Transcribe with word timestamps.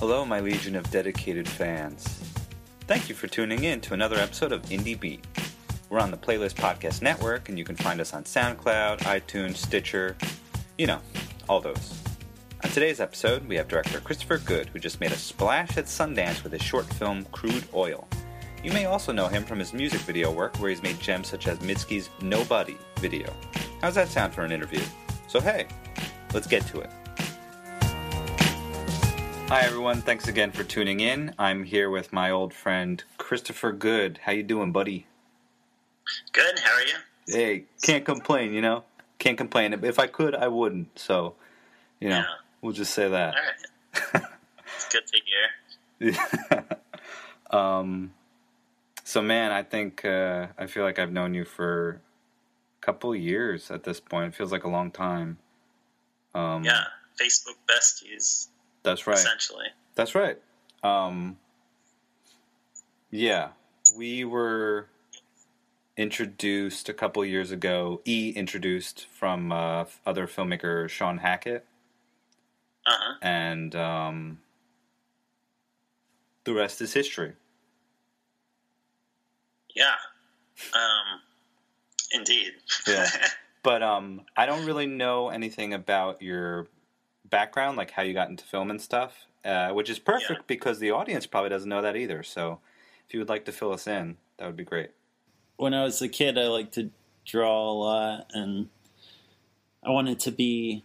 Hello, 0.00 0.24
my 0.24 0.40
legion 0.40 0.76
of 0.76 0.90
dedicated 0.90 1.46
fans. 1.46 2.02
Thank 2.86 3.10
you 3.10 3.14
for 3.14 3.26
tuning 3.26 3.64
in 3.64 3.82
to 3.82 3.92
another 3.92 4.16
episode 4.16 4.50
of 4.50 4.62
Indie 4.62 4.98
Beat. 4.98 5.26
We're 5.90 5.98
on 5.98 6.10
the 6.10 6.16
Playlist 6.16 6.54
Podcast 6.54 7.02
Network, 7.02 7.50
and 7.50 7.58
you 7.58 7.64
can 7.64 7.76
find 7.76 8.00
us 8.00 8.14
on 8.14 8.24
SoundCloud, 8.24 9.00
iTunes, 9.00 9.56
Stitcher, 9.56 10.16
you 10.78 10.86
know, 10.86 11.00
all 11.50 11.60
those. 11.60 12.00
On 12.64 12.70
today's 12.70 12.98
episode, 12.98 13.46
we 13.46 13.56
have 13.56 13.68
director 13.68 14.00
Christopher 14.00 14.38
Good, 14.38 14.68
who 14.68 14.78
just 14.78 15.00
made 15.00 15.12
a 15.12 15.16
splash 15.16 15.76
at 15.76 15.84
Sundance 15.84 16.42
with 16.42 16.52
his 16.52 16.62
short 16.62 16.86
film 16.94 17.26
Crude 17.30 17.68
Oil. 17.74 18.08
You 18.64 18.72
may 18.72 18.86
also 18.86 19.12
know 19.12 19.28
him 19.28 19.44
from 19.44 19.58
his 19.58 19.74
music 19.74 20.00
video 20.00 20.32
work, 20.32 20.56
where 20.60 20.70
he's 20.70 20.82
made 20.82 20.98
gems 20.98 21.28
such 21.28 21.46
as 21.46 21.58
Mitski's 21.58 22.08
Nobody 22.22 22.78
video. 23.00 23.30
How's 23.82 23.96
that 23.96 24.08
sound 24.08 24.32
for 24.32 24.46
an 24.46 24.50
interview? 24.50 24.80
So, 25.28 25.40
hey, 25.40 25.66
let's 26.32 26.46
get 26.46 26.66
to 26.68 26.80
it. 26.80 26.90
Hi 29.50 29.62
everyone, 29.62 30.00
thanks 30.02 30.28
again 30.28 30.52
for 30.52 30.62
tuning 30.62 31.00
in. 31.00 31.34
I'm 31.36 31.64
here 31.64 31.90
with 31.90 32.12
my 32.12 32.30
old 32.30 32.54
friend 32.54 33.02
Christopher 33.18 33.72
Good. 33.72 34.20
How 34.22 34.30
you 34.30 34.44
doing, 34.44 34.70
buddy? 34.70 35.08
Good. 36.32 36.60
How 36.60 36.72
are 36.74 36.82
you? 36.82 36.94
Hey, 37.26 37.64
can't 37.82 38.04
complain, 38.04 38.52
you 38.52 38.60
know. 38.60 38.84
Can't 39.18 39.36
complain. 39.36 39.72
If 39.82 39.98
I 39.98 40.06
could, 40.06 40.36
I 40.36 40.46
wouldn't. 40.46 40.96
So, 40.96 41.34
you 41.98 42.10
know, 42.10 42.18
Yeah. 42.18 42.24
we'll 42.62 42.72
just 42.74 42.94
say 42.94 43.08
that. 43.08 43.34
All 43.34 43.42
right. 44.14 44.22
it's 44.76 44.88
good 44.88 45.02
to 45.08 46.14
hear. 46.30 46.76
um, 47.50 48.12
so 49.02 49.20
man, 49.20 49.50
I 49.50 49.64
think 49.64 50.04
uh, 50.04 50.46
I 50.58 50.66
feel 50.66 50.84
like 50.84 51.00
I've 51.00 51.12
known 51.12 51.34
you 51.34 51.44
for 51.44 52.00
a 52.80 52.86
couple 52.86 53.16
years 53.16 53.72
at 53.72 53.82
this 53.82 53.98
point. 53.98 54.28
It 54.28 54.36
feels 54.36 54.52
like 54.52 54.62
a 54.62 54.70
long 54.70 54.92
time. 54.92 55.38
Um, 56.36 56.62
Yeah. 56.64 56.84
Facebook 57.20 57.56
besties, 57.68 58.46
that's 58.82 59.06
right. 59.06 59.16
essentially. 59.18 59.66
That's 59.94 60.14
right. 60.14 60.38
Um, 60.82 61.38
yeah, 63.10 63.48
we 63.96 64.24
were 64.24 64.86
introduced 65.96 66.88
a 66.88 66.94
couple 66.94 67.24
years 67.24 67.50
ago. 67.50 68.00
E 68.04 68.30
introduced 68.34 69.06
from 69.06 69.52
uh, 69.52 69.84
other 70.06 70.26
filmmaker 70.26 70.88
Sean 70.88 71.18
Hackett, 71.18 71.66
Uh 72.86 72.92
huh. 72.98 73.14
and 73.22 73.74
um, 73.74 74.38
the 76.44 76.54
rest 76.54 76.80
is 76.80 76.92
history. 76.94 77.32
Yeah. 79.74 79.94
Um. 80.74 81.20
Indeed. 82.12 82.52
Yeah. 82.86 83.06
But 83.62 83.82
um, 83.82 84.22
I 84.38 84.46
don't 84.46 84.64
really 84.64 84.86
know 84.86 85.28
anything 85.28 85.74
about 85.74 86.22
your 86.22 86.66
background, 87.30 87.76
like 87.76 87.92
how 87.92 88.02
you 88.02 88.12
got 88.14 88.28
into 88.28 88.44
film 88.44 88.70
and 88.70 88.80
stuff, 88.80 89.26
uh, 89.44 89.70
which 89.70 89.88
is 89.88 89.98
perfect 89.98 90.30
Yeah. 90.30 90.44
because 90.46 90.78
the 90.78 90.90
audience 90.90 91.26
probably 91.26 91.50
doesn't 91.50 91.68
know 91.68 91.82
that 91.82 91.96
either. 91.96 92.22
So, 92.22 92.60
if 93.06 93.14
you 93.14 93.20
would 93.20 93.28
like 93.28 93.44
to 93.46 93.52
fill 93.52 93.72
us 93.72 93.86
in, 93.86 94.16
that 94.36 94.46
would 94.46 94.56
be 94.56 94.64
great. 94.64 94.90
when 95.56 95.74
I 95.74 95.84
was 95.84 96.00
a 96.00 96.08
kid, 96.08 96.38
I 96.38 96.46
liked 96.48 96.72
to 96.74 96.90
draw 97.26 97.70
a 97.70 97.72
lot, 97.72 98.30
and 98.32 98.68
I 99.84 99.90
wanted 99.90 100.18
to 100.20 100.30
be 100.32 100.84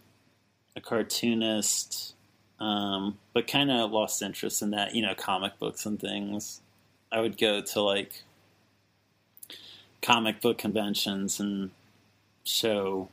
a 0.76 0.80
cartoonist, 0.82 2.14
um, 2.60 3.18
but 3.32 3.46
kind 3.46 3.70
of 3.70 3.90
lost 3.90 4.20
interest 4.22 4.60
in 4.60 4.70
that. 4.72 4.94
You 4.94 5.00
know, 5.02 5.14
comic 5.14 5.58
books 5.58 5.86
and 5.86 5.98
things. 5.98 6.60
I 7.10 7.20
would 7.20 7.38
go 7.38 7.62
to 7.62 7.80
like 7.80 8.22
comic 10.02 10.40
book 10.40 10.58
conventions 10.58 11.40
and 11.40 11.70
show 12.44 13.08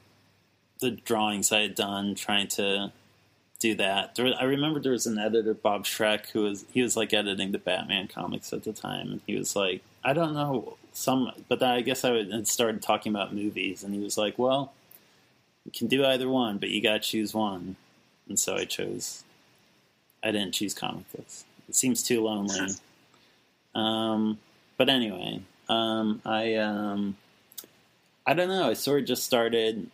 the 0.79 0.91
drawings 0.91 1.51
I 1.51 1.61
had 1.61 1.75
done, 1.75 2.15
trying 2.15 2.47
to 2.49 2.91
do 3.63 3.75
that. 3.75 4.15
There, 4.15 4.33
I 4.37 4.43
remember 4.43 4.79
there 4.79 4.91
was 4.91 5.07
an 5.07 5.17
editor, 5.17 5.53
Bob 5.53 5.85
Schreck, 5.85 6.29
who 6.31 6.43
was 6.43 6.65
he 6.73 6.81
was 6.81 6.97
like 6.97 7.13
editing 7.13 7.53
the 7.53 7.57
Batman 7.57 8.09
comics 8.09 8.51
at 8.51 8.63
the 8.63 8.73
time, 8.73 9.11
and 9.13 9.21
he 9.25 9.35
was 9.35 9.55
like, 9.55 9.81
I 10.03 10.11
don't 10.11 10.33
know 10.33 10.77
some, 10.91 11.31
but 11.47 11.59
then 11.59 11.69
I 11.69 11.81
guess 11.81 12.03
I 12.03 12.11
would, 12.11 12.31
had 12.31 12.47
started 12.47 12.81
talking 12.81 13.11
about 13.13 13.33
movies, 13.33 13.81
and 13.81 13.93
he 13.93 14.01
was 14.01 14.17
like, 14.17 14.37
well, 14.37 14.73
you 15.65 15.71
can 15.71 15.87
do 15.87 16.05
either 16.05 16.27
one, 16.27 16.57
but 16.57 16.69
you 16.69 16.83
got 16.83 16.93
to 16.93 16.99
choose 16.99 17.33
one, 17.33 17.77
and 18.27 18.37
so 18.37 18.55
I 18.55 18.65
chose. 18.65 19.23
I 20.21 20.31
didn't 20.31 20.51
choose 20.51 20.73
comic 20.73 21.09
books. 21.13 21.45
It 21.69 21.75
seems 21.75 22.03
too 22.03 22.21
lonely. 22.21 22.67
Um, 23.75 24.37
but 24.77 24.87
anyway, 24.87 25.41
um, 25.67 26.21
I 26.23 26.53
um, 26.57 27.17
I 28.23 28.35
don't 28.35 28.47
know. 28.47 28.69
I 28.69 28.73
sort 28.73 29.01
of 29.01 29.07
just 29.07 29.23
started. 29.23 29.89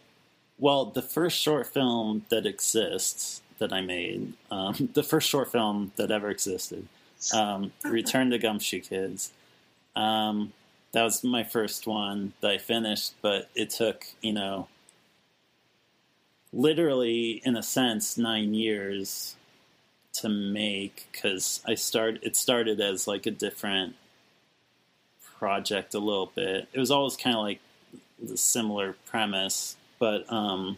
Well, 0.58 0.84
the 0.84 1.02
first 1.02 1.40
short 1.40 1.66
film 1.66 2.26
that 2.28 2.46
exists 2.46 3.42
that 3.60 3.72
I 3.74 3.82
made, 3.82 4.34
um, 4.52 4.90
the 4.94 5.04
first 5.04 5.30
short 5.30 5.52
film 5.52 5.92
that 5.96 6.12
ever 6.12 6.30
existed, 6.30 6.88
um, 7.34 7.72
Return 7.84 8.30
to 8.32 8.38
Gumshoe 8.38 8.82
Kids. 8.82 9.32
Um, 9.96 10.54
that 10.92 11.04
was 11.04 11.24
my 11.24 11.44
first 11.44 11.86
one 11.86 12.34
that 12.42 12.52
I 12.52 12.58
finished, 12.58 13.14
but 13.22 13.50
it 13.56 13.70
took, 13.70 14.06
you 14.22 14.34
know, 14.34 14.68
literally, 16.52 17.42
in 17.46 17.56
a 17.56 17.64
sense, 17.64 18.18
nine 18.18 18.54
years 18.54 19.36
to 20.14 20.30
make 20.30 21.08
because 21.12 21.62
I 21.66 21.76
start. 21.76 22.20
It 22.24 22.36
started 22.36 22.82
as 22.82 23.08
like 23.08 23.26
a 23.26 23.32
different 23.32 23.96
project 25.38 25.94
a 25.94 26.00
little 26.00 26.32
bit. 26.34 26.68
It 26.74 26.80
was 26.80 26.92
always 26.92 27.16
kind 27.16 27.36
of 27.36 27.44
like 27.44 27.60
the 28.22 28.38
similar 28.38 28.96
premise, 29.06 29.78
but 30.00 30.32
um, 30.32 30.78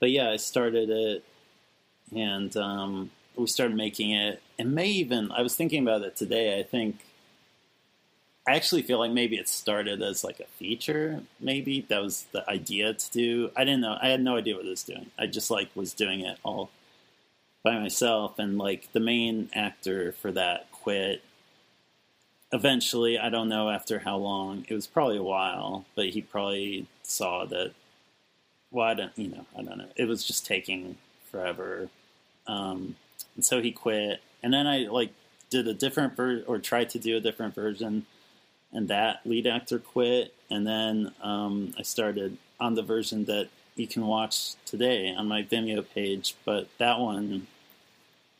but 0.00 0.10
yeah, 0.10 0.30
I 0.30 0.36
started 0.36 0.90
it, 0.90 1.24
and 2.14 2.56
um, 2.56 3.10
we 3.36 3.46
started 3.46 3.76
making 3.76 4.12
it. 4.12 4.42
And 4.58 4.74
may 4.74 4.88
even 4.88 5.30
I 5.32 5.42
was 5.42 5.56
thinking 5.56 5.82
about 5.82 6.02
it 6.02 6.16
today. 6.16 6.58
I 6.58 6.62
think 6.62 7.00
I 8.46 8.56
actually 8.56 8.82
feel 8.82 8.98
like 8.98 9.12
maybe 9.12 9.36
it 9.36 9.48
started 9.48 10.02
as 10.02 10.24
like 10.24 10.40
a 10.40 10.46
feature. 10.58 11.22
Maybe 11.40 11.84
that 11.88 12.02
was 12.02 12.26
the 12.32 12.48
idea 12.48 12.94
to 12.94 13.10
do. 13.10 13.50
I 13.56 13.64
didn't 13.64 13.82
know. 13.82 13.98
I 14.00 14.08
had 14.08 14.22
no 14.22 14.36
idea 14.36 14.56
what 14.56 14.66
I 14.66 14.70
was 14.70 14.82
doing. 14.82 15.10
I 15.18 15.26
just 15.26 15.50
like 15.50 15.68
was 15.74 15.92
doing 15.92 16.20
it 16.20 16.38
all 16.42 16.70
by 17.62 17.78
myself, 17.78 18.38
and 18.38 18.58
like 18.58 18.92
the 18.92 19.00
main 19.00 19.50
actor 19.54 20.12
for 20.12 20.32
that 20.32 20.70
quit 20.72 21.22
eventually, 22.52 23.18
I 23.18 23.28
don't 23.28 23.48
know 23.48 23.70
after 23.70 23.98
how 23.98 24.16
long. 24.16 24.64
It 24.68 24.74
was 24.74 24.86
probably 24.86 25.18
a 25.18 25.22
while, 25.22 25.84
but 25.94 26.06
he 26.06 26.22
probably 26.22 26.86
saw 27.02 27.44
that. 27.46 27.72
Well, 28.70 28.86
I 28.86 28.94
don't, 28.94 29.12
you 29.16 29.28
know, 29.28 29.46
I 29.58 29.62
don't 29.62 29.78
know. 29.78 29.88
It 29.96 30.06
was 30.06 30.24
just 30.24 30.46
taking 30.46 30.96
forever, 31.30 31.88
um, 32.46 32.96
and 33.34 33.44
so 33.44 33.62
he 33.62 33.72
quit. 33.72 34.20
And 34.42 34.52
then 34.52 34.66
I 34.66 34.80
like 34.80 35.12
did 35.50 35.66
a 35.66 35.74
different 35.74 36.16
ver- 36.16 36.44
or 36.46 36.58
tried 36.58 36.90
to 36.90 36.98
do 36.98 37.16
a 37.16 37.20
different 37.20 37.54
version, 37.54 38.06
and 38.72 38.88
that 38.88 39.20
lead 39.24 39.46
actor 39.46 39.78
quit. 39.78 40.34
And 40.50 40.66
then 40.66 41.12
um, 41.22 41.74
I 41.78 41.82
started 41.82 42.36
on 42.60 42.74
the 42.74 42.82
version 42.82 43.24
that 43.26 43.48
you 43.76 43.86
can 43.86 44.06
watch 44.06 44.54
today 44.64 45.14
on 45.16 45.28
my 45.28 45.42
Vimeo 45.42 45.84
page, 45.94 46.34
but 46.44 46.68
that 46.78 46.98
one 46.98 47.46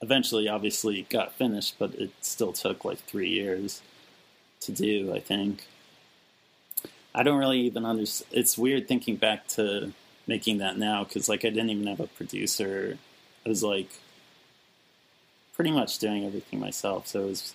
eventually 0.02 0.48
obviously 0.48 1.06
got 1.08 1.32
finished, 1.34 1.76
but 1.78 1.94
it 1.94 2.10
still 2.20 2.52
took 2.52 2.84
like 2.84 2.98
three 2.98 3.28
years 3.30 3.82
to 4.60 4.72
do, 4.72 5.12
I 5.14 5.20
think. 5.20 5.66
I 7.14 7.22
don't 7.22 7.38
really 7.38 7.60
even 7.60 7.84
understand. 7.84 8.30
It's 8.32 8.58
weird 8.58 8.86
thinking 8.86 9.16
back 9.16 9.46
to 9.48 9.92
making 10.28 10.58
that 10.58 10.78
now 10.78 11.02
because, 11.02 11.28
like, 11.28 11.44
I 11.44 11.48
didn't 11.48 11.70
even 11.70 11.88
have 11.88 12.00
a 12.00 12.06
producer. 12.06 12.98
I 13.44 13.48
was 13.48 13.64
like 13.64 13.88
pretty 15.56 15.72
much 15.72 15.98
doing 15.98 16.24
everything 16.24 16.60
myself, 16.60 17.08
so 17.08 17.24
it 17.24 17.28
was 17.28 17.54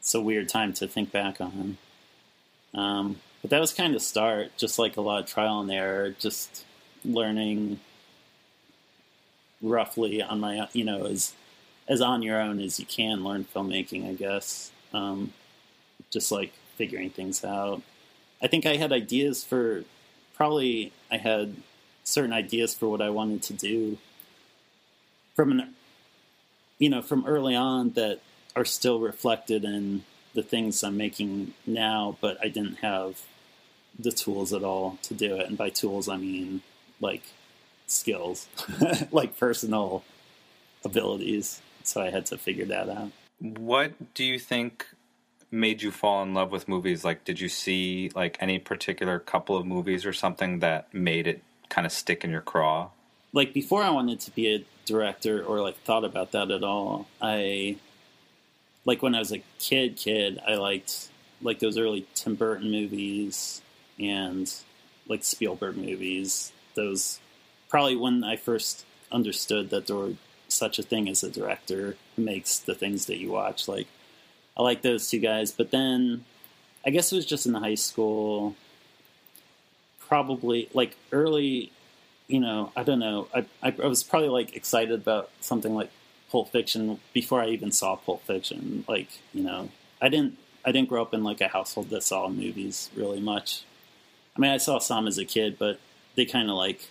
it's 0.00 0.14
a 0.14 0.20
weird 0.20 0.48
time 0.48 0.72
to 0.72 0.88
think 0.88 1.12
back 1.12 1.40
on. 1.40 1.76
Um, 2.74 3.16
but 3.42 3.50
that 3.50 3.60
was 3.60 3.72
kind 3.72 3.94
of 3.94 4.02
start, 4.02 4.56
just 4.56 4.78
like 4.78 4.96
a 4.96 5.00
lot 5.00 5.20
of 5.20 5.26
trial 5.26 5.60
and 5.60 5.70
error, 5.70 6.10
just 6.18 6.64
learning 7.04 7.78
roughly 9.62 10.22
on 10.22 10.40
my, 10.40 10.68
you 10.72 10.84
know, 10.84 11.06
as 11.06 11.32
as 11.88 12.00
on 12.00 12.22
your 12.22 12.40
own 12.40 12.58
as 12.58 12.80
you 12.80 12.86
can 12.86 13.22
learn 13.22 13.44
filmmaking, 13.54 14.08
I 14.08 14.14
guess. 14.14 14.72
Um, 14.92 15.32
just 16.10 16.32
like 16.32 16.52
figuring 16.76 17.10
things 17.10 17.44
out. 17.44 17.82
I 18.42 18.46
think 18.46 18.66
I 18.66 18.76
had 18.76 18.92
ideas 18.92 19.44
for 19.44 19.84
probably 20.36 20.92
I 21.10 21.16
had 21.16 21.56
certain 22.04 22.32
ideas 22.32 22.74
for 22.74 22.88
what 22.88 23.02
I 23.02 23.10
wanted 23.10 23.42
to 23.44 23.52
do 23.52 23.98
from 25.34 25.52
an 25.52 25.74
you 26.78 26.88
know 26.88 27.02
from 27.02 27.26
early 27.26 27.54
on 27.54 27.90
that 27.90 28.20
are 28.54 28.64
still 28.64 29.00
reflected 29.00 29.64
in 29.64 30.04
the 30.34 30.42
things 30.42 30.82
I'm 30.84 30.96
making 30.96 31.54
now, 31.66 32.16
but 32.20 32.38
I 32.42 32.48
didn't 32.48 32.76
have 32.76 33.22
the 33.98 34.12
tools 34.12 34.52
at 34.52 34.62
all 34.62 34.98
to 35.02 35.14
do 35.14 35.36
it. 35.36 35.48
And 35.48 35.58
by 35.58 35.70
tools, 35.70 36.08
I 36.08 36.16
mean 36.16 36.62
like 37.00 37.22
skills, 37.86 38.46
like 39.10 39.36
personal 39.36 40.04
abilities. 40.84 41.60
So 41.82 42.02
I 42.02 42.10
had 42.10 42.26
to 42.26 42.38
figure 42.38 42.66
that 42.66 42.88
out. 42.88 43.10
What 43.38 44.14
do 44.14 44.24
you 44.24 44.38
think 44.38 44.86
made 45.56 45.82
you 45.82 45.90
fall 45.90 46.22
in 46.22 46.34
love 46.34 46.52
with 46.52 46.68
movies? 46.68 47.04
Like, 47.04 47.24
did 47.24 47.40
you 47.40 47.48
see 47.48 48.10
like 48.14 48.36
any 48.40 48.58
particular 48.58 49.18
couple 49.18 49.56
of 49.56 49.66
movies 49.66 50.06
or 50.06 50.12
something 50.12 50.60
that 50.60 50.92
made 50.94 51.26
it 51.26 51.42
kind 51.68 51.86
of 51.86 51.92
stick 51.92 52.22
in 52.22 52.30
your 52.30 52.42
craw? 52.42 52.90
Like 53.32 53.52
before, 53.52 53.82
I 53.82 53.90
wanted 53.90 54.20
to 54.20 54.30
be 54.30 54.54
a 54.54 54.64
director 54.84 55.42
or 55.42 55.60
like 55.60 55.76
thought 55.78 56.04
about 56.04 56.32
that 56.32 56.50
at 56.50 56.62
all. 56.62 57.08
I 57.20 57.76
like 58.84 59.02
when 59.02 59.14
I 59.14 59.18
was 59.18 59.32
a 59.32 59.42
kid, 59.58 59.96
kid, 59.96 60.38
I 60.46 60.54
liked 60.54 61.08
like 61.42 61.58
those 61.58 61.76
early 61.76 62.06
Tim 62.14 62.34
Burton 62.34 62.70
movies 62.70 63.60
and 63.98 64.52
like 65.08 65.24
Spielberg 65.24 65.76
movies. 65.76 66.52
Those 66.74 67.20
probably 67.68 67.96
when 67.96 68.24
I 68.24 68.36
first 68.36 68.84
understood 69.10 69.70
that 69.70 69.86
there 69.86 69.96
were 69.96 70.12
such 70.48 70.78
a 70.78 70.82
thing 70.82 71.08
as 71.08 71.22
a 71.22 71.30
director 71.30 71.96
who 72.14 72.22
makes 72.22 72.58
the 72.58 72.74
things 72.74 73.06
that 73.06 73.18
you 73.18 73.32
watch. 73.32 73.68
Like 73.68 73.88
I 74.56 74.62
like 74.62 74.82
those 74.82 75.08
two 75.10 75.18
guys, 75.18 75.52
but 75.52 75.70
then 75.70 76.24
I 76.84 76.90
guess 76.90 77.12
it 77.12 77.16
was 77.16 77.26
just 77.26 77.46
in 77.46 77.52
the 77.52 77.60
high 77.60 77.74
school. 77.74 78.54
Probably 80.08 80.68
like 80.72 80.96
early, 81.12 81.72
you 82.28 82.40
know, 82.40 82.72
I 82.76 82.84
don't 82.84 83.00
know. 83.00 83.28
I 83.34 83.44
I, 83.62 83.74
I 83.82 83.86
was 83.86 84.02
probably 84.02 84.28
like 84.28 84.56
excited 84.56 84.94
about 84.94 85.30
something 85.40 85.74
like 85.74 85.90
Pulp 86.30 86.50
Fiction 86.50 87.00
before 87.12 87.42
I 87.42 87.48
even 87.48 87.72
saw 87.72 87.96
Pulp 87.96 88.22
Fiction. 88.24 88.84
Like, 88.88 89.08
you 89.34 89.42
know, 89.42 89.68
I 90.00 90.08
didn't 90.08 90.38
I 90.64 90.72
didn't 90.72 90.88
grow 90.88 91.02
up 91.02 91.12
in 91.12 91.24
like 91.24 91.40
a 91.40 91.48
household 91.48 91.90
that 91.90 92.02
saw 92.02 92.28
movies 92.28 92.90
really 92.94 93.20
much. 93.20 93.62
I 94.36 94.40
mean, 94.40 94.50
I 94.50 94.58
saw 94.58 94.78
some 94.78 95.06
as 95.06 95.18
a 95.18 95.24
kid, 95.24 95.58
but 95.58 95.80
they 96.14 96.24
kind 96.24 96.50
of 96.50 96.56
like 96.56 96.88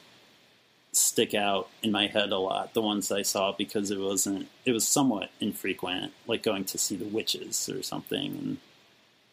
stick 0.95 1.33
out 1.33 1.67
in 1.83 1.91
my 1.91 2.07
head 2.07 2.31
a 2.31 2.37
lot. 2.37 2.73
The 2.73 2.81
ones 2.81 3.11
I 3.11 3.21
saw 3.21 3.51
because 3.51 3.91
it 3.91 3.99
wasn't 3.99 4.47
it 4.63 4.71
was 4.71 4.87
somewhat 4.87 5.29
infrequent, 5.41 6.13
like 6.25 6.41
going 6.41 6.63
to 6.65 6.77
see 6.77 6.95
the 6.95 7.05
witches 7.05 7.67
or 7.69 7.83
something 7.83 8.31
and 8.31 8.57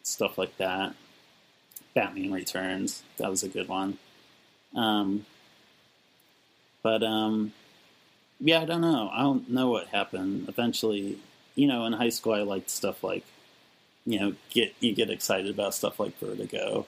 stuff 0.03 0.37
like 0.37 0.57
that. 0.57 0.93
Batman 1.93 2.33
Returns, 2.33 3.03
that 3.17 3.29
was 3.29 3.43
a 3.43 3.49
good 3.49 3.69
one. 3.69 3.97
Um, 4.75 5.25
but 6.81 7.01
um, 7.01 7.53
yeah, 8.39 8.61
I 8.61 8.65
don't 8.65 8.81
know. 8.81 9.09
I 9.13 9.21
don't 9.21 9.49
know 9.49 9.69
what 9.69 9.87
happened. 9.87 10.49
Eventually, 10.49 11.17
you 11.55 11.67
know, 11.67 11.85
in 11.85 11.93
high 11.93 12.09
school, 12.09 12.33
I 12.33 12.41
liked 12.41 12.69
stuff 12.69 13.03
like, 13.03 13.23
you 14.05 14.19
know, 14.19 14.35
get 14.49 14.73
you 14.81 14.93
get 14.93 15.09
excited 15.09 15.49
about 15.49 15.75
stuff 15.75 15.99
like 15.99 16.17
Vertigo 16.19 16.87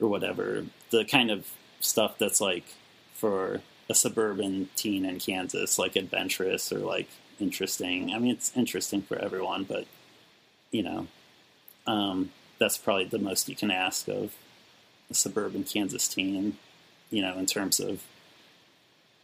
or 0.00 0.08
whatever. 0.08 0.64
The 0.90 1.04
kind 1.04 1.30
of 1.30 1.46
stuff 1.80 2.16
that's 2.16 2.40
like 2.40 2.64
for 3.12 3.60
a 3.88 3.94
suburban 3.94 4.68
teen 4.76 5.04
in 5.04 5.18
Kansas, 5.18 5.78
like 5.78 5.96
adventurous 5.96 6.72
or 6.72 6.78
like 6.78 7.08
interesting. 7.40 8.12
I 8.12 8.18
mean, 8.18 8.32
it's 8.32 8.56
interesting 8.56 9.02
for 9.02 9.18
everyone, 9.18 9.64
but 9.64 9.86
you 10.70 10.82
know, 10.82 11.06
um, 11.86 12.30
that's 12.58 12.76
probably 12.76 13.06
the 13.06 13.18
most 13.18 13.48
you 13.48 13.56
can 13.56 13.70
ask 13.70 14.08
of 14.08 14.34
a 15.10 15.14
suburban 15.14 15.64
Kansas 15.64 16.08
teen. 16.08 16.58
You 17.10 17.22
know, 17.22 17.38
in 17.38 17.46
terms 17.46 17.80
of 17.80 18.02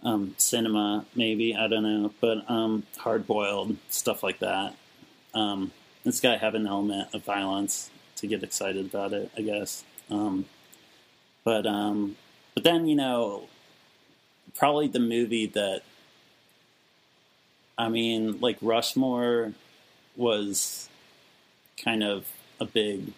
um, 0.03 0.35
cinema, 0.39 1.05
maybe 1.15 1.55
I 1.55 1.69
don't 1.69 1.83
know, 1.83 2.13
but 2.21 2.49
um, 2.51 2.85
hard 2.99 3.27
boiled 3.27 3.77
stuff 3.91 4.23
like 4.23 4.39
that. 4.39 4.75
Um, 5.35 5.73
it's 6.05 6.21
got 6.21 6.33
to 6.33 6.39
have 6.39 6.55
an 6.55 6.67
element 6.67 7.09
of 7.15 7.25
violence 7.25 7.91
to 8.17 8.27
get 8.27 8.43
excited 8.43 8.87
about 8.87 9.13
it, 9.13 9.31
I 9.37 9.43
guess. 9.43 9.85
Um, 10.11 10.47
but 11.45 11.67
um, 11.67 12.17
but 12.55 12.65
then 12.65 12.87
you 12.87 12.97
know, 12.97 13.49
probably 14.55 14.89
the 14.89 15.01
movie 15.01 15.47
that 15.47 15.83
I 17.77 17.89
mean, 17.89 18.41
like 18.41 18.57
Rushmore 18.63 19.53
was 20.17 20.89
kind 21.83 22.05
of 22.05 22.27
a 22.61 22.65
big 22.65 23.13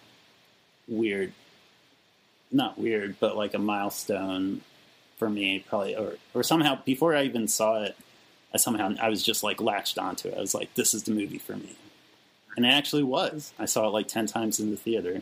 weird, 0.87 1.31
not 2.51 2.79
weird, 2.79 3.19
but 3.19 3.37
like 3.37 3.53
a 3.53 3.59
milestone 3.59 4.61
for 5.17 5.29
me, 5.29 5.63
probably, 5.67 5.95
or 5.95 6.15
or 6.33 6.43
somehow 6.43 6.79
before 6.83 7.15
I 7.15 7.23
even 7.23 7.47
saw 7.47 7.83
it, 7.83 7.95
I 8.53 8.57
somehow 8.57 8.95
I 8.99 9.09
was 9.09 9.23
just 9.23 9.43
like 9.43 9.61
latched 9.61 9.97
onto 9.97 10.29
it. 10.29 10.37
I 10.37 10.41
was 10.41 10.55
like, 10.55 10.73
this 10.75 10.93
is 10.93 11.03
the 11.03 11.11
movie 11.11 11.37
for 11.39 11.55
me, 11.55 11.75
and 12.55 12.65
it 12.65 12.69
actually 12.69 13.03
was. 13.03 13.53
I 13.59 13.65
saw 13.65 13.87
it 13.87 13.91
like 13.91 14.07
ten 14.07 14.25
times 14.25 14.59
in 14.59 14.71
the 14.71 14.77
theater, 14.77 15.21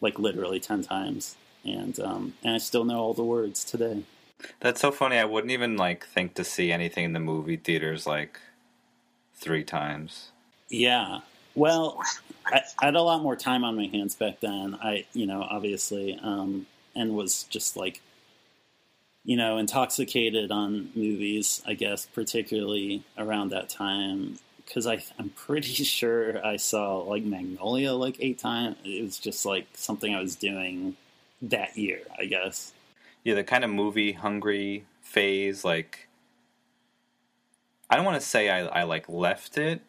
like 0.00 0.18
literally 0.18 0.58
ten 0.58 0.82
times, 0.82 1.36
and 1.64 1.98
um, 2.00 2.34
and 2.42 2.54
I 2.54 2.58
still 2.58 2.84
know 2.84 2.98
all 2.98 3.14
the 3.14 3.24
words 3.24 3.64
today. 3.64 4.02
That's 4.60 4.80
so 4.80 4.90
funny. 4.90 5.16
I 5.16 5.24
wouldn't 5.24 5.52
even 5.52 5.76
like 5.76 6.06
think 6.06 6.34
to 6.34 6.44
see 6.44 6.72
anything 6.72 7.04
in 7.04 7.12
the 7.12 7.20
movie 7.20 7.56
theaters 7.56 8.06
like 8.06 8.38
three 9.34 9.64
times. 9.64 10.30
Yeah. 10.68 11.20
Well, 11.54 12.00
I, 12.46 12.62
I 12.78 12.84
had 12.86 12.94
a 12.94 13.02
lot 13.02 13.22
more 13.22 13.36
time 13.36 13.64
on 13.64 13.76
my 13.76 13.86
hands 13.86 14.14
back 14.14 14.40
then. 14.40 14.76
I, 14.82 15.06
you 15.12 15.26
know, 15.26 15.42
obviously, 15.42 16.18
um, 16.22 16.66
and 16.94 17.14
was 17.14 17.44
just 17.44 17.76
like 17.76 18.00
you 19.24 19.36
know, 19.36 19.58
intoxicated 19.58 20.50
on 20.50 20.90
movies, 20.94 21.62
I 21.66 21.74
guess, 21.74 22.06
particularly 22.06 23.02
around 23.18 23.50
that 23.50 23.68
time. 23.68 24.38
Because 24.64 24.86
I 24.86 25.02
I'm 25.18 25.30
pretty 25.30 25.72
sure 25.84 26.44
I 26.44 26.56
saw 26.56 26.98
like 26.98 27.24
Magnolia 27.24 27.92
like 27.92 28.16
eight 28.20 28.38
times. 28.38 28.76
It 28.84 29.02
was 29.02 29.18
just 29.18 29.44
like 29.44 29.66
something 29.74 30.14
I 30.14 30.20
was 30.20 30.36
doing 30.36 30.96
that 31.42 31.76
year, 31.76 32.00
I 32.18 32.26
guess. 32.26 32.72
Yeah, 33.24 33.34
the 33.34 33.44
kind 33.44 33.64
of 33.64 33.70
movie 33.70 34.12
hungry 34.12 34.86
phase, 35.02 35.64
like, 35.64 36.08
I 37.90 37.96
don't 37.96 38.04
want 38.04 38.20
to 38.20 38.26
say 38.26 38.48
I, 38.50 38.66
I 38.66 38.82
like 38.84 39.08
left 39.08 39.58
it. 39.58 39.82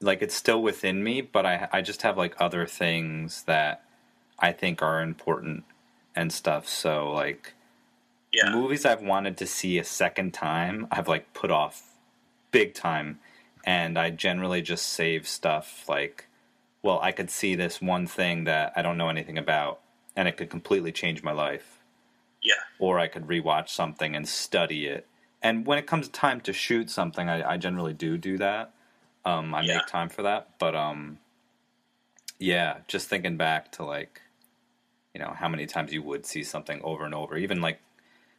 Like, 0.00 0.22
it's 0.22 0.34
still 0.34 0.62
within 0.62 1.04
me, 1.04 1.20
but 1.20 1.46
I, 1.46 1.68
I 1.72 1.82
just 1.82 2.02
have 2.02 2.16
like 2.18 2.34
other 2.40 2.66
things 2.66 3.44
that 3.44 3.84
I 4.38 4.52
think 4.52 4.82
are 4.82 5.02
important 5.02 5.64
and 6.16 6.32
stuff. 6.32 6.68
So, 6.68 7.12
like, 7.12 7.54
Yeah. 8.32 8.50
movies 8.52 8.86
I've 8.86 9.02
wanted 9.02 9.36
to 9.38 9.46
see 9.46 9.78
a 9.78 9.84
second 9.84 10.34
time, 10.34 10.86
I've 10.90 11.08
like 11.08 11.34
put 11.34 11.50
off 11.50 11.98
big 12.52 12.74
time, 12.74 13.20
and 13.64 13.98
I 13.98 14.10
generally 14.10 14.62
just 14.62 14.86
save 14.88 15.28
stuff 15.28 15.88
like, 15.88 16.26
well, 16.82 17.00
I 17.02 17.12
could 17.12 17.30
see 17.30 17.56
this 17.56 17.82
one 17.82 18.06
thing 18.06 18.44
that 18.44 18.72
I 18.76 18.82
don't 18.82 18.98
know 18.98 19.10
anything 19.10 19.38
about, 19.38 19.80
and 20.16 20.28
it 20.28 20.36
could 20.38 20.50
completely 20.50 20.92
change 20.92 21.22
my 21.24 21.32
life, 21.32 21.79
Yeah. 22.42 22.54
or 22.78 22.98
I 22.98 23.08
could 23.08 23.26
rewatch 23.26 23.68
something 23.68 24.16
and 24.16 24.28
study 24.28 24.86
it. 24.86 25.06
And 25.42 25.66
when 25.66 25.78
it 25.78 25.86
comes 25.86 26.08
time 26.08 26.40
to 26.42 26.52
shoot 26.52 26.90
something, 26.90 27.28
I, 27.28 27.52
I 27.52 27.56
generally 27.56 27.92
do 27.94 28.18
do 28.18 28.38
that. 28.38 28.72
Um, 29.24 29.54
I 29.54 29.62
Yeah. 29.62 29.74
make 29.78 29.86
time 29.86 30.08
for 30.08 30.22
that, 30.22 30.58
but 30.58 30.74
um, 30.74 31.18
yeah, 32.38 32.78
just 32.88 33.08
thinking 33.08 33.36
back 33.36 33.70
to 33.72 33.84
like, 33.84 34.22
you 35.14 35.20
know, 35.20 35.34
how 35.36 35.48
many 35.48 35.66
times 35.66 35.92
you 35.92 36.02
would 36.02 36.24
see 36.24 36.42
something 36.42 36.80
over 36.82 37.04
and 37.04 37.14
over, 37.14 37.36
even 37.36 37.60
like 37.60 37.80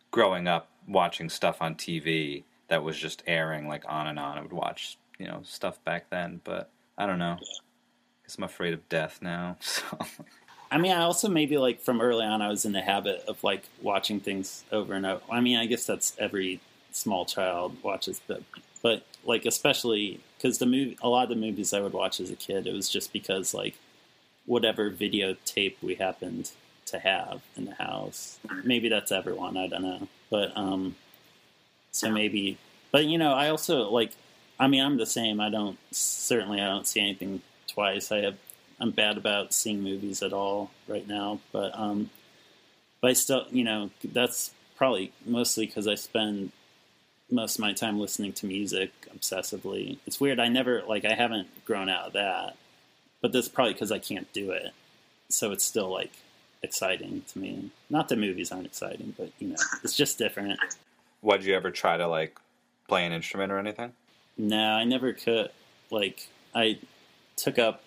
growing 0.09 0.47
up 0.47 0.69
watching 0.87 1.29
stuff 1.29 1.61
on 1.61 1.75
TV 1.75 2.43
that 2.67 2.83
was 2.83 2.97
just 2.97 3.23
airing 3.27 3.67
like 3.67 3.83
on 3.87 4.07
and 4.07 4.17
on. 4.17 4.37
I 4.37 4.41
would 4.41 4.53
watch, 4.53 4.97
you 5.19 5.27
know, 5.27 5.41
stuff 5.43 5.83
back 5.83 6.09
then, 6.09 6.41
but 6.43 6.71
I 6.97 7.05
don't 7.05 7.19
know. 7.19 7.37
guess 8.23 8.37
I'm 8.37 8.43
afraid 8.43 8.73
of 8.73 8.87
death 8.89 9.19
now. 9.21 9.57
So 9.65 9.97
I 10.71 10.77
mean, 10.77 10.93
I 10.93 11.01
also 11.01 11.27
maybe 11.27 11.57
like 11.57 11.81
from 11.81 11.99
early 12.01 12.25
on, 12.25 12.41
I 12.41 12.47
was 12.47 12.65
in 12.65 12.71
the 12.71 12.81
habit 12.81 13.23
of 13.27 13.43
like 13.43 13.63
watching 13.81 14.21
things 14.21 14.63
over 14.71 14.93
and 14.93 15.05
over. 15.05 15.21
I 15.29 15.41
mean, 15.41 15.57
I 15.57 15.65
guess 15.65 15.85
that's 15.85 16.15
every 16.17 16.61
small 16.91 17.25
child 17.25 17.75
watches, 17.83 18.21
but 18.25 18.41
but 18.81 19.03
like 19.25 19.45
especially 19.45 20.21
because 20.37 20.57
the 20.59 20.65
movie, 20.65 20.97
a 21.01 21.09
lot 21.09 21.23
of 21.23 21.29
the 21.29 21.35
movies 21.35 21.73
I 21.73 21.81
would 21.81 21.93
watch 21.93 22.19
as 22.21 22.31
a 22.31 22.35
kid, 22.35 22.67
it 22.67 22.73
was 22.73 22.89
just 22.89 23.11
because 23.13 23.53
like 23.53 23.75
whatever 24.45 24.89
videotape 24.89 25.75
we 25.81 25.95
happened 25.95 26.51
to 26.87 26.99
have 26.99 27.41
in 27.55 27.65
the 27.65 27.75
house. 27.75 28.39
Maybe 28.63 28.89
that's 28.89 29.11
everyone. 29.11 29.57
I 29.57 29.67
don't 29.67 29.83
know, 29.83 30.07
but 30.29 30.55
um, 30.57 30.95
so 31.91 32.09
maybe. 32.11 32.57
But 32.91 33.05
you 33.05 33.17
know, 33.17 33.33
I 33.33 33.49
also 33.49 33.89
like. 33.89 34.11
I 34.59 34.67
mean, 34.67 34.83
I'm 34.83 34.97
the 34.97 35.07
same. 35.07 35.39
I 35.41 35.49
don't 35.49 35.77
certainly. 35.91 36.61
I 36.61 36.67
don't 36.67 36.87
see 36.87 37.01
anything 37.01 37.41
twice. 37.67 38.11
I 38.11 38.19
have. 38.19 38.37
I'm 38.81 38.91
bad 38.91 39.17
about 39.17 39.53
seeing 39.53 39.81
movies 39.81 40.21
at 40.21 40.33
all 40.33 40.71
right 40.87 41.07
now, 41.07 41.39
but 41.53 41.71
um, 41.77 42.09
but 42.99 43.11
I 43.11 43.13
still, 43.13 43.45
you 43.51 43.63
know, 43.63 43.91
that's 44.03 44.51
probably 44.75 45.13
mostly 45.25 45.65
because 45.67 45.87
I 45.87 45.95
spend 45.95 46.51
most 47.29 47.55
of 47.55 47.61
my 47.61 47.71
time 47.71 47.99
listening 47.99 48.33
to 48.33 48.45
music 48.45 48.91
obsessively. 49.15 49.99
It's 50.05 50.19
weird. 50.19 50.39
I 50.39 50.49
never 50.49 50.83
like. 50.87 51.05
I 51.05 51.13
haven't 51.13 51.47
grown 51.65 51.87
out 51.87 52.07
of 52.07 52.13
that, 52.13 52.57
but 53.21 53.31
that's 53.31 53.47
probably 53.47 53.73
because 53.73 53.91
I 53.91 53.99
can't 53.99 54.31
do 54.33 54.51
it. 54.51 54.71
So 55.29 55.51
it's 55.51 55.63
still 55.63 55.89
like 55.89 56.11
exciting 56.63 57.23
to 57.31 57.39
me. 57.39 57.71
Not 57.89 58.09
that 58.09 58.17
movies 58.17 58.51
aren't 58.51 58.65
exciting, 58.65 59.13
but 59.17 59.31
you 59.39 59.49
know, 59.49 59.55
it's 59.83 59.95
just 59.95 60.17
different. 60.17 60.59
Would 61.21 61.45
you 61.45 61.55
ever 61.55 61.71
try 61.71 61.97
to 61.97 62.07
like 62.07 62.37
play 62.87 63.05
an 63.05 63.13
instrument 63.13 63.51
or 63.51 63.59
anything? 63.59 63.93
No, 64.37 64.73
I 64.73 64.83
never 64.83 65.13
could. 65.13 65.51
Like, 65.91 66.27
I 66.55 66.79
took 67.35 67.59
up. 67.59 67.83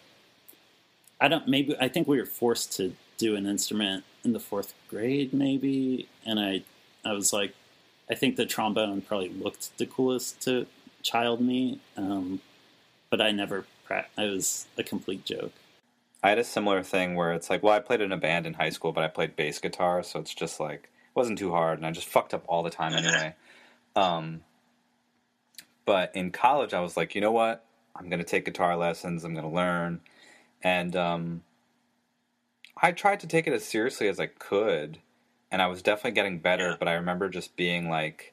I 1.21 1.28
don't. 1.28 1.47
Maybe 1.49 1.76
I 1.80 1.88
think 1.88 2.09
we 2.09 2.18
were 2.18 2.26
forced 2.26 2.73
to 2.76 2.94
do 3.16 3.37
an 3.37 3.47
instrument 3.47 4.04
in 4.25 4.33
the 4.33 4.40
fourth 4.40 4.75
grade, 4.88 5.33
maybe, 5.33 6.09
and 6.25 6.40
I, 6.40 6.62
I 7.04 7.12
was 7.12 7.33
like, 7.33 7.54
I 8.11 8.14
think 8.14 8.37
the 8.37 8.47
trombone 8.47 9.02
probably 9.02 9.28
looked 9.28 9.76
the 9.78 9.87
coolest 9.87 10.40
to 10.42 10.66
child 11.02 11.40
me, 11.40 11.80
um, 11.97 12.40
but 13.11 13.21
I 13.21 13.30
never. 13.30 13.66
Pra- 13.85 14.06
I 14.16 14.25
was 14.25 14.66
a 14.78 14.83
complete 14.83 15.25
joke. 15.26 15.52
I 16.23 16.30
had 16.30 16.38
a 16.38 16.44
similar 16.44 16.83
thing 16.83 17.16
where 17.16 17.35
it's 17.35 17.50
like, 17.50 17.62
well, 17.62 17.75
I 17.75 17.80
played 17.80 18.00
in 18.00 18.12
a 18.12 18.16
band 18.16 18.47
in 18.47 18.54
high 18.54 18.71
school, 18.71 18.92
but 18.92 19.04
I 19.04 19.09
played 19.09 19.37
bass 19.37 19.59
guitar, 19.59 20.02
so 20.02 20.18
it's 20.21 20.35
just 20.35 20.59
like 20.59 20.85
it 20.85 21.14
wasn't 21.14 21.38
too 21.38 21.50
hard, 21.50 21.78
and 21.78 21.87
I 21.87 21.90
just 21.90 22.09
fucked 22.09 22.33
up 22.33 22.44
all 22.49 22.62
the 22.62 22.71
time 22.71 22.94
anyway. 22.94 23.35
Um, 23.97 24.40
but 25.85 26.11
in 26.16 26.33
college, 26.33 26.75
I 26.75 26.80
was 26.80 26.97
like, 26.97 27.14
you 27.14 27.21
know 27.21 27.30
what? 27.30 27.64
I'm 27.94 28.09
going 28.09 28.18
to 28.18 28.25
take 28.25 28.44
guitar 28.44 28.76
lessons. 28.76 29.23
I'm 29.23 29.35
going 29.35 29.49
to 29.49 29.54
learn, 29.54 30.00
and 30.64 30.97
um, 30.97 31.42
I 32.80 32.90
tried 32.92 33.21
to 33.21 33.26
take 33.26 33.47
it 33.47 33.52
as 33.52 33.64
seriously 33.64 34.09
as 34.09 34.18
I 34.18 34.26
could, 34.26 34.99
and 35.52 35.62
I 35.62 35.66
was 35.68 35.83
definitely 35.83 36.12
getting 36.12 36.38
better. 36.40 36.71
Yeah. 36.71 36.76
But 36.78 36.88
I 36.88 36.94
remember 36.94 37.28
just 37.28 37.54
being 37.54 37.88
like, 37.88 38.33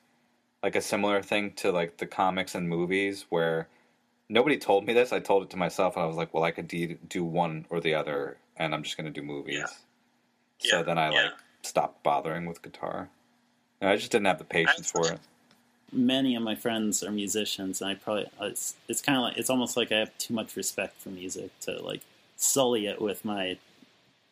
like 0.64 0.76
a 0.76 0.82
similar 0.82 1.22
thing 1.22 1.52
to 1.58 1.72
like 1.72 1.98
the 1.98 2.08
comics 2.08 2.56
and 2.56 2.68
movies 2.68 3.26
where 3.30 3.68
nobody 4.30 4.58
told 4.58 4.86
me 4.86 4.94
this. 4.94 5.12
I 5.12 5.20
told 5.20 5.44
it 5.44 5.50
to 5.52 5.58
myself, 5.58 5.96
and 5.96 6.04
I 6.04 6.08
was 6.08 6.16
like, 6.16 6.34
well, 6.34 6.44
I 6.44 6.52
could 6.52 6.68
de- 6.68 6.98
do 7.08 7.24
one 7.24 7.66
or 7.70 7.82
the 7.82 7.94
other, 7.94 8.38
and 8.58 8.74
I'm 8.74 8.82
just 8.82 8.98
going 8.98 9.12
to 9.12 9.20
do 9.22 9.26
movies. 9.26 9.58
Yeah. 9.58 9.66
So 10.70 10.78
Yeah, 10.78 10.84
then 10.84 10.98
I 10.98 11.10
like 11.10 11.32
stopped 11.64 12.02
bothering 12.04 12.46
with 12.46 12.62
guitar. 12.62 13.10
And 13.82 13.90
I 13.90 13.96
just 13.96 14.12
didn't 14.12 14.28
have 14.28 14.38
the 14.38 14.44
patience 14.44 14.92
for 14.92 15.12
it. 15.12 15.20
Many 15.92 16.36
of 16.36 16.44
my 16.44 16.56
friends 16.56 17.04
are 17.04 17.12
musicians, 17.12 17.82
and 17.82 17.90
I 17.90 17.96
probably 17.96 18.28
it's 18.40 18.76
it's 18.88 19.02
kind 19.02 19.18
of 19.18 19.24
like 19.24 19.38
it's 19.38 19.50
almost 19.50 19.76
like 19.76 19.92
I 19.92 19.98
have 19.98 20.18
too 20.18 20.34
much 20.34 20.56
respect 20.56 21.02
for 21.02 21.10
music 21.10 21.50
to 21.62 21.82
like 21.82 22.02
sully 22.42 22.88
it 22.88 23.02
with 23.02 23.24
my, 23.24 23.58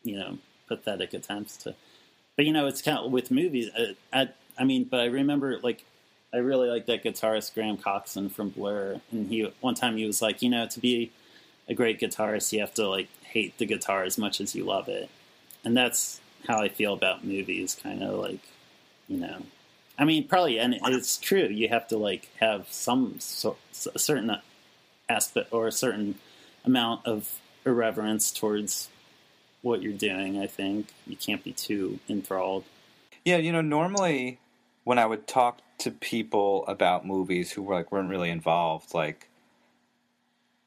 you 0.03 0.17
know, 0.17 0.37
pathetic 0.67 1.13
attempts 1.13 1.57
to. 1.57 1.75
But 2.35 2.45
you 2.45 2.53
know, 2.53 2.67
it's 2.67 2.81
kind 2.81 2.97
of 2.97 3.11
with 3.11 3.31
movies. 3.31 3.69
uh, 3.77 3.93
I, 4.13 4.29
I 4.57 4.63
mean, 4.63 4.85
but 4.85 4.99
I 4.99 5.05
remember 5.05 5.57
like 5.59 5.85
I 6.33 6.37
really 6.37 6.69
like 6.69 6.85
that 6.85 7.03
guitarist 7.03 7.53
Graham 7.53 7.77
Coxon 7.77 8.29
from 8.29 8.49
Blur, 8.49 9.01
and 9.11 9.27
he 9.27 9.51
one 9.61 9.75
time 9.75 9.97
he 9.97 10.05
was 10.05 10.21
like, 10.21 10.41
you 10.41 10.49
know, 10.49 10.67
to 10.67 10.79
be 10.79 11.11
a 11.67 11.73
great 11.73 11.99
guitarist, 11.99 12.51
you 12.51 12.59
have 12.59 12.73
to 12.75 12.87
like 12.87 13.09
hate 13.23 13.57
the 13.57 13.65
guitar 13.65 14.03
as 14.03 14.17
much 14.17 14.41
as 14.41 14.55
you 14.55 14.63
love 14.63 14.87
it, 14.87 15.09
and 15.63 15.75
that's 15.75 16.19
how 16.47 16.61
I 16.61 16.69
feel 16.69 16.93
about 16.93 17.23
movies. 17.25 17.77
Kind 17.81 18.03
of 18.03 18.19
like, 18.19 18.41
you 19.07 19.17
know, 19.17 19.43
I 19.97 20.05
mean, 20.05 20.27
probably, 20.27 20.59
and 20.59 20.75
it's 20.85 21.17
true. 21.17 21.47
You 21.47 21.67
have 21.69 21.87
to 21.89 21.97
like 21.97 22.29
have 22.39 22.71
some 22.71 23.15
so, 23.19 23.57
a 23.93 23.99
certain 23.99 24.35
aspect 25.09 25.49
or 25.51 25.67
a 25.67 25.71
certain 25.71 26.15
amount 26.63 27.05
of 27.05 27.39
irreverence 27.65 28.31
towards 28.31 28.89
what 29.61 29.81
you're 29.81 29.93
doing. 29.93 30.39
I 30.39 30.47
think 30.47 30.87
you 31.05 31.15
can't 31.15 31.43
be 31.43 31.51
too 31.53 31.99
enthralled. 32.09 32.63
Yeah, 33.25 33.37
you 33.37 33.51
know, 33.51 33.61
normally 33.61 34.39
when 34.83 34.97
I 34.97 35.05
would 35.05 35.27
talk 35.27 35.59
to 35.79 35.91
people 35.91 36.65
about 36.67 37.05
movies 37.05 37.51
who 37.51 37.61
were 37.61 37.75
like 37.75 37.91
weren't 37.91 38.09
really 38.09 38.29
involved, 38.29 38.93
like 38.93 39.29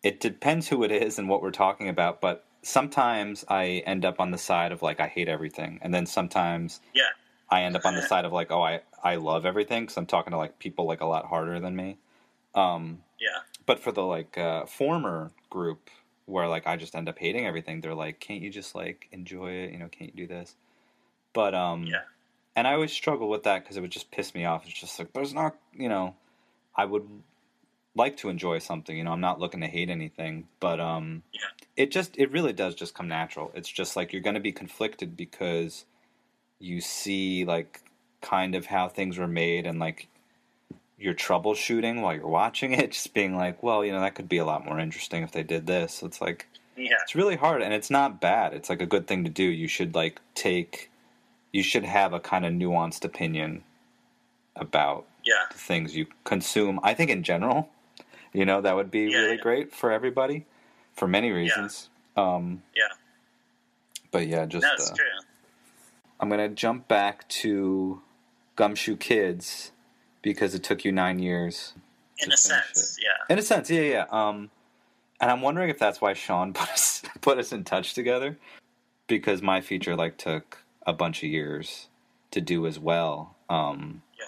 it 0.03 0.21
depends 0.21 0.69
who 0.69 0.83
it 0.85 0.91
is 0.91 1.19
and 1.19 1.29
what 1.29 1.43
we're 1.43 1.51
talking 1.51 1.89
about, 1.89 2.21
but 2.21 2.45
sometimes 2.63 3.45
I 3.49 3.83
end 3.87 4.05
up 4.05 4.21
on 4.21 4.31
the 4.31 4.39
side 4.39 4.73
of 4.73 4.83
like 4.83 5.01
I 5.01 5.09
hate 5.09 5.29
everything, 5.29 5.79
and 5.83 5.93
then 5.95 6.07
sometimes 6.07 6.81
Yeah. 6.95 7.05
I 7.51 7.63
end 7.65 7.77
up 7.77 7.85
on 7.85 7.95
the 7.95 8.03
side 8.03 8.25
of 8.25 8.33
like 8.33 8.51
oh 8.51 8.63
I 8.63 8.81
I 9.03 9.17
love 9.17 9.45
everything 9.47 9.83
because 9.85 9.97
I'm 9.97 10.07
talking 10.07 10.31
to 10.33 10.37
like 10.37 10.59
people 10.59 10.87
like 10.87 11.01
a 11.01 11.07
lot 11.07 11.27
harder 11.27 11.61
than 11.61 11.77
me. 11.77 11.99
Um, 12.55 13.03
Yeah. 13.19 13.39
but 13.67 13.79
for 13.79 13.93
the 13.93 14.03
like 14.03 14.37
uh, 14.39 14.67
former 14.67 15.33
group 15.51 15.91
where 16.27 16.49
like 16.49 16.67
I 16.67 16.77
just 16.77 16.95
end 16.95 17.09
up 17.09 17.19
hating 17.19 17.47
everything, 17.47 17.81
they're 17.81 17.95
like, 17.95 18.21
can't 18.21 18.43
you 18.43 18.51
just 18.51 18.75
like 18.75 19.09
enjoy 19.13 19.51
it? 19.51 19.73
You 19.73 19.79
know, 19.79 19.89
can't 19.89 20.17
you 20.17 20.27
do 20.27 20.35
this? 20.35 20.55
But 21.33 21.55
um, 21.55 21.87
Yeah. 21.87 22.03
and 22.57 22.67
I 22.67 22.75
always 22.75 22.93
struggle 22.93 23.29
with 23.29 23.45
that 23.45 23.63
because 23.63 23.77
it 23.77 23.81
would 23.81 23.91
just 23.91 24.11
piss 24.11 24.35
me 24.35 24.45
off. 24.45 24.65
It's 24.67 24.79
just 24.79 24.99
like 24.99 25.13
there's 25.13 25.35
not, 25.35 25.57
you 25.73 25.89
know, 25.89 26.15
I 26.77 26.85
would 26.85 27.09
like 27.95 28.17
to 28.19 28.29
enjoy 28.29 28.59
something. 28.59 28.97
You 28.97 29.05
know, 29.05 29.13
I'm 29.13 29.21
not 29.21 29.41
looking 29.41 29.61
to 29.61 29.67
hate 29.67 29.91
anything, 29.91 30.49
but 30.61 30.81
um, 30.81 31.23
Yeah. 31.33 31.41
it 31.77 31.91
just 31.91 32.17
it 32.19 32.31
really 32.31 32.53
does 32.53 32.75
just 32.75 32.95
come 32.95 33.09
natural. 33.09 33.51
It's 33.55 33.71
just 33.71 33.97
like 33.97 34.13
you're 34.13 34.23
going 34.23 34.35
to 34.35 34.41
be 34.41 34.53
conflicted 34.53 35.17
because 35.17 35.85
you 36.59 36.81
see 36.81 37.45
like 37.45 37.83
kind 38.21 38.55
of 38.55 38.67
how 38.67 38.89
things 38.89 39.19
were 39.19 39.27
made 39.27 39.67
and 39.67 39.79
like 39.81 40.09
you're 41.03 41.15
troubleshooting 41.15 42.01
while 42.01 42.15
you're 42.15 42.27
watching 42.29 42.73
it, 42.73 42.93
just 42.97 43.13
being 43.15 43.37
like, 43.37 43.63
well, 43.63 43.85
you 43.85 43.93
know, 43.93 44.01
that 44.01 44.15
could 44.15 44.29
be 44.29 44.39
a 44.39 44.45
lot 44.45 44.65
more 44.65 44.79
interesting 44.79 45.23
if 45.23 45.33
they 45.33 45.43
did 45.43 45.67
this. 45.67 46.03
It's 46.03 46.21
like 46.21 46.47
Yeah. 46.77 46.97
it's 47.03 47.15
really 47.15 47.37
hard 47.37 47.63
and 47.63 47.75
it's 47.75 47.91
not 47.91 48.21
bad. 48.21 48.55
It's 48.55 48.71
like 48.71 48.81
a 48.81 48.87
good 48.87 49.07
thing 49.07 49.25
to 49.25 49.31
do. 49.31 49.43
You 49.45 49.69
should 49.69 49.95
like 49.95 50.21
take 50.35 50.91
you 51.53 51.63
should 51.63 51.85
have 51.85 52.15
a 52.15 52.21
kind 52.21 52.47
of 52.47 52.53
nuanced 52.55 53.05
opinion 53.05 53.63
about 54.57 55.05
Yeah. 55.25 55.35
the 55.51 55.59
things 55.59 55.95
you 55.95 56.07
consume. 56.25 56.81
I 56.83 56.95
think 56.95 57.11
in 57.11 57.23
general, 57.23 57.69
you 58.33 58.47
know, 58.47 58.61
that 58.63 58.75
would 58.75 58.91
be 58.91 59.01
Yeah, 59.11 59.19
really 59.19 59.37
yeah. 59.37 59.43
great 59.43 59.73
for 59.75 59.91
everybody 59.93 60.47
for 60.95 61.07
many 61.09 61.31
reasons. 61.31 61.91
Um 62.17 62.63
Yeah. 62.75 62.89
but 64.11 64.27
yeah, 64.29 64.47
just 64.47 64.63
No, 64.63 64.73
uh, 64.73 64.95
true. 64.97 65.07
I'm 66.21 66.29
gonna 66.29 66.49
jump 66.49 66.87
back 66.89 67.27
to 67.43 68.01
Gumshoe 68.57 68.97
Kids 68.97 69.72
because 70.23 70.55
it 70.55 70.63
took 70.65 70.85
you 70.85 70.93
nine 70.93 71.19
years. 71.19 71.75
In 72.25 72.33
a 72.33 72.37
sense, 72.37 72.99
it. 72.99 73.05
yeah. 73.05 73.35
In 73.35 73.39
a 73.39 73.43
sense, 73.43 73.71
yeah, 73.71 73.83
yeah. 73.83 74.07
Um, 74.11 74.51
and 75.21 75.31
I'm 75.31 75.43
wondering 75.43 75.71
if 75.71 75.79
that's 75.79 76.01
why 76.01 76.15
Sean 76.15 76.53
put 76.55 76.71
us 76.71 77.03
put 77.21 77.39
us 77.39 77.53
in 77.53 77.65
touch 77.65 77.95
together 77.95 78.39
because 79.09 79.43
my 79.43 79.61
feature 79.61 79.97
like 79.97 80.17
took 80.19 80.59
a 80.87 80.93
bunch 80.93 81.23
of 81.23 81.31
years 81.31 81.89
to 82.31 82.41
do 82.41 82.67
as 82.67 82.79
well. 82.79 83.37
Um, 83.49 84.03
Yeah. 84.19 84.27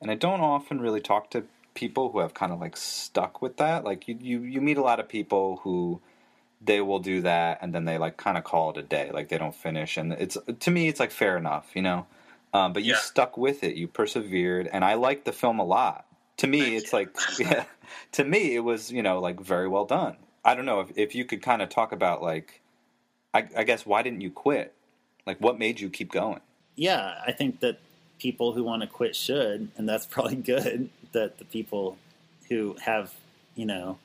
and 0.00 0.10
I 0.10 0.14
don't 0.14 0.40
often 0.40 0.80
really 0.80 1.00
talk 1.00 1.30
to 1.32 1.44
people 1.74 2.10
who 2.10 2.20
have 2.20 2.34
kind 2.34 2.52
of 2.52 2.60
like 2.60 2.76
stuck 2.76 3.42
with 3.42 3.56
that. 3.58 3.84
Like 3.84 4.08
you, 4.08 4.18
you, 4.20 4.40
you 4.42 4.60
meet 4.60 4.78
a 4.78 4.82
lot 4.82 5.00
of 5.00 5.08
people 5.08 5.58
who 5.64 6.00
they 6.60 6.80
will 6.80 6.98
do 7.00 7.22
that 7.22 7.58
and 7.62 7.74
then 7.74 7.84
they 7.84 7.98
like 7.98 8.16
kind 8.16 8.38
of 8.38 8.44
call 8.44 8.70
it 8.70 8.78
a 8.78 8.82
day. 8.82 9.10
Like 9.12 9.28
they 9.28 9.38
don't 9.38 9.54
finish, 9.54 9.96
and 9.96 10.12
it's 10.14 10.38
to 10.60 10.70
me 10.70 10.88
it's 10.88 11.00
like 11.00 11.10
fair 11.12 11.36
enough, 11.36 11.70
you 11.74 11.82
know. 11.82 12.06
Um, 12.56 12.72
but 12.72 12.82
you 12.84 12.92
Yeah. 12.92 12.98
stuck 13.00 13.36
with 13.36 13.62
it, 13.62 13.76
you 13.76 13.86
persevered, 13.86 14.66
and 14.72 14.82
I 14.84 14.94
liked 14.94 15.26
the 15.26 15.32
film 15.32 15.58
a 15.58 15.64
lot. 15.64 16.06
To 16.38 16.46
me, 16.46 16.60
Thank 16.60 16.82
it's 16.82 16.92
you. 16.92 16.98
like 16.98 17.10
yeah. 17.38 17.64
To 18.12 18.24
me, 18.24 18.54
it 18.54 18.60
was 18.60 18.90
you 18.90 19.02
know 19.02 19.20
like 19.20 19.38
very 19.40 19.68
well 19.68 19.84
done. 19.84 20.16
I 20.44 20.54
don't 20.54 20.64
know 20.64 20.80
if 20.80 20.96
if 20.96 21.14
you 21.14 21.24
could 21.24 21.42
kind 21.42 21.60
of 21.60 21.68
talk 21.68 21.92
about 21.92 22.22
like, 22.22 22.60
I, 23.34 23.46
I 23.56 23.64
guess 23.64 23.84
why 23.84 24.02
didn't 24.02 24.22
you 24.22 24.30
quit? 24.30 24.72
Like 25.26 25.38
what 25.38 25.58
made 25.58 25.80
you 25.80 25.90
keep 25.90 26.10
going? 26.10 26.40
Yeah, 26.76 27.20
I 27.26 27.32
think 27.32 27.60
that 27.60 27.78
people 28.18 28.52
who 28.54 28.64
want 28.64 28.82
to 28.82 28.88
quit 28.88 29.14
should, 29.14 29.68
and 29.76 29.86
that's 29.88 30.06
probably 30.14 30.36
good 30.36 30.88
that 31.12 31.38
the 31.38 31.44
people 31.44 31.98
who 32.48 32.76
have, 32.84 33.12
you 33.54 33.66
know, 33.66 33.98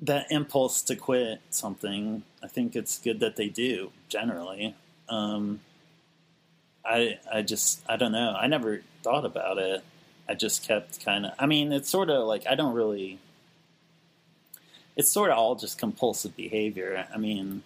that 0.00 0.26
impulse 0.30 0.82
to 0.82 0.96
quit 0.96 1.40
something, 1.50 2.22
I 2.42 2.48
think 2.48 2.74
it's 2.74 2.98
good 2.98 3.20
that 3.20 3.36
they 3.36 3.48
do 3.48 3.92
generally. 4.08 4.74
Um, 5.08 5.60
I 6.84 7.18
I 7.32 7.42
just 7.42 7.82
I 7.88 7.96
don't 7.96 8.12
know. 8.12 8.34
I 8.38 8.46
never 8.46 8.82
thought 9.02 9.24
about 9.24 9.58
it. 9.58 9.82
I 10.28 10.34
just 10.34 10.66
kept 10.66 11.04
kind 11.04 11.26
of. 11.26 11.32
I 11.38 11.46
mean, 11.46 11.72
it's 11.72 11.90
sort 11.90 12.10
of 12.10 12.26
like 12.26 12.46
I 12.48 12.54
don't 12.54 12.74
really. 12.74 13.18
It's 14.96 15.10
sort 15.10 15.30
of 15.30 15.38
all 15.38 15.54
just 15.54 15.78
compulsive 15.78 16.36
behavior. 16.36 17.06
I 17.12 17.16
mean, 17.16 17.62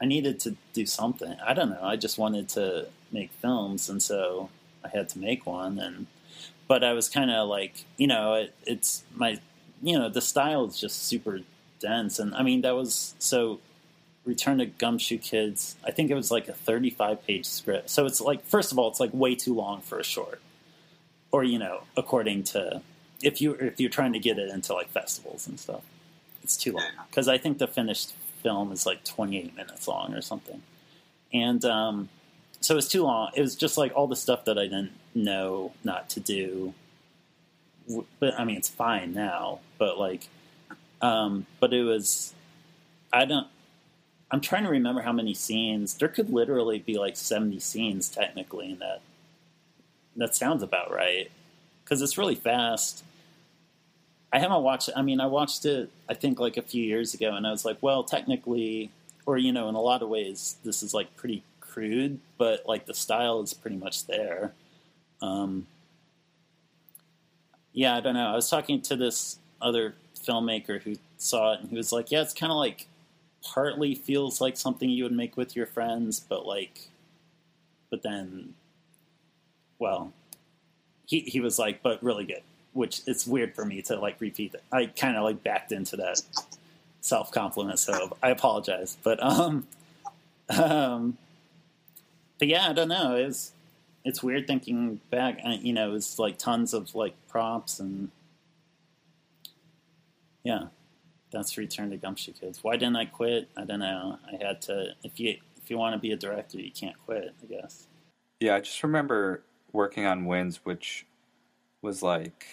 I 0.00 0.06
needed 0.06 0.40
to 0.40 0.56
do 0.72 0.86
something. 0.86 1.36
I 1.44 1.54
don't 1.54 1.70
know. 1.70 1.82
I 1.82 1.96
just 1.96 2.18
wanted 2.18 2.48
to 2.50 2.88
make 3.12 3.30
films, 3.32 3.88
and 3.88 4.02
so 4.02 4.50
I 4.84 4.88
had 4.88 5.08
to 5.10 5.18
make 5.18 5.46
one. 5.46 5.78
And 5.78 6.06
but 6.66 6.84
I 6.84 6.92
was 6.92 7.08
kind 7.08 7.30
of 7.30 7.48
like, 7.48 7.84
you 7.96 8.06
know, 8.06 8.34
it, 8.34 8.54
it's 8.64 9.04
my, 9.14 9.40
you 9.82 9.98
know, 9.98 10.08
the 10.08 10.20
style 10.20 10.66
is 10.66 10.78
just 10.78 11.04
super 11.04 11.40
dense, 11.80 12.18
and 12.18 12.34
I 12.34 12.42
mean 12.42 12.62
that 12.62 12.74
was 12.74 13.14
so. 13.18 13.60
Return 14.28 14.58
to 14.58 14.66
Gumshoe 14.66 15.16
Kids. 15.16 15.74
I 15.82 15.90
think 15.90 16.10
it 16.10 16.14
was 16.14 16.30
like 16.30 16.48
a 16.48 16.52
35 16.52 17.26
page 17.26 17.46
script. 17.46 17.88
So 17.88 18.04
it's 18.04 18.20
like, 18.20 18.44
first 18.44 18.70
of 18.70 18.78
all, 18.78 18.88
it's 18.88 19.00
like 19.00 19.10
way 19.14 19.34
too 19.34 19.54
long 19.54 19.80
for 19.80 19.98
a 19.98 20.04
short, 20.04 20.40
or 21.32 21.42
you 21.42 21.58
know, 21.58 21.84
according 21.96 22.44
to 22.44 22.82
if 23.22 23.40
you 23.40 23.54
if 23.54 23.80
you're 23.80 23.90
trying 23.90 24.12
to 24.12 24.18
get 24.18 24.38
it 24.38 24.50
into 24.50 24.74
like 24.74 24.90
festivals 24.90 25.48
and 25.48 25.58
stuff, 25.58 25.82
it's 26.42 26.58
too 26.58 26.72
long. 26.72 26.84
Because 27.08 27.26
I 27.26 27.38
think 27.38 27.56
the 27.56 27.66
finished 27.66 28.14
film 28.42 28.70
is 28.70 28.84
like 28.84 29.02
28 29.02 29.56
minutes 29.56 29.88
long 29.88 30.12
or 30.12 30.20
something, 30.20 30.62
and 31.32 31.64
um, 31.64 32.10
so 32.60 32.76
it's 32.76 32.88
too 32.88 33.04
long. 33.04 33.30
It 33.34 33.40
was 33.40 33.56
just 33.56 33.78
like 33.78 33.92
all 33.96 34.06
the 34.06 34.16
stuff 34.16 34.44
that 34.44 34.58
I 34.58 34.64
didn't 34.64 34.92
know 35.14 35.72
not 35.82 36.10
to 36.10 36.20
do. 36.20 36.74
But 38.20 38.38
I 38.38 38.44
mean, 38.44 38.58
it's 38.58 38.68
fine 38.68 39.14
now. 39.14 39.60
But 39.78 39.98
like, 39.98 40.28
um, 41.00 41.46
but 41.60 41.72
it 41.72 41.82
was. 41.82 42.34
I 43.10 43.24
don't. 43.24 43.46
I'm 44.30 44.40
trying 44.40 44.64
to 44.64 44.70
remember 44.70 45.02
how 45.02 45.12
many 45.12 45.34
scenes. 45.34 45.94
There 45.94 46.08
could 46.08 46.30
literally 46.30 46.78
be 46.78 46.98
like 46.98 47.16
70 47.16 47.58
scenes 47.60 48.08
technically 48.08 48.72
in 48.72 48.78
that. 48.80 49.00
That 50.16 50.34
sounds 50.34 50.62
about 50.62 50.92
right. 50.92 51.30
because 51.84 52.02
it's 52.02 52.18
really 52.18 52.34
fast. 52.34 53.04
I 54.32 54.38
haven't 54.40 54.62
watched. 54.62 54.88
It. 54.88 54.94
I 54.96 55.02
mean, 55.02 55.20
I 55.20 55.26
watched 55.26 55.64
it. 55.64 55.90
I 56.08 56.14
think 56.14 56.38
like 56.38 56.56
a 56.56 56.62
few 56.62 56.84
years 56.84 57.14
ago, 57.14 57.34
and 57.34 57.46
I 57.46 57.50
was 57.50 57.64
like, 57.64 57.78
well, 57.80 58.04
technically, 58.04 58.90
or 59.24 59.38
you 59.38 59.52
know, 59.52 59.68
in 59.68 59.74
a 59.74 59.80
lot 59.80 60.02
of 60.02 60.08
ways, 60.08 60.56
this 60.64 60.82
is 60.82 60.92
like 60.92 61.16
pretty 61.16 61.42
crude, 61.60 62.18
but 62.36 62.66
like 62.66 62.84
the 62.84 62.94
style 62.94 63.40
is 63.40 63.54
pretty 63.54 63.76
much 63.76 64.06
there. 64.06 64.52
Um, 65.22 65.66
yeah, 67.72 67.96
I 67.96 68.00
don't 68.00 68.14
know. 68.14 68.28
I 68.28 68.34
was 68.34 68.50
talking 68.50 68.82
to 68.82 68.96
this 68.96 69.38
other 69.62 69.94
filmmaker 70.26 70.82
who 70.82 70.96
saw 71.16 71.54
it, 71.54 71.60
and 71.60 71.70
he 71.70 71.76
was 71.76 71.92
like, 71.92 72.10
"Yeah, 72.10 72.20
it's 72.20 72.34
kind 72.34 72.52
of 72.52 72.58
like 72.58 72.87
partly 73.44 73.94
feels 73.94 74.40
like 74.40 74.56
something 74.56 74.88
you 74.88 75.04
would 75.04 75.12
make 75.12 75.36
with 75.36 75.56
your 75.56 75.66
friends, 75.66 76.20
but 76.20 76.46
like, 76.46 76.88
but 77.90 78.02
then, 78.02 78.54
well, 79.78 80.12
he 81.06 81.20
he 81.20 81.40
was 81.40 81.58
like, 81.58 81.82
but 81.82 82.02
really 82.02 82.24
good." 82.24 82.42
Which 82.74 83.00
it's 83.06 83.26
weird 83.26 83.54
for 83.54 83.64
me 83.64 83.82
to 83.82 83.98
like 83.98 84.20
repeat 84.20 84.52
that. 84.52 84.62
I 84.70 84.86
kind 84.86 85.16
of 85.16 85.24
like 85.24 85.42
backed 85.42 85.72
into 85.72 85.96
that 85.96 86.20
self 87.00 87.32
compliment, 87.32 87.78
so 87.78 88.16
I 88.22 88.30
apologize. 88.30 88.96
But 89.02 89.22
um, 89.22 89.66
um, 90.50 91.18
but 92.38 92.48
yeah, 92.48 92.68
I 92.68 92.72
don't 92.72 92.88
know. 92.88 93.16
It's 93.16 93.52
it's 94.04 94.22
weird 94.22 94.46
thinking 94.46 95.00
back. 95.10 95.40
You 95.44 95.72
know, 95.72 95.94
it's 95.94 96.18
like 96.18 96.38
tons 96.38 96.72
of 96.74 96.94
like 96.94 97.14
props 97.28 97.80
and 97.80 98.10
yeah, 100.44 100.66
that's 101.30 101.56
Return 101.58 101.90
to 101.90 101.96
Gumshoe 101.96 102.32
Kids. 102.32 102.60
Why 102.62 102.76
didn't 102.76 102.96
I 102.96 103.04
quit? 103.06 103.48
I 103.56 103.64
don't 103.64 103.80
know. 103.80 104.18
I 104.26 104.44
had 104.44 104.62
to. 104.62 104.94
If 105.02 105.20
you 105.20 105.36
if 105.62 105.70
you 105.70 105.78
want 105.78 105.94
to 105.94 105.98
be 105.98 106.12
a 106.12 106.16
director, 106.16 106.58
you 106.58 106.70
can't 106.70 106.96
quit. 107.04 107.34
I 107.42 107.46
guess. 107.46 107.86
Yeah, 108.40 108.54
I 108.56 108.60
just 108.60 108.82
remember 108.82 109.42
working 109.72 110.06
on 110.06 110.24
Winds, 110.24 110.60
which 110.64 111.06
was 111.82 112.02
like. 112.02 112.46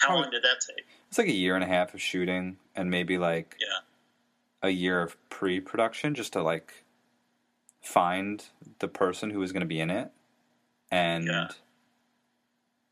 How 0.00 0.16
long 0.16 0.30
did 0.30 0.42
that 0.42 0.60
take? 0.68 0.84
It's 1.08 1.18
like 1.18 1.28
a 1.28 1.32
year 1.32 1.54
and 1.54 1.64
a 1.64 1.68
half 1.68 1.94
of 1.94 2.00
shooting, 2.00 2.58
and 2.74 2.90
maybe 2.90 3.16
like 3.16 3.56
yeah. 3.60 4.68
a 4.68 4.70
year 4.70 5.00
of 5.00 5.16
pre-production, 5.30 6.14
just 6.14 6.32
to 6.34 6.42
like 6.42 6.84
find 7.80 8.44
the 8.80 8.88
person 8.88 9.30
who 9.30 9.38
was 9.38 9.52
going 9.52 9.60
to 9.60 9.66
be 9.66 9.80
in 9.80 9.90
it, 9.90 10.10
and 10.90 11.26
Yeah. 11.26 11.48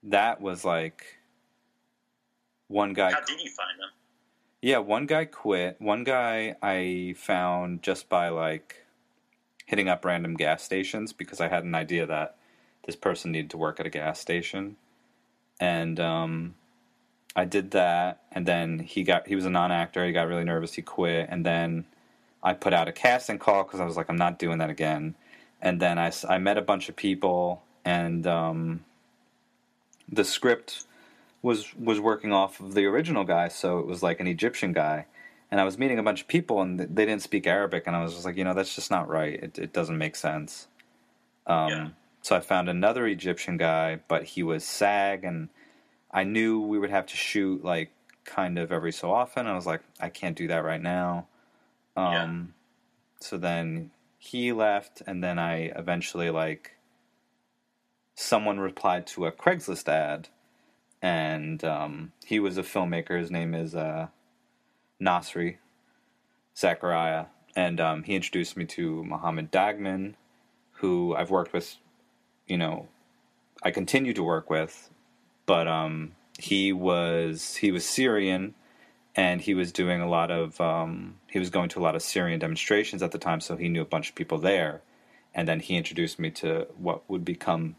that 0.05 0.41
was 0.41 0.65
like 0.65 1.19
one 2.69 2.95
guy. 2.95 3.11
How 3.11 3.21
did 3.21 3.41
you 3.41 3.51
find 3.51 3.79
them? 3.79 3.91
Yeah, 4.62 4.78
one 4.78 5.07
guy 5.07 5.26
quit. 5.26 5.81
One 5.81 6.04
guy 6.04 6.57
I 6.62 7.16
found 7.19 7.83
just 7.83 8.09
by 8.09 8.31
like 8.31 8.87
hitting 9.66 9.88
up 9.88 10.04
random 10.04 10.35
gas 10.37 10.62
stations 10.62 11.12
because 11.12 11.40
I 11.40 11.49
had 11.49 11.64
an 11.64 11.75
idea 11.75 12.07
that 12.07 12.37
this 12.87 12.97
person 12.97 13.33
needed 13.33 13.50
to 13.50 13.59
work 13.59 13.81
at 13.81 13.87
a 13.87 13.90
gas 13.90 14.21
station. 14.21 14.76
And 15.61 16.00
um 16.00 16.54
I 17.37 17.45
did 17.47 17.73
that 17.73 18.23
and 18.33 18.47
then 18.47 18.81
he 18.81 19.04
got 19.04 19.28
he 19.28 19.37
was 19.37 19.47
a 19.47 19.50
non-actor, 19.50 20.07
he 20.07 20.12
got 20.12 20.28
really 20.28 20.45
nervous, 20.45 20.75
he 20.75 20.83
quit 20.83 21.28
and 21.31 21.47
then 21.47 21.87
I 22.42 22.54
put 22.54 22.75
out 22.75 22.88
a 22.88 22.92
casting 22.92 23.38
call 23.38 23.64
cuz 23.64 23.81
I 23.81 23.85
was 23.87 23.97
like 23.97 24.09
I'm 24.11 24.16
not 24.16 24.38
doing 24.38 24.59
that 24.59 24.71
again. 24.71 25.16
And 25.61 25.81
then 25.81 25.99
I 25.99 26.12
I 26.28 26.38
met 26.38 26.59
a 26.59 26.62
bunch 26.62 26.88
of 26.88 26.97
people 26.97 27.62
and 27.85 28.26
um 28.26 28.85
the 30.09 30.25
script 30.25 30.85
was 31.43 31.75
was 31.77 32.01
working 32.01 32.33
off 32.33 32.61
of 32.61 32.75
the 32.75 32.87
original 32.87 33.25
guy, 33.25 33.49
so 33.49 33.79
it 33.81 33.87
was 33.87 34.03
like 34.03 34.21
an 34.21 34.27
Egyptian 34.27 34.73
guy. 34.73 35.07
And 35.51 35.61
I 35.61 35.65
was 35.65 35.79
meeting 35.79 35.99
a 35.99 36.03
bunch 36.03 36.23
of 36.23 36.29
people, 36.29 36.63
and 36.63 36.81
they 36.81 37.05
didn't 37.05 37.23
speak 37.23 37.47
Arabic, 37.47 37.85
and 37.87 37.95
I 37.95 38.03
was 38.03 38.15
just 38.15 38.25
like, 38.25 38.37
you 38.39 38.45
know, 38.45 38.55
that's 38.55 38.75
just 38.75 38.91
not 38.91 39.09
right. 39.09 39.35
It, 39.43 39.59
it 39.59 39.73
doesn't 39.73 39.99
make 39.99 40.17
sense. 40.17 40.69
Um, 41.47 41.69
Yeah. 41.71 41.89
So 42.23 42.37
I 42.37 42.41
found 42.41 42.69
another 42.69 43.07
Egyptian 43.07 43.57
guy, 43.57 44.01
but 44.09 44.25
he 44.25 44.43
was 44.45 44.65
SAG, 44.65 45.25
and 45.25 45.49
I 46.13 46.25
knew 46.25 46.61
we 46.61 46.79
would 46.79 46.91
have 46.91 47.07
to 47.07 47.17
shoot 47.17 47.65
like 47.65 47.91
kind 48.25 48.59
of 48.59 48.73
every 48.73 48.93
so 48.93 49.13
often. 49.13 49.47
I 49.47 49.55
was 49.55 49.67
like, 49.67 49.83
I 50.01 50.09
can't 50.09 50.37
do 50.37 50.49
that 50.49 50.64
right 50.64 50.81
now. 50.83 51.27
Um, 51.97 52.55
So 53.21 53.38
then 53.38 53.90
he 54.19 54.53
left, 54.53 55.03
and 55.07 55.23
then 55.25 55.38
I 55.38 55.73
eventually 55.77 56.31
like 56.31 56.73
someone 58.14 58.59
replied 58.61 59.07
to 59.09 59.27
a 59.27 59.33
Craigslist 59.33 59.88
ad, 59.88 60.29
and 61.03 61.65
um, 61.65 62.12
he 62.25 62.38
was 62.38 62.57
a 62.57 62.62
filmmaker. 62.62 63.19
His 63.19 63.31
name 63.31 63.55
is 63.55 63.75
uh, 63.75 64.07
Nasri 65.01 65.57
Zachariah, 66.57 67.27
and 67.57 67.81
um, 67.81 68.05
he 68.05 68.15
introduced 68.15 68.57
me 68.57 68.65
to 68.67 69.05
Mohammed 69.05 69.51
Dagman, 69.51 70.15
who 70.75 71.15
I've 71.17 71.31
worked 71.31 71.53
with. 71.53 71.77
You 72.47 72.57
know, 72.57 72.88
I 73.62 73.73
continue 73.73 74.12
to 74.15 74.23
work 74.23 74.49
with, 74.49 74.91
but 75.45 75.67
um, 75.67 76.12
he 76.38 76.73
was 76.73 77.57
he 77.57 77.73
was 77.73 77.85
Syrian, 77.85 78.55
and 79.17 79.41
he 79.41 79.55
was 79.55 79.73
doing 79.73 80.01
a 80.01 80.09
lot 80.09 80.31
of 80.31 80.61
um, 80.61 81.17
he 81.29 81.41
was 81.41 81.51
going 81.51 81.69
to 81.71 81.81
a 81.81 81.83
lot 81.83 81.97
of 81.97 82.03
Syrian 82.03 82.38
demonstrations 82.38 83.03
at 83.03 83.11
the 83.11 83.19
time, 83.19 83.41
so 83.41 83.57
he 83.57 83.69
knew 83.69 83.83
a 83.83 83.87
bunch 83.87 84.09
of 84.09 84.15
people 84.15 84.38
there, 84.38 84.83
and 85.35 85.49
then 85.49 85.59
he 85.59 85.77
introduced 85.77 86.21
me 86.21 86.31
to 86.31 86.69
what 86.79 87.09
would 87.11 87.25
become 87.25 87.75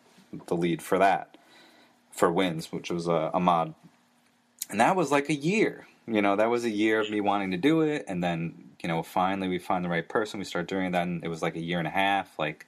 the 0.47 0.55
lead 0.55 0.81
for 0.81 0.97
that 0.97 1.32
for 2.13 2.31
Wins, 2.31 2.71
which 2.71 2.89
was 2.89 3.07
a 3.07 3.39
mod, 3.39 3.73
and 4.69 4.79
that 4.79 4.95
was 4.95 5.11
like 5.11 5.29
a 5.29 5.35
year. 5.35 5.87
You 6.07 6.21
know, 6.21 6.35
that 6.35 6.49
was 6.49 6.63
a 6.63 6.69
year 6.69 6.99
of 6.99 7.09
me 7.09 7.21
wanting 7.21 7.51
to 7.51 7.57
do 7.57 7.81
it, 7.81 8.05
and 8.07 8.23
then 8.23 8.71
you 8.81 8.89
know, 8.89 9.01
finally 9.01 9.47
we 9.47 9.59
find 9.59 9.83
the 9.83 9.89
right 9.89 10.07
person. 10.07 10.39
We 10.39 10.45
start 10.45 10.67
doing 10.67 10.91
that, 10.91 11.03
and 11.07 11.23
it 11.23 11.29
was 11.29 11.41
like 11.41 11.55
a 11.55 11.61
year 11.61 11.79
and 11.79 11.87
a 11.87 11.91
half, 11.91 12.37
like 12.37 12.67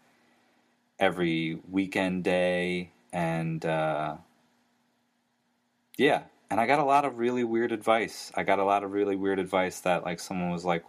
every 0.99 1.60
weekend 1.69 2.23
day, 2.23 2.91
and 3.13 3.63
uh, 3.65 4.15
yeah. 5.97 6.23
And 6.49 6.62
I 6.62 6.67
got 6.67 6.79
a 6.79 6.86
lot 6.86 7.05
of 7.05 7.17
really 7.17 7.43
weird 7.43 7.71
advice. 7.71 8.31
I 8.36 8.43
got 8.43 8.60
a 8.60 8.63
lot 8.63 8.84
of 8.84 8.91
really 8.91 9.15
weird 9.15 9.39
advice 9.39 9.79
that 9.81 10.05
like 10.05 10.19
someone 10.19 10.51
was 10.51 10.63
like, 10.63 10.84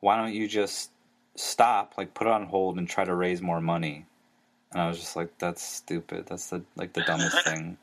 "Why 0.00 0.16
don't 0.16 0.34
you 0.34 0.48
just 0.48 0.90
stop, 1.34 1.94
like 1.98 2.14
put 2.14 2.26
it 2.26 2.32
on 2.32 2.46
hold, 2.46 2.78
and 2.78 2.88
try 2.88 3.04
to 3.04 3.14
raise 3.14 3.42
more 3.42 3.60
money?" 3.60 4.06
And 4.72 4.80
I 4.80 4.88
was 4.88 4.98
just 4.98 5.16
like, 5.16 5.38
"That's 5.38 5.62
stupid. 5.62 6.26
That's 6.26 6.48
the 6.48 6.62
like 6.76 6.92
the 6.92 7.02
dumbest 7.02 7.44
thing." 7.44 7.78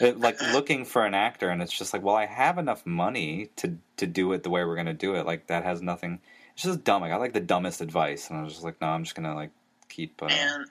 It, 0.00 0.20
like 0.20 0.40
looking 0.52 0.84
for 0.84 1.06
an 1.06 1.14
actor, 1.14 1.48
and 1.48 1.62
it's 1.62 1.72
just 1.72 1.94
like, 1.94 2.02
well, 2.02 2.16
I 2.16 2.26
have 2.26 2.58
enough 2.58 2.84
money 2.84 3.48
to 3.56 3.78
to 3.96 4.06
do 4.06 4.32
it 4.32 4.42
the 4.42 4.50
way 4.50 4.64
we're 4.64 4.76
gonna 4.76 4.92
do 4.92 5.14
it. 5.14 5.24
Like 5.26 5.46
that 5.46 5.64
has 5.64 5.80
nothing. 5.80 6.20
It's 6.54 6.64
just 6.64 6.84
dumb. 6.84 7.02
I 7.02 7.08
got 7.08 7.20
like 7.20 7.32
the 7.32 7.40
dumbest 7.40 7.80
advice, 7.80 8.28
and 8.28 8.38
I 8.38 8.42
was 8.42 8.52
just 8.52 8.64
like, 8.64 8.80
no, 8.80 8.88
I'm 8.88 9.04
just 9.04 9.14
gonna 9.14 9.34
like 9.34 9.50
keep. 9.88 10.22
Uh, 10.22 10.26
Man, 10.26 10.66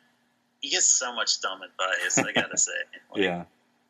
you 0.62 0.71
get 0.71 0.84
so 0.84 1.13
much 1.13 1.41
dumb 1.41 1.62
advice. 1.62 2.17
I 2.17 2.32
gotta 2.32 2.58
say. 2.58 2.71
Like, 3.12 3.24
yeah. 3.24 3.43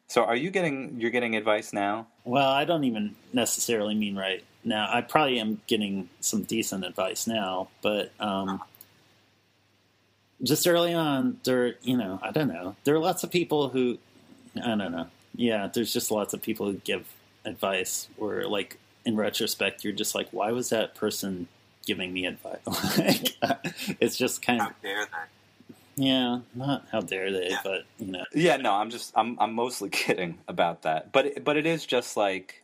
So 0.07 0.23
are 0.23 0.35
you 0.35 0.51
getting 0.51 0.99
you're 0.99 1.11
getting 1.11 1.35
advice 1.35 1.73
now? 1.73 2.07
Well, 2.23 2.47
I 2.47 2.65
don't 2.65 2.83
even 2.83 3.15
necessarily 3.33 3.95
mean 3.95 4.15
right 4.15 4.43
now. 4.63 4.87
I 4.91 5.01
probably 5.01 5.39
am 5.39 5.61
getting 5.67 6.09
some 6.19 6.43
decent 6.43 6.85
advice 6.85 7.27
now, 7.27 7.69
but 7.81 8.11
um, 8.19 8.61
just 10.45 10.67
early 10.67 10.93
on, 10.93 11.39
there, 11.43 11.75
you 11.81 11.97
know, 11.97 12.19
I 12.21 12.31
don't 12.31 12.47
know. 12.47 12.75
There 12.83 12.95
are 12.95 12.99
lots 12.99 13.23
of 13.23 13.31
people 13.31 13.69
who, 13.69 13.97
I 14.55 14.75
don't 14.75 14.91
know. 14.91 15.07
Yeah, 15.35 15.67
there's 15.73 15.91
just 15.91 16.11
lots 16.11 16.33
of 16.33 16.41
people 16.41 16.67
who 16.67 16.77
give 16.77 17.07
advice 17.43 18.07
or 18.17 18.45
like, 18.45 18.77
in 19.05 19.15
retrospect, 19.15 19.83
you're 19.83 19.93
just 19.93 20.15
like, 20.15 20.29
why 20.31 20.51
was 20.51 20.69
that 20.69 20.95
person 20.95 21.47
giving 21.85 22.13
me 22.13 22.25
advice? 22.25 22.59
like, 22.97 23.35
it's 23.99 24.17
just 24.17 24.41
kind 24.41 24.61
of, 24.61 24.69
dare 24.81 25.05
they? 25.05 26.05
yeah, 26.05 26.39
not 26.53 26.85
how 26.91 27.01
dare 27.01 27.31
they, 27.31 27.55
but, 27.63 27.83
you 27.99 28.11
know. 28.11 28.25
Yeah, 28.33 28.57
no, 28.57 28.73
I'm 28.73 28.89
just 28.89 29.13
I'm 29.15 29.37
I'm 29.39 29.53
mostly 29.53 29.89
kidding 29.91 30.39
about 30.47 30.83
that. 30.83 31.11
But 31.11 31.25
it, 31.27 31.43
but 31.43 31.57
it 31.57 31.65
is 31.65 31.85
just 31.85 32.17
like, 32.17 32.63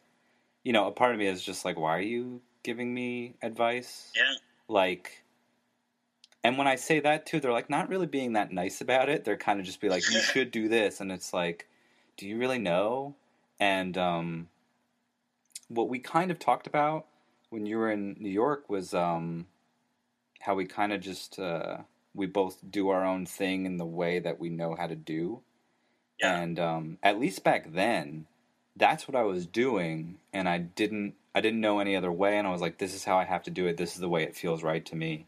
you 0.64 0.74
know, 0.74 0.88
a 0.88 0.92
part 0.92 1.14
of 1.14 1.20
me 1.20 1.28
is 1.28 1.44
just 1.44 1.64
like, 1.66 1.78
why 1.78 1.98
are 1.98 2.02
you 2.02 2.42
giving 2.64 2.94
me 2.94 3.34
advice? 3.42 4.12
Yeah. 4.16 4.34
Like, 4.68 5.21
and 6.44 6.58
when 6.58 6.68
I 6.68 6.76
say 6.76 7.00
that 7.00 7.26
too, 7.26 7.40
they're 7.40 7.52
like 7.52 7.70
not 7.70 7.90
really 7.90 8.08
being 8.08 8.34
that 8.34 8.52
nice 8.52 8.82
about 8.82 9.10
it. 9.10 9.24
They're 9.24 9.38
kind 9.38 9.60
of 9.60 9.66
just 9.66 9.82
be 9.82 9.90
like, 9.90 10.10
you 10.10 10.20
should 10.22 10.52
do 10.52 10.68
this, 10.68 11.00
and 11.00 11.12
it's 11.12 11.34
like, 11.34 11.68
do 12.18 12.28
you 12.28 12.38
really 12.38 12.60
know? 12.60 13.16
And 13.60 13.98
um, 13.98 14.50
what 15.68 15.90
we 15.90 16.00
kind 16.00 16.32
of 16.32 16.40
talked 16.40 16.68
about 16.68 17.06
when 17.50 17.66
you 17.66 17.78
were 17.78 17.92
in 17.92 18.16
New 18.20 18.30
York 18.30 18.70
was 18.70 18.94
um, 18.94 19.46
how 20.40 20.56
we 20.56 20.66
kind 20.66 20.92
of 20.94 21.02
just 21.02 21.38
uh, 21.38 21.78
we 22.14 22.26
both 22.26 22.58
do 22.70 22.90
our 22.90 23.06
own 23.06 23.26
thing 23.26 23.66
in 23.66 23.78
the 23.78 23.86
way 23.86 24.20
that 24.20 24.40
we 24.40 24.50
know 24.50 24.76
how 24.76 24.88
to 24.88 24.96
do. 24.96 25.42
Yeah. 26.20 26.40
And 26.40 26.60
um, 26.60 26.98
at 27.04 27.20
least 27.20 27.44
back 27.44 27.72
then, 27.74 28.28
that's 28.76 29.08
what 29.08 29.16
I 29.16 29.24
was 29.24 29.46
doing, 29.46 30.18
and 30.34 30.50
I 30.50 30.58
didn't 30.58 31.16
I 31.36 31.42
didn't 31.42 31.62
know 31.62 31.80
any 31.80 31.96
other 31.96 32.12
way, 32.12 32.38
and 32.38 32.48
I 32.48 32.52
was 32.52 32.62
like, 32.62 32.78
this 32.78 32.94
is 32.94 33.04
how 33.04 33.18
I 33.18 33.26
have 33.26 33.44
to 33.44 33.52
do 33.52 33.68
it. 33.68 33.78
This 33.78 33.94
is 33.94 34.02
the 34.02 34.10
way 34.10 34.24
it 34.24 34.36
feels 34.36 34.64
right 34.64 34.86
to 34.86 34.96
me. 34.96 35.28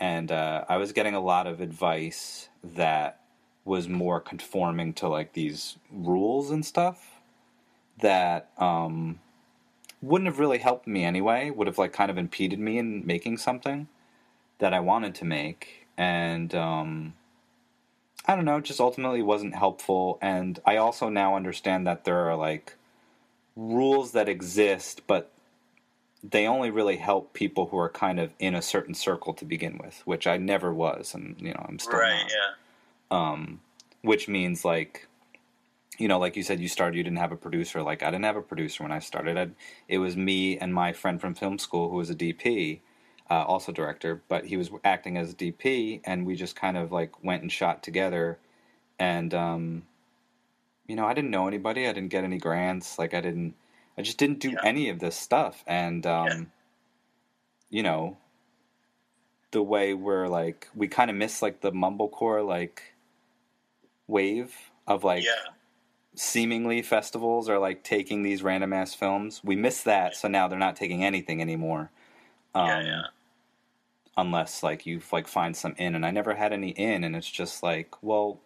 And 0.00 0.32
uh, 0.32 0.64
I 0.68 0.78
was 0.78 0.92
getting 0.92 1.14
a 1.14 1.20
lot 1.20 1.46
of 1.46 1.60
advice 1.60 2.48
that 2.64 3.20
was 3.64 3.86
more 3.86 4.18
conforming 4.20 4.94
to 4.94 5.08
like 5.08 5.34
these 5.34 5.76
rules 5.92 6.50
and 6.50 6.64
stuff 6.64 7.20
that 8.00 8.50
um, 8.58 9.20
wouldn't 10.00 10.26
have 10.26 10.38
really 10.38 10.58
helped 10.58 10.86
me 10.86 11.04
anyway. 11.04 11.50
Would 11.50 11.66
have 11.66 11.78
like 11.78 11.92
kind 11.92 12.10
of 12.10 12.16
impeded 12.16 12.58
me 12.58 12.78
in 12.78 13.06
making 13.06 13.36
something 13.36 13.88
that 14.58 14.72
I 14.72 14.80
wanted 14.80 15.14
to 15.16 15.24
make, 15.24 15.86
and 15.96 16.54
um, 16.54 17.14
I 18.26 18.34
don't 18.34 18.44
know, 18.44 18.60
just 18.60 18.80
ultimately 18.80 19.22
wasn't 19.22 19.54
helpful. 19.54 20.18
And 20.20 20.60
I 20.66 20.76
also 20.76 21.08
now 21.08 21.36
understand 21.36 21.86
that 21.86 22.04
there 22.04 22.28
are 22.28 22.36
like 22.36 22.76
rules 23.56 24.12
that 24.12 24.28
exist, 24.28 25.02
but 25.06 25.32
they 26.22 26.46
only 26.46 26.70
really 26.70 26.96
help 26.96 27.32
people 27.32 27.66
who 27.66 27.78
are 27.78 27.88
kind 27.88 28.20
of 28.20 28.34
in 28.38 28.54
a 28.54 28.62
certain 28.62 28.94
circle 28.94 29.32
to 29.34 29.44
begin 29.44 29.78
with, 29.82 30.02
which 30.04 30.26
I 30.26 30.36
never 30.36 30.72
was, 30.72 31.14
and 31.14 31.36
you 31.40 31.52
know 31.52 31.64
I'm 31.68 31.78
still 31.78 31.98
right. 31.98 32.22
not. 32.22 32.30
Yeah. 32.30 33.32
Um, 33.32 33.60
which 34.02 34.28
means 34.28 34.64
like, 34.64 35.08
you 35.98 36.08
know, 36.08 36.18
like 36.18 36.36
you 36.36 36.42
said, 36.42 36.60
you 36.60 36.68
started, 36.68 36.96
you 36.96 37.02
didn't 37.02 37.18
have 37.18 37.32
a 37.32 37.36
producer. 37.36 37.82
Like 37.82 38.02
I 38.02 38.10
didn't 38.10 38.24
have 38.24 38.36
a 38.36 38.42
producer 38.42 38.82
when 38.82 38.92
I 38.92 38.98
started. 38.98 39.36
I'd, 39.36 39.54
it 39.88 39.98
was 39.98 40.16
me 40.16 40.58
and 40.58 40.72
my 40.72 40.92
friend 40.92 41.20
from 41.20 41.34
film 41.34 41.58
school 41.58 41.90
who 41.90 41.96
was 41.96 42.10
a 42.10 42.14
DP, 42.14 42.80
uh, 43.30 43.44
also 43.44 43.72
director, 43.72 44.22
but 44.28 44.46
he 44.46 44.56
was 44.56 44.70
acting 44.84 45.16
as 45.16 45.32
a 45.32 45.34
DP, 45.34 46.00
and 46.04 46.26
we 46.26 46.36
just 46.36 46.56
kind 46.56 46.76
of 46.76 46.92
like 46.92 47.22
went 47.24 47.42
and 47.42 47.50
shot 47.50 47.82
together, 47.82 48.38
and 48.98 49.32
um, 49.34 49.82
you 50.86 50.96
know, 50.96 51.06
I 51.06 51.14
didn't 51.14 51.30
know 51.30 51.46
anybody. 51.46 51.86
I 51.86 51.92
didn't 51.92 52.10
get 52.10 52.24
any 52.24 52.38
grants. 52.38 52.98
Like 52.98 53.14
I 53.14 53.20
didn't. 53.20 53.54
I 54.00 54.02
just 54.02 54.16
didn't 54.16 54.38
do 54.38 54.52
Yeah. 54.52 54.60
any 54.64 54.88
of 54.88 54.98
this 54.98 55.14
stuff, 55.14 55.62
and 55.66 56.06
um, 56.06 56.26
Yeah. 56.26 56.44
you 57.68 57.82
know, 57.82 58.16
the 59.50 59.62
way 59.62 59.92
we're 59.92 60.26
like, 60.26 60.68
we 60.74 60.88
kind 60.88 61.10
of 61.10 61.16
miss 61.18 61.42
like 61.42 61.60
the 61.60 61.70
mumblecore 61.70 62.42
like 62.46 62.94
wave 64.06 64.56
of 64.86 65.04
like 65.04 65.22
yeah. 65.22 65.52
seemingly 66.14 66.80
festivals 66.80 67.50
are 67.50 67.58
like 67.58 67.84
taking 67.84 68.22
these 68.22 68.42
random 68.42 68.72
ass 68.72 68.94
films. 68.94 69.42
We 69.44 69.54
miss 69.54 69.82
that, 69.82 70.16
so 70.16 70.28
now 70.28 70.48
they're 70.48 70.58
not 70.58 70.76
taking 70.76 71.04
anything 71.04 71.42
anymore. 71.42 71.90
Um, 72.54 72.68
yeah. 72.68 72.80
Yeah. 72.80 73.02
Unless 74.16 74.62
like 74.62 74.86
you 74.86 75.02
like 75.12 75.28
find 75.28 75.54
some 75.54 75.74
in, 75.76 75.94
and 75.94 76.06
I 76.06 76.10
never 76.10 76.36
had 76.36 76.54
any 76.54 76.70
in, 76.70 77.04
and 77.04 77.14
it's 77.14 77.30
just 77.30 77.62
like, 77.62 78.02
well, 78.02 78.40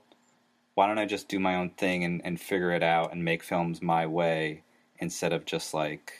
why 0.75 0.88
don't 0.88 0.99
I 0.99 1.07
just 1.07 1.29
do 1.29 1.38
my 1.38 1.55
own 1.55 1.71
thing 1.71 2.03
and, 2.03 2.21
and 2.25 2.40
figure 2.40 2.73
it 2.73 2.83
out 2.83 3.12
and 3.12 3.25
make 3.25 3.45
films 3.45 3.81
my 3.81 4.05
way 4.05 4.64
instead 5.05 5.33
of 5.33 5.45
just 5.45 5.73
like 5.73 6.14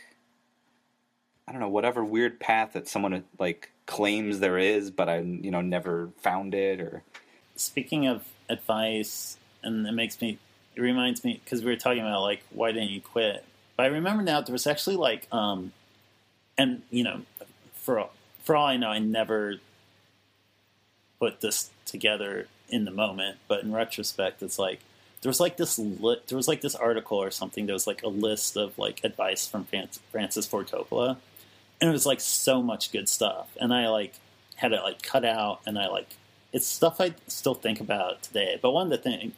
I 1.49 1.53
don't 1.53 1.61
know 1.61 1.69
whatever 1.69 2.05
weird 2.05 2.39
path 2.39 2.75
that 2.75 2.87
someone 2.89 3.25
like 3.39 3.71
claims 3.87 4.39
there 4.39 4.59
is, 4.59 4.93
but 4.93 5.09
I 5.09 5.19
you 5.19 5.51
know 5.51 5.61
never 5.61 6.11
found 6.23 6.55
it 6.55 6.81
or 6.81 7.03
Speaking 7.57 8.09
of 8.09 8.25
advice, 8.49 9.37
and 9.63 9.87
it 9.87 9.93
makes 9.93 10.21
me, 10.21 10.39
it 10.75 10.81
reminds 10.81 11.23
me 11.23 11.41
because 11.45 11.63
we 11.63 11.71
were 11.71 11.77
talking 11.77 12.01
about 12.01 12.23
like 12.23 12.43
why 12.51 12.73
didn't 12.73 12.91
you 12.91 13.01
quit? 13.01 13.45
But 13.77 13.85
I 13.85 13.87
remember 13.91 14.25
now 14.25 14.41
there 14.41 14.53
was 14.53 14.67
actually 14.67 14.97
like, 14.97 15.29
um, 15.33 15.73
and 16.59 16.83
you 16.91 17.05
know, 17.05 17.23
for 17.75 18.09
for 18.43 18.57
all 18.57 18.67
I 18.67 18.77
know, 18.77 18.89
I 18.89 18.99
never 18.99 19.57
put 21.21 21.43
this 21.43 21.71
together 21.87 22.49
in 22.69 22.87
the 22.87 22.91
moment, 22.91 23.39
but 23.47 23.63
in 23.63 23.73
retrospect, 23.73 24.43
it's 24.43 24.59
like 24.59 24.81
there 25.25 25.31
was 25.31 25.41
like 25.41 25.57
this 25.57 25.79
li- 25.79 26.21
there 26.29 26.37
was 26.37 26.49
like 26.49 26.61
this 26.61 26.75
article 26.75 27.17
or 27.17 27.31
something. 27.31 27.65
There 27.65 27.73
was 27.73 27.87
like 27.87 28.03
a 28.03 28.09
list 28.09 28.59
of 28.59 28.77
like 28.77 29.03
advice 29.05 29.49
from 29.49 29.67
Francis 30.13 30.45
Ford 30.45 30.69
Coppola, 30.69 31.17
and 31.81 31.89
it 31.89 31.93
was 31.95 32.05
like 32.05 32.21
so 32.21 32.63
much 32.63 32.93
good 32.93 33.09
stuff. 33.09 33.49
And 33.59 33.73
I 33.73 33.89
like 33.89 34.17
had 34.57 34.75
it 34.75 34.83
like 34.83 35.01
cut 35.01 35.25
out, 35.25 35.63
and 35.65 35.79
I 35.79 35.89
like 35.89 36.17
it's 36.53 36.67
stuff 36.67 37.01
I 37.01 37.15
still 37.27 37.55
think 37.55 37.81
about 37.81 38.23
today. 38.23 38.59
But 38.61 38.73
one 38.73 38.89
of 38.89 38.91
the 38.91 38.99
things, 38.99 39.33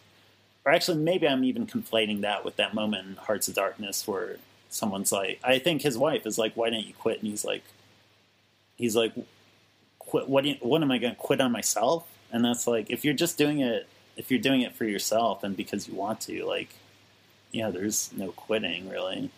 or 0.64 0.72
actually 0.72 0.98
maybe 0.98 1.28
I'm 1.28 1.44
even 1.44 1.68
conflating 1.68 2.22
that 2.22 2.44
with 2.44 2.56
that 2.56 2.74
moment 2.74 3.06
in 3.06 3.14
Hearts 3.14 3.46
of 3.46 3.54
Darkness 3.54 4.08
where 4.08 4.38
someone's 4.68 5.12
like, 5.12 5.38
I 5.44 5.60
think 5.60 5.82
his 5.82 5.96
wife 5.96 6.26
is 6.26 6.36
like, 6.36 6.56
"Why 6.56 6.68
didn't 6.68 6.88
you 6.88 6.94
quit?" 6.94 7.20
And 7.20 7.28
he's 7.28 7.44
like, 7.44 7.62
he's 8.74 8.96
like, 8.96 9.12
"Quit? 10.00 10.28
What? 10.28 10.46
You, 10.46 10.56
what 10.62 10.82
am 10.82 10.90
I 10.90 10.98
going 10.98 11.14
to 11.14 11.20
quit 11.20 11.40
on 11.40 11.52
myself?" 11.52 12.08
And 12.32 12.44
that's 12.44 12.66
like, 12.66 12.90
if 12.90 13.04
you're 13.04 13.14
just 13.14 13.38
doing 13.38 13.60
it, 13.60 13.86
if 14.16 14.30
you're 14.30 14.40
doing 14.40 14.62
it 14.62 14.74
for 14.74 14.84
yourself 14.84 15.44
and 15.44 15.56
because 15.56 15.88
you 15.88 15.94
want 15.94 16.20
to, 16.22 16.44
like, 16.44 16.74
yeah, 17.52 17.70
there's 17.70 18.10
no 18.16 18.32
quitting 18.32 18.88
really. 18.88 19.30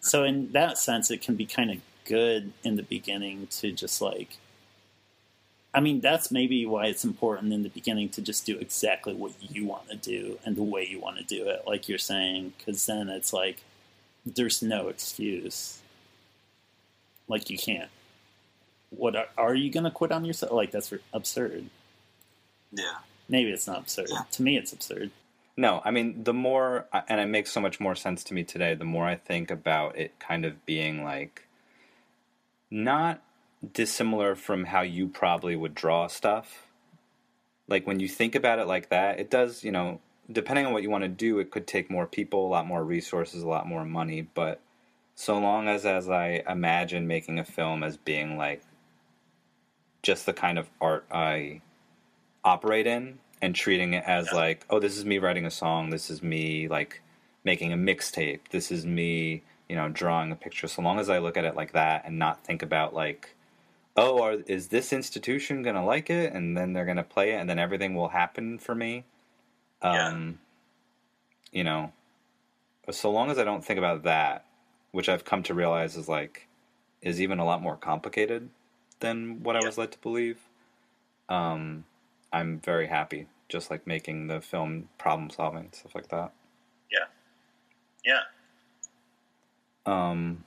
So 0.00 0.24
in 0.24 0.52
that 0.52 0.78
sense, 0.78 1.10
it 1.10 1.22
can 1.22 1.34
be 1.36 1.46
kind 1.46 1.70
of 1.70 1.78
good 2.04 2.52
in 2.64 2.76
the 2.76 2.82
beginning 2.82 3.46
to 3.58 3.72
just 3.72 4.00
like. 4.00 4.38
I 5.74 5.80
mean, 5.80 6.00
that's 6.00 6.30
maybe 6.30 6.64
why 6.64 6.86
it's 6.86 7.04
important 7.04 7.52
in 7.52 7.62
the 7.62 7.68
beginning 7.68 8.08
to 8.10 8.22
just 8.22 8.46
do 8.46 8.58
exactly 8.58 9.14
what 9.14 9.32
you 9.40 9.66
want 9.66 9.88
to 9.90 9.96
do 9.96 10.38
and 10.44 10.56
the 10.56 10.62
way 10.62 10.86
you 10.86 10.98
want 10.98 11.18
to 11.18 11.24
do 11.24 11.46
it, 11.48 11.64
like 11.66 11.88
you're 11.88 11.98
saying, 11.98 12.54
because 12.56 12.86
then 12.86 13.10
it's 13.10 13.32
like 13.32 13.62
there's 14.24 14.62
no 14.62 14.88
excuse. 14.88 15.80
Like 17.28 17.50
you 17.50 17.58
can't. 17.58 17.90
What 18.90 19.14
are, 19.14 19.28
are 19.36 19.54
you 19.54 19.70
going 19.70 19.84
to 19.84 19.90
quit 19.90 20.10
on 20.10 20.24
yourself? 20.24 20.52
Like 20.52 20.70
that's 20.70 20.92
absurd. 21.12 21.66
Yeah. 22.72 22.96
Maybe 23.28 23.50
it's 23.50 23.66
not 23.66 23.80
absurd. 23.80 24.08
To 24.32 24.42
me, 24.42 24.56
it's 24.56 24.72
absurd. 24.72 25.10
No, 25.56 25.82
I 25.84 25.90
mean, 25.90 26.22
the 26.22 26.32
more, 26.32 26.86
and 27.08 27.20
it 27.20 27.26
makes 27.26 27.50
so 27.50 27.60
much 27.60 27.80
more 27.80 27.94
sense 27.94 28.22
to 28.24 28.34
me 28.34 28.44
today, 28.44 28.74
the 28.74 28.84
more 28.84 29.06
I 29.06 29.16
think 29.16 29.50
about 29.50 29.98
it 29.98 30.18
kind 30.20 30.44
of 30.44 30.64
being 30.64 31.02
like 31.04 31.48
not 32.70 33.20
dissimilar 33.72 34.34
from 34.34 34.64
how 34.66 34.82
you 34.82 35.08
probably 35.08 35.56
would 35.56 35.74
draw 35.74 36.06
stuff. 36.06 36.68
Like 37.66 37.86
when 37.86 38.00
you 38.00 38.08
think 38.08 38.34
about 38.34 38.60
it 38.60 38.66
like 38.66 38.88
that, 38.90 39.18
it 39.18 39.30
does, 39.30 39.64
you 39.64 39.72
know, 39.72 40.00
depending 40.30 40.64
on 40.64 40.72
what 40.72 40.82
you 40.82 40.90
want 40.90 41.04
to 41.04 41.08
do, 41.08 41.38
it 41.38 41.50
could 41.50 41.66
take 41.66 41.90
more 41.90 42.06
people, 42.06 42.46
a 42.46 42.48
lot 42.48 42.66
more 42.66 42.84
resources, 42.84 43.42
a 43.42 43.48
lot 43.48 43.66
more 43.66 43.84
money. 43.84 44.22
But 44.22 44.60
so 45.16 45.38
long 45.38 45.66
as, 45.68 45.84
as 45.84 46.08
I 46.08 46.44
imagine 46.48 47.08
making 47.08 47.40
a 47.40 47.44
film 47.44 47.82
as 47.82 47.96
being 47.96 48.38
like 48.38 48.62
just 50.02 50.24
the 50.24 50.32
kind 50.32 50.58
of 50.58 50.68
art 50.80 51.04
I 51.10 51.62
operate 52.48 52.86
in 52.86 53.18
and 53.42 53.54
treating 53.54 53.92
it 53.94 54.04
as 54.06 54.28
Yeah. 54.28 54.34
like, 54.38 54.66
oh, 54.70 54.80
this 54.80 54.96
is 54.96 55.04
me 55.04 55.18
writing 55.18 55.44
a 55.44 55.50
song, 55.50 55.90
this 55.90 56.10
is 56.10 56.22
me 56.22 56.66
like 56.68 57.02
making 57.44 57.72
a 57.72 57.76
mixtape, 57.76 58.48
this 58.50 58.70
is 58.72 58.86
me, 58.86 59.42
you 59.68 59.76
know, 59.76 59.88
drawing 59.88 60.32
a 60.32 60.36
picture. 60.36 60.66
So 60.66 60.82
long 60.82 60.98
as 60.98 61.10
I 61.10 61.18
look 61.18 61.36
at 61.36 61.44
it 61.44 61.54
like 61.54 61.72
that 61.72 62.04
and 62.06 62.18
not 62.18 62.44
think 62.44 62.62
about 62.62 62.94
like, 62.94 63.34
oh, 63.96 64.22
are, 64.22 64.32
is 64.46 64.68
this 64.68 64.92
institution 64.92 65.62
gonna 65.62 65.84
like 65.84 66.08
it 66.08 66.32
and 66.32 66.56
then 66.56 66.72
they're 66.72 66.86
gonna 66.86 67.02
play 67.02 67.32
it 67.32 67.36
and 67.36 67.48
then 67.50 67.58
everything 67.58 67.94
will 67.94 68.08
happen 68.08 68.58
for 68.58 68.74
me. 68.74 69.04
Yeah. 69.82 70.08
Um, 70.08 70.38
you 71.52 71.64
know, 71.64 71.92
so 72.90 73.10
long 73.10 73.30
as 73.30 73.38
I 73.38 73.44
don't 73.44 73.64
think 73.64 73.78
about 73.78 74.02
that, 74.04 74.44
which 74.92 75.08
I've 75.08 75.24
come 75.24 75.42
to 75.44 75.54
realize 75.54 75.96
is 75.96 76.08
like 76.08 76.48
is 77.02 77.20
even 77.20 77.38
a 77.38 77.44
lot 77.44 77.62
more 77.62 77.76
complicated 77.76 78.48
than 79.00 79.42
what 79.42 79.54
I 79.54 79.64
was 79.64 79.78
led 79.78 79.92
to 79.92 79.98
believe. 79.98 80.38
Um, 81.28 81.84
I'm 82.32 82.60
very 82.60 82.86
happy, 82.86 83.26
just 83.48 83.70
like 83.70 83.86
making 83.86 84.26
the 84.26 84.40
film 84.40 84.88
problem 84.98 85.30
solving 85.30 85.70
stuff 85.72 85.94
like 85.94 86.08
that. 86.08 86.32
Yeah. 86.90 87.06
Yeah. 88.04 88.22
Um, 89.86 90.44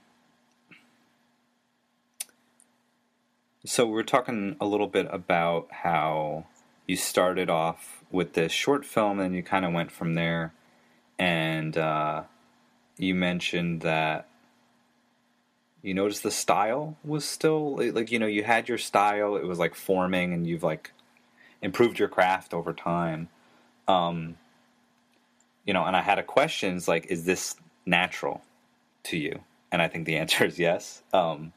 so 3.64 3.86
we're 3.86 4.02
talking 4.02 4.56
a 4.60 4.66
little 4.66 4.86
bit 4.86 5.06
about 5.10 5.68
how 5.70 6.46
you 6.86 6.96
started 6.96 7.50
off 7.50 8.02
with 8.10 8.34
this 8.34 8.52
short 8.52 8.84
film, 8.84 9.18
and 9.18 9.34
you 9.34 9.42
kind 9.42 9.64
of 9.64 9.72
went 9.72 9.90
from 9.90 10.14
there. 10.14 10.52
And 11.18 11.76
uh, 11.76 12.24
you 12.98 13.14
mentioned 13.14 13.82
that 13.82 14.28
you 15.82 15.94
noticed 15.94 16.22
the 16.22 16.30
style 16.30 16.96
was 17.04 17.24
still 17.24 17.76
like 17.92 18.10
you 18.10 18.18
know 18.18 18.26
you 18.26 18.44
had 18.44 18.68
your 18.68 18.78
style; 18.78 19.36
it 19.36 19.44
was 19.44 19.58
like 19.58 19.74
forming, 19.74 20.32
and 20.32 20.46
you've 20.46 20.62
like 20.62 20.92
improved 21.62 21.98
your 21.98 22.08
craft 22.08 22.52
over 22.52 22.72
time. 22.72 23.28
Um, 23.88 24.36
you 25.64 25.72
know, 25.72 25.84
and 25.84 25.96
I 25.96 26.02
had 26.02 26.18
a 26.18 26.22
question: 26.22 26.76
is 26.76 26.88
like, 26.88 27.06
is 27.06 27.24
this 27.24 27.56
natural? 27.86 28.42
to 29.04 29.16
you? 29.16 29.40
And 29.70 29.80
I 29.80 29.88
think 29.88 30.06
the 30.06 30.16
answer 30.18 30.44
is 30.44 30.58
yes. 30.58 31.02
Um, 31.12 31.52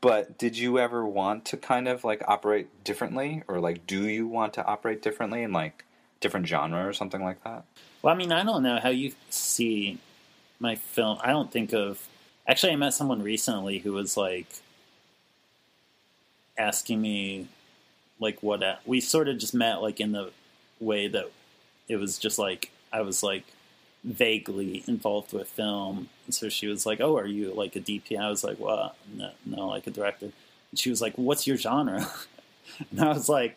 but 0.00 0.38
did 0.38 0.56
you 0.56 0.78
ever 0.78 1.04
want 1.04 1.44
to 1.46 1.56
kind 1.56 1.88
of 1.88 2.04
like 2.04 2.22
operate 2.28 2.84
differently, 2.84 3.42
or 3.48 3.60
like 3.60 3.86
do 3.86 4.06
you 4.06 4.26
want 4.26 4.54
to 4.54 4.64
operate 4.64 5.02
differently 5.02 5.42
in 5.42 5.52
like 5.52 5.84
different 6.20 6.46
genre 6.46 6.86
or 6.86 6.92
something 6.92 7.22
like 7.22 7.42
that? 7.44 7.64
Well, 8.00 8.14
I 8.14 8.16
mean, 8.16 8.32
I 8.32 8.44
don't 8.44 8.62
know 8.62 8.78
how 8.80 8.90
you 8.90 9.12
see 9.30 9.98
my 10.60 10.76
film. 10.76 11.18
I 11.22 11.30
don't 11.30 11.50
think 11.50 11.72
of. 11.72 12.08
Actually, 12.46 12.72
I 12.72 12.76
met 12.76 12.94
someone 12.94 13.22
recently 13.22 13.78
who 13.78 13.92
was 13.92 14.16
like 14.16 14.46
asking 16.56 17.00
me, 17.00 17.48
like, 18.22 18.42
what 18.42 18.62
we 18.86 19.00
sort 19.00 19.28
of 19.28 19.38
just 19.38 19.54
met, 19.54 19.82
like, 19.82 20.00
in 20.00 20.12
the 20.12 20.30
way 20.80 21.08
that 21.08 21.30
it 21.88 21.96
was 21.96 22.18
just 22.18 22.38
like 22.38 22.70
I 22.92 23.00
was 23.02 23.22
like 23.22 23.44
vaguely 24.04 24.82
involved 24.86 25.32
with 25.32 25.48
film. 25.48 26.08
And 26.26 26.34
so 26.34 26.48
she 26.48 26.66
was 26.66 26.84
like, 26.86 27.00
"Oh, 27.00 27.16
are 27.16 27.26
you 27.26 27.52
like 27.54 27.76
a 27.76 27.80
DP?" 27.80 28.18
I 28.18 28.28
was 28.28 28.44
like, 28.44 28.58
"Well, 28.58 28.94
no, 29.14 29.30
no 29.46 29.68
like 29.68 29.86
a 29.86 29.90
director." 29.90 30.26
And 30.70 30.78
she 30.78 30.90
was 30.90 31.00
like, 31.00 31.14
"What's 31.14 31.46
your 31.46 31.56
genre?" 31.56 32.08
and 32.90 33.00
I 33.00 33.08
was 33.08 33.28
like, 33.28 33.56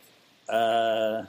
"Uh." 0.49 1.23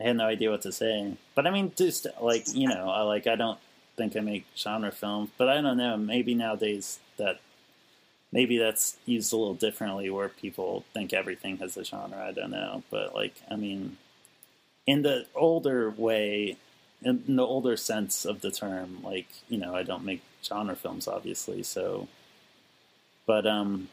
I 0.00 0.04
had 0.06 0.16
no 0.16 0.26
idea 0.26 0.50
what 0.50 0.62
to 0.62 0.72
say. 0.72 1.16
But 1.36 1.46
I 1.46 1.50
mean, 1.50 1.70
just 1.76 2.08
like 2.20 2.46
you 2.52 2.66
know, 2.68 2.90
I 2.90 3.02
like 3.02 3.28
I 3.28 3.36
don't 3.36 3.58
think 3.96 4.16
I 4.16 4.20
make 4.20 4.46
genre 4.56 4.90
films, 4.90 5.30
but 5.38 5.48
I 5.48 5.60
don't 5.60 5.76
know. 5.76 5.96
Maybe 5.96 6.34
nowadays 6.34 6.98
that 7.18 7.38
maybe 8.32 8.56
that's 8.58 8.96
used 9.04 9.32
a 9.32 9.36
little 9.36 9.54
differently, 9.54 10.10
where 10.10 10.28
people 10.28 10.84
think 10.94 11.12
everything 11.12 11.58
has 11.58 11.76
a 11.76 11.84
genre. 11.84 12.26
I 12.26 12.32
don't 12.32 12.50
know, 12.50 12.82
but 12.90 13.14
like 13.14 13.34
I 13.50 13.56
mean, 13.56 13.98
in 14.86 15.02
the 15.02 15.26
older 15.34 15.90
way, 15.90 16.56
in, 17.02 17.36
the 17.36 17.46
older 17.46 17.76
sense 17.76 18.24
of 18.24 18.40
the 18.40 18.50
term, 18.50 18.98
like 19.02 19.28
you 19.48 19.58
know, 19.58 19.74
I 19.76 19.82
don't 19.82 20.04
make 20.04 20.22
genre 20.42 20.74
films, 20.74 21.06
obviously. 21.06 21.62
So, 21.62 22.08
but 23.26 23.46
um, 23.46 23.88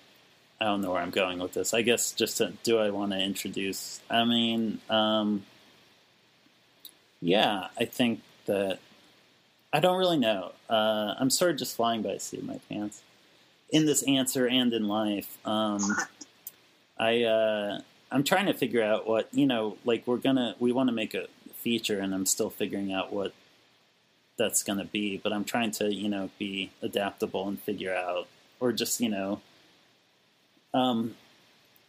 I 0.60 0.66
don't 0.66 0.82
know 0.82 0.92
where 0.92 1.02
I'm 1.02 1.12
going 1.12 1.40
with 1.40 1.54
this. 1.54 1.74
I 1.74 1.82
guess 1.82 2.14
just 2.14 2.38
to, 2.38 2.54
do 2.64 2.80
I 2.80 2.90
want 2.90 3.12
to 3.12 3.20
introduce? 3.20 4.00
I 4.10 4.24
mean, 4.26 4.80
um, 4.90 5.46
yeah, 7.22 7.68
I 7.78 7.86
think 7.86 8.22
that 8.46 8.80
I 9.72 9.80
don't 9.80 9.98
really 9.98 10.18
know. 10.18 10.54
Uh, 10.70 11.16
I'm 11.20 11.30
sort 11.30 11.52
of 11.52 11.58
just 11.58 11.76
flying 11.76 12.02
by 12.02 12.14
the 12.14 12.20
seat 12.20 12.40
of 12.40 12.46
my 12.46 12.60
pants 12.70 13.02
in 13.72 13.86
this 13.86 14.04
answer 14.04 14.48
and 14.48 14.74
in 14.74 14.88
life. 14.88 15.38
Um, 15.46 15.98
I 16.98 17.24
uh, 17.24 17.82
I'm 18.12 18.24
trying 18.24 18.48
to 18.48 18.54
figure 18.54 18.84
out 18.84 19.08
what 19.08 19.30
you 19.32 19.46
know. 19.46 19.78
Like 19.86 20.06
we're 20.06 20.18
gonna 20.18 20.56
we 20.60 20.72
want 20.72 20.90
to 20.90 20.94
make 20.94 21.14
a 21.14 21.28
feature, 21.56 22.00
and 22.00 22.14
I'm 22.14 22.26
still 22.26 22.50
figuring 22.50 22.92
out 22.92 23.14
what 23.14 23.34
that's 24.38 24.64
gonna 24.64 24.86
be. 24.86 25.18
But 25.18 25.34
I'm 25.34 25.46
trying 25.46 25.72
to 25.72 25.94
you 25.94 26.10
know 26.10 26.30
be 26.40 26.72
adaptable 26.82 27.48
and 27.48 27.60
figure 27.60 27.96
out, 27.96 28.28
or 28.60 28.72
just 28.72 29.00
you 29.00 29.10
know, 29.10 29.42
um, 30.74 31.16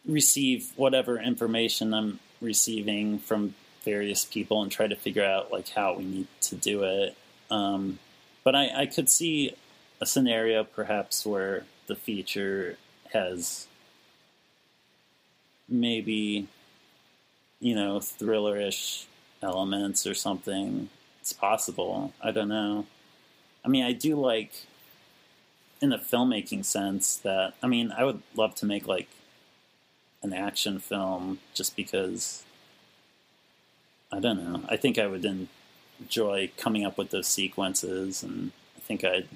receive 0.07 0.73
whatever 0.77 1.19
information 1.19 1.95
I'm 1.95 2.21
receiving 2.41 3.19
from 3.19 3.55
various 3.85 4.25
people 4.25 4.63
and 4.63 4.71
try 4.71 4.87
to 4.87 4.97
figure 4.97 5.25
out 5.25 5.51
like 5.51 5.69
how 5.71 5.95
we 5.95 6.05
need 6.05 6.27
to 6.43 6.55
do 6.55 6.85
it. 6.85 7.17
Um, 7.51 7.99
but 8.45 8.55
I, 8.55 8.83
I 8.83 8.87
could 8.87 9.09
see 9.09 9.55
a 10.01 10.07
scenario 10.07 10.65
perhaps 10.65 11.27
where 11.27 11.65
the 11.91 11.97
feature 11.97 12.77
has 13.13 13.67
maybe 15.69 16.47
you 17.59 17.75
know 17.75 17.99
thrillerish 17.99 19.07
elements 19.43 20.07
or 20.07 20.15
something. 20.15 20.89
It's 21.21 21.33
possible. 21.33 22.13
I 22.23 22.31
don't 22.31 22.49
know. 22.49 22.87
I 23.65 23.69
mean, 23.69 23.85
I 23.85 23.93
do 23.93 24.17
like 24.17 24.53
in 25.83 25.91
the 25.91 25.99
filmmaking 25.99 26.65
sense 26.65 27.17
that 27.17 27.55
I 27.63 27.67
mean, 27.67 27.93
I 27.93 28.05
would 28.05 28.23
love 28.37 28.55
to 28.57 28.67
make 28.67 28.87
like 28.87 29.09
an 30.23 30.33
action 30.33 30.79
film 30.79 31.41
just 31.55 31.75
because 31.75 32.45
I 34.13 34.21
don't 34.21 34.39
know. 34.45 34.63
I 34.69 34.77
think 34.77 34.97
I 34.97 35.09
would 35.09 35.27
enjoy 36.01 36.53
coming 36.57 36.85
up 36.85 36.97
with 36.97 37.11
those 37.11 37.27
sequences, 37.27 38.23
and 38.23 38.53
I 38.77 38.81
think 38.81 39.05
I'd 39.05 39.29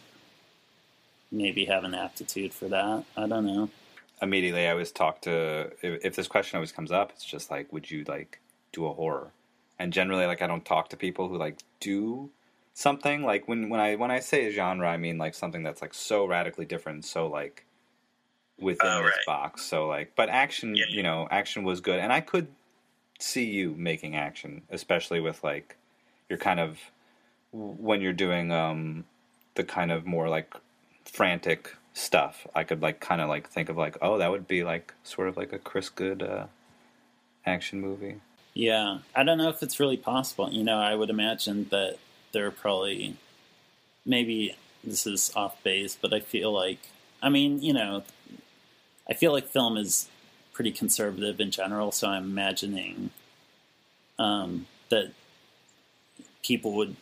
maybe 1.30 1.64
have 1.66 1.84
an 1.84 1.94
aptitude 1.94 2.52
for 2.54 2.68
that. 2.68 3.04
I 3.16 3.26
don't 3.26 3.46
know. 3.46 3.70
Immediately, 4.22 4.66
I 4.66 4.70
always 4.70 4.92
talk 4.92 5.20
to 5.22 5.72
if, 5.82 6.04
if 6.04 6.16
this 6.16 6.28
question 6.28 6.56
always 6.56 6.72
comes 6.72 6.92
up. 6.92 7.10
It's 7.12 7.24
just 7.24 7.50
like, 7.50 7.72
would 7.72 7.90
you 7.90 8.04
like 8.06 8.40
do 8.72 8.86
a 8.86 8.92
horror? 8.92 9.30
And 9.78 9.92
generally, 9.92 10.26
like 10.26 10.40
I 10.40 10.46
don't 10.46 10.64
talk 10.64 10.88
to 10.90 10.96
people 10.96 11.28
who 11.28 11.36
like 11.36 11.58
do 11.80 12.30
something 12.74 13.22
like 13.22 13.48
when 13.48 13.68
when 13.68 13.80
I 13.80 13.96
when 13.96 14.10
I 14.10 14.20
say 14.20 14.46
a 14.46 14.52
genre, 14.52 14.88
I 14.88 14.96
mean 14.96 15.18
like 15.18 15.34
something 15.34 15.62
that's 15.62 15.82
like 15.82 15.94
so 15.94 16.24
radically 16.26 16.64
different, 16.64 17.04
so 17.04 17.26
like 17.26 17.64
within 18.58 18.88
Oh, 18.88 19.02
this 19.02 19.18
box. 19.26 19.62
So 19.62 19.88
like, 19.88 20.12
but 20.14 20.28
action, 20.28 20.76
Yeah. 20.76 20.84
you 20.88 21.02
know, 21.02 21.26
action 21.30 21.64
was 21.64 21.80
good, 21.80 21.98
and 21.98 22.12
I 22.12 22.20
could 22.20 22.48
see 23.18 23.44
you 23.44 23.74
making 23.76 24.14
action, 24.16 24.62
especially 24.70 25.20
with 25.20 25.42
like 25.42 25.76
you're 26.28 26.38
kind 26.38 26.60
of 26.60 26.78
when 27.52 28.00
you're 28.00 28.12
doing 28.12 28.52
um 28.52 29.04
the 29.54 29.64
kind 29.64 29.92
of 29.92 30.06
more 30.06 30.28
like 30.28 30.54
frantic 31.04 31.74
stuff. 31.94 32.46
I 32.54 32.64
could 32.64 32.82
like 32.82 33.00
kind 33.00 33.20
of 33.20 33.28
like 33.28 33.48
think 33.48 33.68
of 33.68 33.76
like, 33.76 33.96
oh, 34.02 34.18
that 34.18 34.30
would 34.30 34.48
be 34.48 34.64
like 34.64 34.92
sort 35.04 35.28
of 35.28 35.36
like 35.36 35.52
a 35.52 35.58
Chris 35.58 35.88
Good 35.88 36.22
uh, 36.22 36.46
action 37.46 37.80
movie. 37.80 38.16
Yeah, 38.52 38.98
I 39.14 39.24
don't 39.24 39.38
know 39.38 39.48
if 39.48 39.62
it's 39.62 39.80
really 39.80 39.96
possible. 39.96 40.50
You 40.52 40.64
know, 40.64 40.78
I 40.78 40.94
would 40.94 41.10
imagine 41.10 41.68
that 41.70 41.96
there 42.32 42.46
are 42.46 42.52
probably 42.52 43.16
maybe 44.04 44.56
this 44.82 45.06
is 45.06 45.32
off 45.34 45.62
base, 45.62 45.96
but 46.00 46.12
I 46.12 46.20
feel 46.20 46.52
like 46.52 46.78
I 47.22 47.30
mean, 47.30 47.62
you 47.62 47.72
know, 47.72 48.02
I 49.08 49.14
feel 49.14 49.32
like 49.32 49.48
film 49.48 49.76
is 49.76 50.08
pretty 50.52 50.72
conservative 50.72 51.40
in 51.40 51.50
general, 51.50 51.90
so 51.90 52.08
I'm 52.08 52.24
imagining 52.24 53.10
um, 54.18 54.66
that 54.90 55.12
people 56.42 56.72
would 56.74 56.96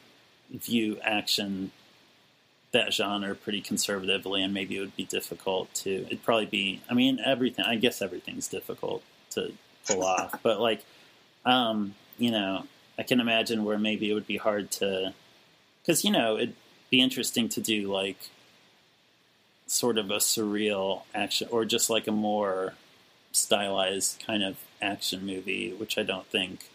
view 0.51 0.99
action 1.03 1.73
that 2.73 2.93
genre 2.93 3.35
pretty 3.35 3.61
conservatively, 3.61 4.43
and 4.43 4.53
maybe 4.53 4.77
it 4.77 4.81
would 4.81 4.97
be 4.97 5.05
difficult 5.05 5.73
to. 5.75 5.91
It'd 6.07 6.25
probably 6.25 6.47
be. 6.47 6.81
I 6.91 6.95
mean, 6.95 7.21
everything. 7.25 7.65
I 7.65 7.77
guess 7.77 8.03
everything's 8.03 8.49
difficult 8.49 9.03
to 9.31 9.53
pull 9.87 10.03
off, 10.05 10.43
but 10.43 10.61
like, 10.61 10.83
um, 11.45 11.95
you 12.19 12.31
know, 12.31 12.65
I 12.99 13.03
can 13.03 13.21
imagine 13.21 13.65
where 13.65 13.79
maybe 13.79 14.11
it 14.11 14.15
would 14.15 14.27
be 14.27 14.39
hard 14.39 14.71
to, 14.73 15.15
because 15.83 16.05
you 16.05 16.11
know, 16.11 16.37
it'd 16.37 16.55
be 16.91 17.01
interesting 17.01 17.49
to 17.51 17.61
do 17.61 17.93
like 17.93 18.19
sort 19.67 19.99
of 19.99 20.11
a 20.11 20.17
surreal 20.17 21.03
action, 21.15 21.49
or 21.51 21.65
just 21.65 21.89
like 21.91 22.07
a 22.07 22.13
more 22.13 22.75
stylized 23.33 24.23
kind 24.27 24.43
of 24.43 24.57
action 24.81 25.25
movie, 25.25 25.73
which 25.73 25.99
I 25.99 26.03
don't 26.03 26.27
think. 26.27 26.69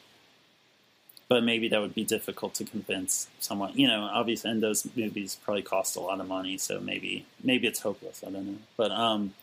But 1.29 1.43
maybe 1.43 1.67
that 1.69 1.81
would 1.81 1.93
be 1.93 2.05
difficult 2.05 2.53
to 2.55 2.63
convince 2.63 3.27
someone. 3.39 3.73
You 3.75 3.87
know, 3.87 4.09
obviously, 4.11 4.49
and 4.49 4.63
those 4.63 4.87
movies 4.95 5.37
probably 5.43 5.61
cost 5.61 5.97
a 5.97 5.99
lot 5.99 6.21
of 6.21 6.27
money, 6.27 6.57
so 6.57 6.79
maybe 6.79 7.25
maybe 7.43 7.67
it's 7.67 7.81
hopeless. 7.81 8.23
I 8.25 8.31
don't 8.31 8.45
know, 8.45 8.57
but 8.77 8.91
um, 8.91 9.33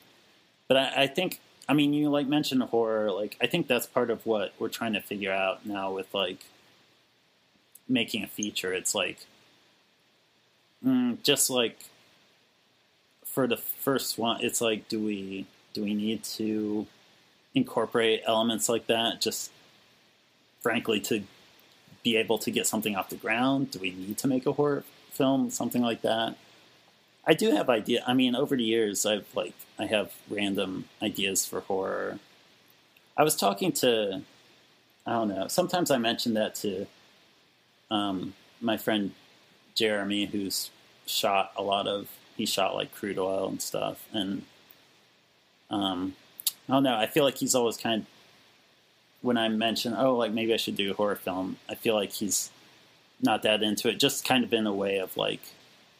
but 0.67 0.79
I, 0.79 1.03
I 1.03 1.07
think 1.07 1.41
I 1.69 1.75
mean 1.75 1.93
you 1.93 2.09
like 2.09 2.27
mentioned 2.27 2.63
horror. 2.63 3.13
Like 3.13 3.37
I 3.41 3.47
think 3.47 3.67
that's 3.67 3.87
part 3.87 4.11
of 4.11 4.25
what 4.25 4.55
we're 4.59 4.69
trying 4.69 4.95
to 4.95 5.01
figure 5.01 5.33
out 5.33 5.67
now 5.67 5.93
with 5.93 6.13
like 6.15 6.47
making 7.89 8.25
a 8.25 8.29
feature. 8.29 8.73
It's 8.73 8.95
like 8.95 9.19
mm, 10.85 11.23
just 11.23 11.51
like 11.51 11.79
for 13.25 13.47
the 13.47 13.57
first 13.57 14.19
one, 14.19 14.43
it's 14.43 14.61
like 14.61 14.89
do 14.89 15.01
we 15.01 15.47
do 15.73 15.83
we 15.83 15.95
need 15.95 16.23
to 16.25 16.87
incorporate 17.55 18.23
elements 18.27 18.69
like 18.69 18.87
that? 18.87 19.21
Just 19.21 19.51
frankly 20.61 21.01
to 21.01 21.23
be 22.05 22.17
able 22.17 22.39
to 22.39 22.51
get 22.51 22.67
something 22.67 22.95
off 22.95 23.09
the 23.09 23.17
ground? 23.17 23.73
Do 23.73 23.81
we 23.81 23.91
need 23.91 24.19
to 24.19 24.29
make 24.29 24.47
a 24.47 24.53
horror 24.53 24.85
film, 25.11 25.51
something 25.51 25.83
like 25.83 26.03
that? 26.03 26.37
I 27.27 27.35
do 27.35 27.51
have 27.53 27.71
idea. 27.71 28.05
I 28.07 28.13
mean, 28.13 28.37
over 28.37 28.57
the 28.57 28.63
years, 28.63 29.07
I've 29.07 29.27
like 29.35 29.55
I 29.79 29.87
have 29.87 30.13
random 30.29 30.85
ideas 31.03 31.47
for 31.47 31.61
horror. 31.61 32.19
I 33.17 33.25
was 33.25 33.35
talking 33.35 33.73
to, 33.73 34.23
I 35.07 35.13
don't 35.13 35.29
know. 35.29 35.49
Sometimes 35.49 35.91
I 35.91 35.99
mention 35.99 36.35
that 36.35 36.55
to 36.57 36.87
um, 37.91 38.35
my 38.61 38.77
friend 38.77 39.13
Jeremy, 39.75 40.27
who's 40.27 40.71
shot 41.07 41.53
a 41.57 41.63
lot 41.63 41.87
of. 41.89 42.09
He 42.37 42.47
shot 42.47 42.75
like 42.75 42.93
crude 42.93 43.19
oil 43.19 43.49
and 43.49 43.63
stuff, 43.63 44.07
and 44.13 44.43
um, 45.71 46.17
I 46.69 46.73
don't 46.73 46.83
know. 46.83 46.97
I 46.97 47.07
feel 47.07 47.25
like 47.25 47.39
he's 47.39 47.55
always 47.55 47.77
kind 47.77 48.07
when 49.25 49.39
I 49.39 49.49
mention, 49.49 49.95
oh, 49.95 50.17
like 50.17 50.33
maybe 50.33 50.53
I 50.53 50.59
should 50.59 50.77
do 50.77 50.91
a 50.91 50.95
horror 50.95 51.17
film. 51.17 51.57
I 51.67 51.75
feel 51.75 51.95
like 51.95 52.13
he's 52.13 52.51
not 53.23 53.43
that 53.43 53.63
into 53.63 53.89
it. 53.89 53.99
Just 53.99 54.23
kind 54.23 54.45
of 54.45 54.53
in 54.53 54.67
a 54.67 54.73
way 54.73 54.99
of 54.99 55.17
like, 55.17 55.41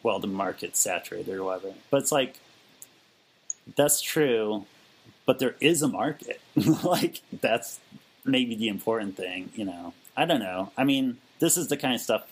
well, 0.03 0.19
the 0.19 0.27
market's 0.27 0.79
saturated 0.79 1.35
or 1.35 1.43
whatever. 1.43 1.73
But 1.91 2.03
it's 2.03 2.13
like 2.13 2.39
that's 3.77 4.03
true, 4.03 4.67
but 5.25 5.39
there 5.39 5.57
is 5.59 5.81
a 5.81 5.89
market. 5.89 6.39
like 6.85 7.23
that's 7.41 7.81
maybe 8.27 8.55
the 8.57 8.69
important 8.69 9.17
thing, 9.17 9.51
you 9.55 9.65
know. 9.65 9.95
I 10.15 10.27
don't 10.27 10.41
know. 10.41 10.73
I 10.77 10.85
mean, 10.85 11.17
this 11.39 11.57
is 11.57 11.69
the 11.69 11.79
kind 11.79 11.95
of 11.95 12.03
stuff 12.03 12.27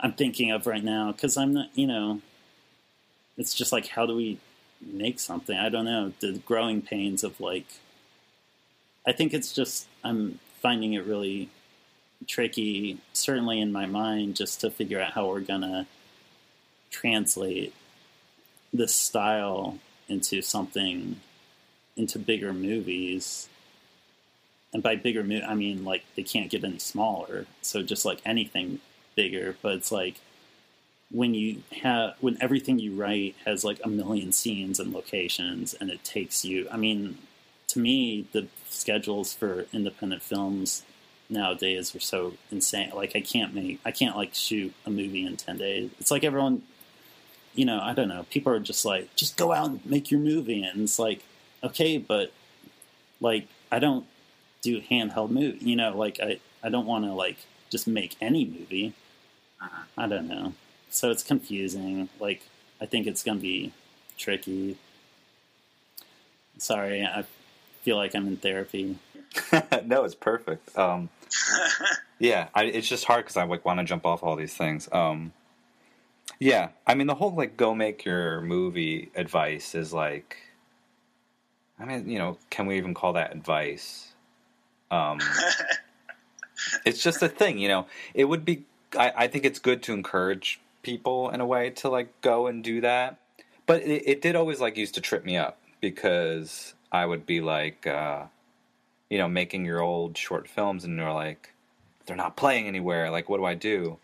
I'm 0.00 0.14
thinking 0.14 0.50
of 0.50 0.66
right 0.66 0.82
now 0.82 1.12
because 1.12 1.36
I'm 1.36 1.52
not, 1.52 1.68
you 1.74 1.86
know, 1.86 2.22
it's 3.36 3.52
just 3.52 3.70
like 3.70 3.88
how 3.88 4.06
do 4.06 4.16
we 4.16 4.38
make 4.80 5.20
something? 5.20 5.58
I 5.58 5.68
don't 5.68 5.84
know. 5.84 6.14
The 6.20 6.40
growing 6.46 6.80
pains 6.80 7.22
of 7.22 7.38
like 7.38 7.66
I 9.06 9.12
think 9.12 9.34
it's 9.34 9.52
just 9.52 9.86
I'm 10.04 10.38
finding 10.60 10.94
it 10.94 11.06
really 11.06 11.48
tricky, 12.26 12.98
certainly 13.12 13.60
in 13.60 13.72
my 13.72 13.86
mind, 13.86 14.36
just 14.36 14.60
to 14.60 14.70
figure 14.70 15.00
out 15.00 15.12
how 15.12 15.28
we're 15.28 15.40
gonna 15.40 15.86
translate 16.90 17.74
this 18.72 18.94
style 18.94 19.78
into 20.08 20.42
something 20.42 21.20
into 21.96 22.18
bigger 22.18 22.52
movies. 22.52 23.48
And 24.72 24.82
by 24.82 24.96
bigger 24.96 25.22
movie, 25.22 25.44
I 25.44 25.54
mean 25.54 25.84
like 25.84 26.04
they 26.16 26.22
can't 26.22 26.50
get 26.50 26.64
any 26.64 26.78
smaller. 26.78 27.46
So 27.62 27.82
just 27.82 28.04
like 28.04 28.20
anything 28.24 28.80
bigger, 29.14 29.56
but 29.62 29.74
it's 29.74 29.90
like 29.90 30.16
when 31.10 31.34
you 31.34 31.62
have 31.82 32.14
when 32.20 32.36
everything 32.40 32.78
you 32.78 32.94
write 32.94 33.34
has 33.44 33.64
like 33.64 33.80
a 33.82 33.88
million 33.88 34.32
scenes 34.32 34.78
and 34.78 34.92
locations, 34.92 35.74
and 35.74 35.90
it 35.90 36.04
takes 36.04 36.44
you. 36.44 36.68
I 36.70 36.76
mean, 36.76 37.18
to 37.68 37.78
me, 37.78 38.26
the 38.32 38.48
schedules 38.68 39.32
for 39.32 39.66
independent 39.72 40.22
films 40.22 40.82
nowadays 41.30 41.94
are 41.94 42.00
so 42.00 42.34
insane. 42.50 42.90
Like 42.94 43.14
I 43.14 43.20
can't 43.20 43.54
make, 43.54 43.80
I 43.84 43.90
can't 43.90 44.16
like 44.16 44.34
shoot 44.34 44.72
a 44.86 44.90
movie 44.90 45.24
in 45.24 45.36
ten 45.36 45.58
days. 45.58 45.90
It's 46.00 46.10
like 46.10 46.24
everyone, 46.24 46.62
you 47.54 47.64
know, 47.64 47.80
I 47.80 47.92
don't 47.92 48.08
know. 48.08 48.24
People 48.30 48.52
are 48.52 48.60
just 48.60 48.84
like, 48.84 49.14
just 49.16 49.36
go 49.36 49.52
out 49.52 49.68
and 49.68 49.86
make 49.86 50.10
your 50.10 50.20
movie, 50.20 50.62
and 50.62 50.82
it's 50.82 50.98
like, 50.98 51.22
okay, 51.62 51.98
but 51.98 52.32
like 53.20 53.46
I 53.70 53.78
don't 53.78 54.06
do 54.62 54.80
handheld 54.80 55.30
movie. 55.30 55.58
You 55.60 55.76
know, 55.76 55.96
like 55.96 56.18
I, 56.20 56.40
I 56.62 56.70
don't 56.70 56.86
want 56.86 57.04
to 57.04 57.12
like 57.12 57.36
just 57.70 57.86
make 57.86 58.16
any 58.20 58.44
movie. 58.44 58.94
I 59.96 60.06
don't 60.06 60.28
know. 60.28 60.54
So 60.90 61.10
it's 61.10 61.22
confusing. 61.22 62.08
Like 62.18 62.42
I 62.80 62.86
think 62.86 63.06
it's 63.06 63.22
gonna 63.22 63.40
be 63.40 63.72
tricky. 64.16 64.78
Sorry, 66.58 67.04
I 67.04 67.24
feel 67.88 67.96
like 67.96 68.14
I'm 68.14 68.26
in 68.26 68.36
therapy. 68.36 68.98
no, 69.86 70.04
it's 70.04 70.14
perfect. 70.14 70.76
Um, 70.76 71.08
yeah, 72.18 72.48
I, 72.54 72.64
it's 72.64 72.86
just 72.86 73.06
hard 73.06 73.24
because 73.24 73.38
I 73.38 73.44
like 73.44 73.64
want 73.64 73.80
to 73.80 73.84
jump 73.84 74.04
off 74.04 74.22
all 74.22 74.36
these 74.36 74.52
things. 74.52 74.90
Um, 74.92 75.32
yeah, 76.38 76.68
I 76.86 76.94
mean 76.94 77.06
the 77.06 77.14
whole 77.14 77.34
like 77.34 77.56
go 77.56 77.74
make 77.74 78.04
your 78.04 78.42
movie 78.42 79.10
advice 79.14 79.74
is 79.74 79.94
like, 79.94 80.36
I 81.80 81.86
mean 81.86 82.10
you 82.10 82.18
know 82.18 82.36
can 82.50 82.66
we 82.66 82.76
even 82.76 82.92
call 82.92 83.14
that 83.14 83.32
advice? 83.32 84.12
Um, 84.90 85.18
it's 86.84 87.02
just 87.02 87.22
a 87.22 87.28
thing, 87.28 87.56
you 87.56 87.68
know. 87.68 87.86
It 88.12 88.26
would 88.26 88.44
be. 88.44 88.64
I, 88.98 89.12
I 89.16 89.28
think 89.28 89.46
it's 89.46 89.58
good 89.58 89.82
to 89.84 89.94
encourage 89.94 90.60
people 90.82 91.30
in 91.30 91.40
a 91.40 91.46
way 91.46 91.70
to 91.70 91.88
like 91.88 92.20
go 92.20 92.48
and 92.48 92.62
do 92.62 92.82
that, 92.82 93.16
but 93.64 93.80
it, 93.80 94.02
it 94.06 94.20
did 94.20 94.36
always 94.36 94.60
like 94.60 94.76
used 94.76 94.94
to 94.96 95.00
trip 95.00 95.24
me 95.24 95.38
up 95.38 95.58
because 95.80 96.74
I 96.92 97.06
would 97.06 97.26
be 97.26 97.40
like, 97.40 97.86
uh, 97.86 98.24
you 99.10 99.18
know, 99.18 99.28
making 99.28 99.64
your 99.64 99.80
old 99.80 100.16
short 100.16 100.48
films, 100.48 100.84
and 100.84 100.96
you're 100.98 101.12
like, 101.12 101.52
they're 102.06 102.16
not 102.16 102.36
playing 102.36 102.66
anywhere. 102.66 103.10
Like, 103.10 103.28
what 103.28 103.38
do 103.38 103.44
I 103.44 103.54
do? 103.54 103.98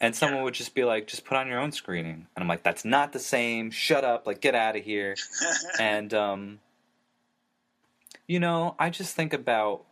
And 0.00 0.16
someone 0.16 0.38
Yeah. 0.38 0.44
would 0.44 0.54
just 0.54 0.74
be 0.74 0.84
like, 0.84 1.06
just 1.06 1.24
put 1.24 1.36
on 1.36 1.46
your 1.48 1.60
own 1.60 1.72
screening, 1.72 2.26
and 2.34 2.42
I'm 2.42 2.48
like, 2.48 2.62
that's 2.62 2.84
not 2.84 3.12
the 3.12 3.18
same. 3.18 3.70
Shut 3.70 4.04
up! 4.04 4.26
Like, 4.26 4.40
get 4.40 4.54
out 4.54 4.76
of 4.76 4.84
here. 4.84 5.16
and 5.78 6.12
um, 6.14 6.60
you 8.26 8.40
know, 8.40 8.74
I 8.78 8.90
just 8.90 9.14
think 9.14 9.32
about 9.32 9.84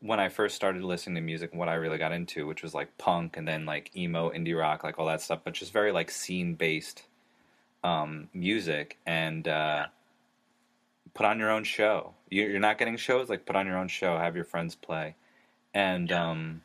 when 0.00 0.20
I 0.20 0.28
first 0.28 0.54
started 0.54 0.82
listening 0.82 1.14
to 1.14 1.20
music 1.22 1.52
and 1.52 1.58
what 1.58 1.68
I 1.68 1.74
really 1.74 1.96
got 1.98 2.12
into, 2.12 2.46
which 2.46 2.62
was 2.62 2.74
like 2.74 2.96
punk 2.98 3.36
and 3.36 3.48
then 3.48 3.64
like 3.64 3.90
emo, 3.96 4.30
indie 4.30 4.58
rock, 4.58 4.84
like 4.84 4.98
all 4.98 5.06
that 5.06 5.22
stuff, 5.22 5.40
but 5.44 5.54
just 5.54 5.72
very 5.72 5.92
like 5.92 6.10
scene 6.10 6.54
based 6.54 7.04
um, 7.82 8.28
music. 8.34 8.98
And 9.06 9.48
uh, 9.48 9.86
put 11.14 11.26
on 11.26 11.38
your 11.38 11.50
own 11.50 11.64
show. 11.64 12.14
You- 12.30 12.48
You're 12.48 12.60
not 12.60 12.78
getting 12.78 12.96
shows, 12.96 13.28
like 13.28 13.46
put 13.46 13.56
on 13.56 13.66
your 13.66 13.78
own 13.78 13.88
show, 13.88 14.18
have 14.18 14.36
your 14.36 14.44
friends 14.44 14.74
play, 14.74 15.14
and 15.72 16.10
Yeah. 16.10 16.30
um, 16.30 16.62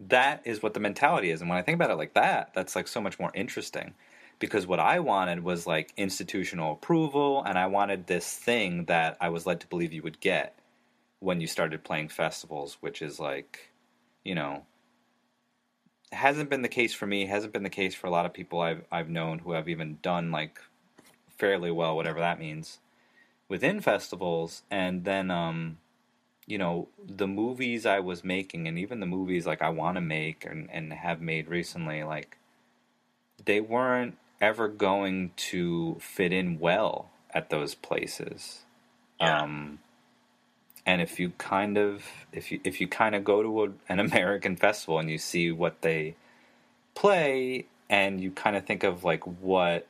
that 0.00 0.42
is 0.44 0.62
what 0.62 0.74
the 0.74 0.80
mentality 0.80 1.30
is. 1.30 1.40
And 1.40 1.48
when 1.48 1.58
I 1.58 1.62
think 1.62 1.76
about 1.76 1.90
it 1.90 1.96
like 1.96 2.14
that, 2.14 2.52
that's 2.54 2.76
like 2.76 2.88
so 2.88 3.00
much 3.00 3.18
more 3.18 3.30
interesting. 3.34 3.94
Because 4.38 4.66
what 4.66 4.80
I 4.80 5.00
wanted 5.00 5.42
was 5.42 5.66
like 5.66 5.92
institutional 5.96 6.72
approval, 6.72 7.42
and 7.42 7.58
I 7.58 7.66
wanted 7.66 8.06
this 8.06 8.36
thing 8.36 8.84
that 8.86 9.16
I 9.20 9.30
was 9.30 9.46
led 9.46 9.60
to 9.60 9.66
believe 9.66 9.92
you 9.94 10.02
would 10.02 10.20
get 10.20 10.58
when 11.20 11.40
you 11.40 11.46
started 11.46 11.82
playing 11.84 12.08
festivals, 12.08 12.76
which 12.80 13.00
is 13.00 13.18
like, 13.18 13.70
you 14.24 14.34
know, 14.34 14.66
hasn't 16.12 16.50
been 16.50 16.60
the 16.62 16.68
case 16.68 16.92
for 16.92 17.06
me, 17.06 17.26
hasn't 17.26 17.52
been 17.54 17.62
the 17.62 17.70
case 17.70 17.94
for 17.94 18.06
a 18.06 18.10
lot 18.10 18.26
of 18.26 18.34
people 18.34 18.60
I've 18.60 18.84
I've 18.92 19.08
known 19.08 19.38
who 19.40 19.52
have 19.52 19.68
even 19.68 19.98
done 20.02 20.30
like 20.30 20.60
fairly 21.38 21.70
well, 21.70 21.96
whatever 21.96 22.20
that 22.20 22.38
means, 22.38 22.78
within 23.48 23.80
festivals. 23.80 24.62
And 24.70 25.04
then, 25.04 25.30
um, 25.30 25.78
you 26.46 26.58
know, 26.58 26.88
the 27.04 27.26
movies 27.26 27.86
I 27.86 28.00
was 28.00 28.24
making, 28.24 28.68
and 28.68 28.78
even 28.78 29.00
the 29.00 29.06
movies 29.06 29.46
like 29.46 29.62
I 29.62 29.70
want 29.70 29.96
to 29.96 30.00
make 30.00 30.44
and, 30.44 30.68
and 30.70 30.92
have 30.92 31.20
made 31.20 31.48
recently, 31.48 32.02
like 32.04 32.38
they 33.44 33.60
weren't 33.60 34.16
ever 34.40 34.68
going 34.68 35.32
to 35.36 35.96
fit 36.00 36.32
in 36.32 36.58
well 36.58 37.10
at 37.32 37.50
those 37.50 37.74
places. 37.74 38.64
Yeah. 39.20 39.42
Um, 39.42 39.78
and 40.84 41.00
if 41.00 41.18
you 41.18 41.30
kind 41.36 41.76
of 41.76 42.04
if 42.32 42.52
you 42.52 42.60
if 42.62 42.80
you 42.80 42.86
kind 42.86 43.14
of 43.14 43.24
go 43.24 43.42
to 43.42 43.64
a, 43.64 43.68
an 43.88 43.98
American 44.08 44.56
festival 44.56 44.98
and 44.98 45.10
you 45.10 45.18
see 45.18 45.50
what 45.50 45.82
they 45.82 46.14
play 46.94 47.66
and 47.90 48.20
you 48.20 48.30
kind 48.30 48.56
of 48.56 48.64
think 48.64 48.84
of 48.84 49.04
like 49.04 49.26
what 49.26 49.86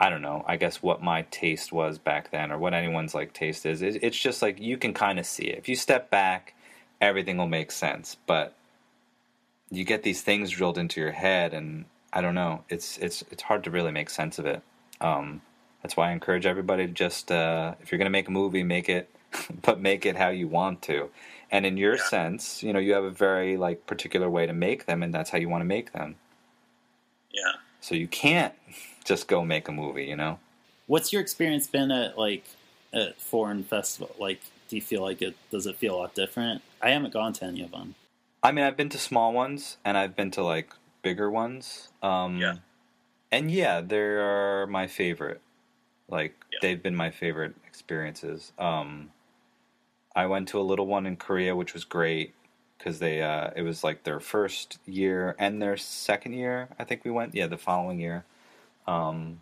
I 0.00 0.10
don't 0.10 0.22
know, 0.22 0.44
I 0.46 0.56
guess 0.56 0.82
what 0.82 1.02
my 1.02 1.22
taste 1.30 1.72
was 1.72 1.98
back 1.98 2.30
then 2.32 2.52
or 2.52 2.58
what 2.58 2.74
anyone's 2.74 3.14
like 3.14 3.32
taste 3.32 3.66
is, 3.66 3.82
it, 3.82 4.02
it's 4.02 4.18
just 4.18 4.42
like 4.42 4.60
you 4.60 4.76
can 4.76 4.94
kind 4.94 5.18
of 5.18 5.26
see 5.26 5.44
it. 5.46 5.58
If 5.58 5.68
you 5.68 5.76
step 5.76 6.10
back, 6.10 6.54
everything 7.00 7.38
will 7.38 7.48
make 7.48 7.72
sense, 7.72 8.16
but 8.26 8.54
you 9.70 9.84
get 9.84 10.02
these 10.02 10.22
things 10.22 10.50
drilled 10.50 10.78
into 10.78 11.00
your 11.00 11.12
head 11.12 11.54
and 11.54 11.86
I 12.12 12.22
don't 12.22 12.34
know, 12.36 12.64
it's 12.70 12.98
it's 12.98 13.22
it's 13.30 13.42
hard 13.44 13.64
to 13.64 13.70
really 13.70 13.92
make 13.92 14.10
sense 14.10 14.38
of 14.38 14.46
it. 14.46 14.62
Um, 15.00 15.42
that's 15.82 15.96
why 15.96 16.10
I 16.10 16.12
encourage 16.12 16.46
everybody 16.46 16.86
to 16.86 16.92
just 16.92 17.32
uh, 17.32 17.74
if 17.82 17.92
you're 17.92 17.98
going 17.98 18.06
to 18.06 18.10
make 18.10 18.28
a 18.28 18.32
movie, 18.32 18.64
make 18.64 18.88
it 18.88 19.10
but 19.62 19.80
make 19.80 20.06
it 20.06 20.16
how 20.16 20.30
you 20.30 20.48
want 20.48 20.82
to. 20.84 21.10
And 21.50 21.66
in 21.66 21.76
your 21.78 21.96
Yeah. 21.96 21.98
sense, 21.98 22.62
you 22.62 22.72
know, 22.72 22.80
you 22.80 22.94
have 22.94 23.04
a 23.04 23.10
very 23.10 23.56
like 23.58 23.86
particular 23.86 24.30
way 24.30 24.46
to 24.46 24.54
make 24.54 24.86
them 24.86 25.02
and 25.02 25.14
that's 25.14 25.30
how 25.30 25.38
you 25.38 25.48
want 25.50 25.62
to 25.62 25.66
make 25.66 25.92
them. 25.92 26.16
yeah. 27.32 27.52
So 27.80 27.94
you 27.94 28.08
can't 28.08 28.54
just 29.04 29.28
go 29.28 29.44
make 29.44 29.68
a 29.68 29.72
movie, 29.72 30.04
you 30.04 30.16
know? 30.16 30.38
What's 30.86 31.12
your 31.12 31.22
experience 31.22 31.66
been 31.66 31.90
at 31.90 32.18
like 32.18 32.44
at 32.92 33.20
foreign 33.20 33.62
festival? 33.62 34.14
Like, 34.18 34.40
do 34.68 34.76
you 34.76 34.82
feel 34.82 35.02
like 35.02 35.22
it 35.22 35.36
does 35.50 35.66
it 35.66 35.76
feel 35.76 35.94
a 35.94 35.98
lot 35.98 36.14
different? 36.14 36.62
I 36.80 36.90
haven't 36.90 37.12
gone 37.12 37.32
to 37.34 37.44
any 37.44 37.62
of 37.62 37.70
them. 37.70 37.94
I 38.42 38.52
mean, 38.52 38.64
I've 38.64 38.76
been 38.76 38.88
to 38.90 38.98
small 38.98 39.32
ones 39.32 39.76
and 39.84 39.96
I've 39.96 40.16
been 40.16 40.30
to 40.32 40.42
like 40.42 40.74
bigger 41.02 41.30
ones. 41.30 41.88
Um, 42.02 42.38
Yeah. 42.38 42.56
And 43.30 43.50
yeah, 43.50 43.80
they're 43.80 44.66
my 44.66 44.86
favorite. 44.86 45.40
Like 46.08 46.34
Yeah. 46.52 46.58
they've 46.62 46.82
been 46.82 46.96
my 46.96 47.10
favorite 47.10 47.54
experiences. 47.66 48.52
Um, 48.58 49.10
I 50.14 50.26
went 50.26 50.48
to 50.48 50.60
a 50.60 50.62
little 50.62 50.86
one 50.86 51.06
in 51.06 51.16
Korea, 51.16 51.56
which 51.56 51.72
was 51.72 51.84
great 51.84 52.34
because 52.76 52.98
they 52.98 53.22
uh, 53.22 53.50
it 53.56 53.62
was 53.62 53.82
like 53.84 54.02
their 54.02 54.20
first 54.20 54.78
year 54.84 55.34
and 55.38 55.62
their 55.62 55.76
second 55.76 56.34
year. 56.34 56.68
I 56.78 56.84
think 56.84 57.04
we 57.04 57.10
went. 57.10 57.34
Yeah, 57.34 57.46
the 57.46 57.56
following 57.56 58.00
year. 58.00 58.24
Um, 58.86 59.40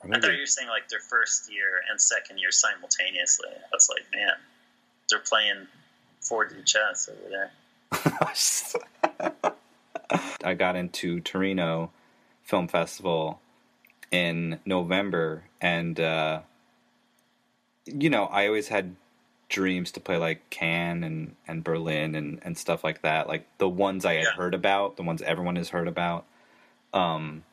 or 0.00 0.14
I 0.14 0.20
thought 0.20 0.32
you 0.32 0.40
were 0.40 0.46
saying 0.46 0.68
like 0.68 0.88
their 0.88 1.00
first 1.00 1.52
year 1.52 1.80
and 1.90 2.00
second 2.00 2.38
year 2.38 2.50
simultaneously. 2.50 3.48
I 3.50 3.68
was 3.72 3.88
like, 3.88 4.04
man, 4.14 4.32
they're 5.10 5.18
playing 5.20 5.66
4D 6.22 6.64
chess 6.64 7.08
over 7.08 7.30
there. 7.30 7.52
I 10.44 10.54
got 10.54 10.76
into 10.76 11.20
Torino 11.20 11.90
Film 12.44 12.68
Festival 12.68 13.40
in 14.10 14.60
November, 14.64 15.44
and 15.60 15.98
uh, 15.98 16.40
you 17.86 18.10
know, 18.10 18.26
I 18.26 18.46
always 18.46 18.68
had 18.68 18.94
dreams 19.48 19.90
to 19.92 20.00
play 20.00 20.16
like 20.16 20.48
Cannes 20.50 21.04
and, 21.04 21.34
and 21.46 21.64
Berlin 21.64 22.14
and, 22.14 22.40
and 22.42 22.58
stuff 22.58 22.84
like 22.84 23.02
that, 23.02 23.28
like 23.28 23.46
the 23.58 23.68
ones 23.68 24.04
I 24.04 24.14
had 24.14 24.24
Yeah. 24.24 24.32
heard 24.32 24.54
about, 24.54 24.96
the 24.96 25.02
ones 25.02 25.22
everyone 25.22 25.56
has 25.56 25.70
heard 25.70 25.88
about. 25.88 26.24
Um, 26.92 27.44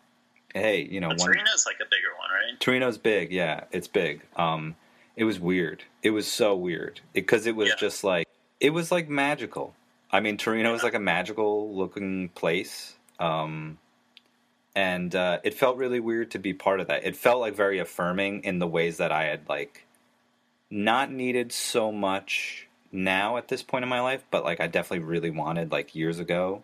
hey, 0.54 0.82
you 0.90 1.00
know, 1.00 1.10
But 1.10 1.20
one, 1.20 1.28
Torino's 1.34 1.66
like 1.66 1.78
a 1.78 1.86
bigger 1.86 2.10
one, 2.18 2.30
right? 2.32 2.60
Torino's 2.60 2.98
big, 2.98 3.32
yeah, 3.32 3.66
it's 3.72 3.88
big. 3.88 4.22
Um, 4.36 4.76
it 5.16 5.24
was 5.26 5.40
weird. 5.40 5.84
It 6.02 6.12
was 6.12 6.32
so 6.32 6.56
weird 6.56 7.02
because 7.14 7.46
it 7.46 7.56
was 7.56 7.70
Yeah. 7.70 7.76
just 7.80 8.04
like 8.04 8.28
it 8.60 8.72
was 8.72 8.92
like 8.92 9.10
magical. 9.10 9.76
I 10.12 10.20
mean, 10.20 10.38
Torino 10.38 10.74
is 10.74 10.82
Yeah. 10.82 10.86
like 10.86 10.94
a 10.94 11.00
magical 11.00 11.76
looking 11.76 12.30
place, 12.30 12.96
um, 13.20 13.78
and 14.76 15.14
uh, 15.16 15.40
it 15.44 15.54
felt 15.54 15.78
really 15.78 16.00
weird 16.00 16.32
to 16.32 16.40
be 16.40 16.54
part 16.54 16.80
of 16.80 16.88
that. 16.88 17.04
It 17.06 17.16
felt 17.16 17.40
like 17.42 17.56
very 17.56 17.80
affirming 17.80 18.44
in 18.44 18.60
the 18.60 18.68
ways 18.68 18.98
that 18.98 19.12
I 19.12 19.26
had 19.26 19.48
like 19.50 19.86
not 20.70 21.12
needed 21.12 21.52
so 21.52 21.92
much 21.92 22.68
now 22.92 23.38
at 23.38 23.48
this 23.48 23.62
point 23.64 23.84
in 23.84 23.90
my 23.90 24.02
life, 24.02 24.24
but 24.32 24.44
like 24.44 24.60
I 24.60 24.68
definitely 24.68 25.06
really 25.06 25.30
wanted 25.32 25.72
like 25.72 25.94
years 25.96 26.20
ago. 26.20 26.64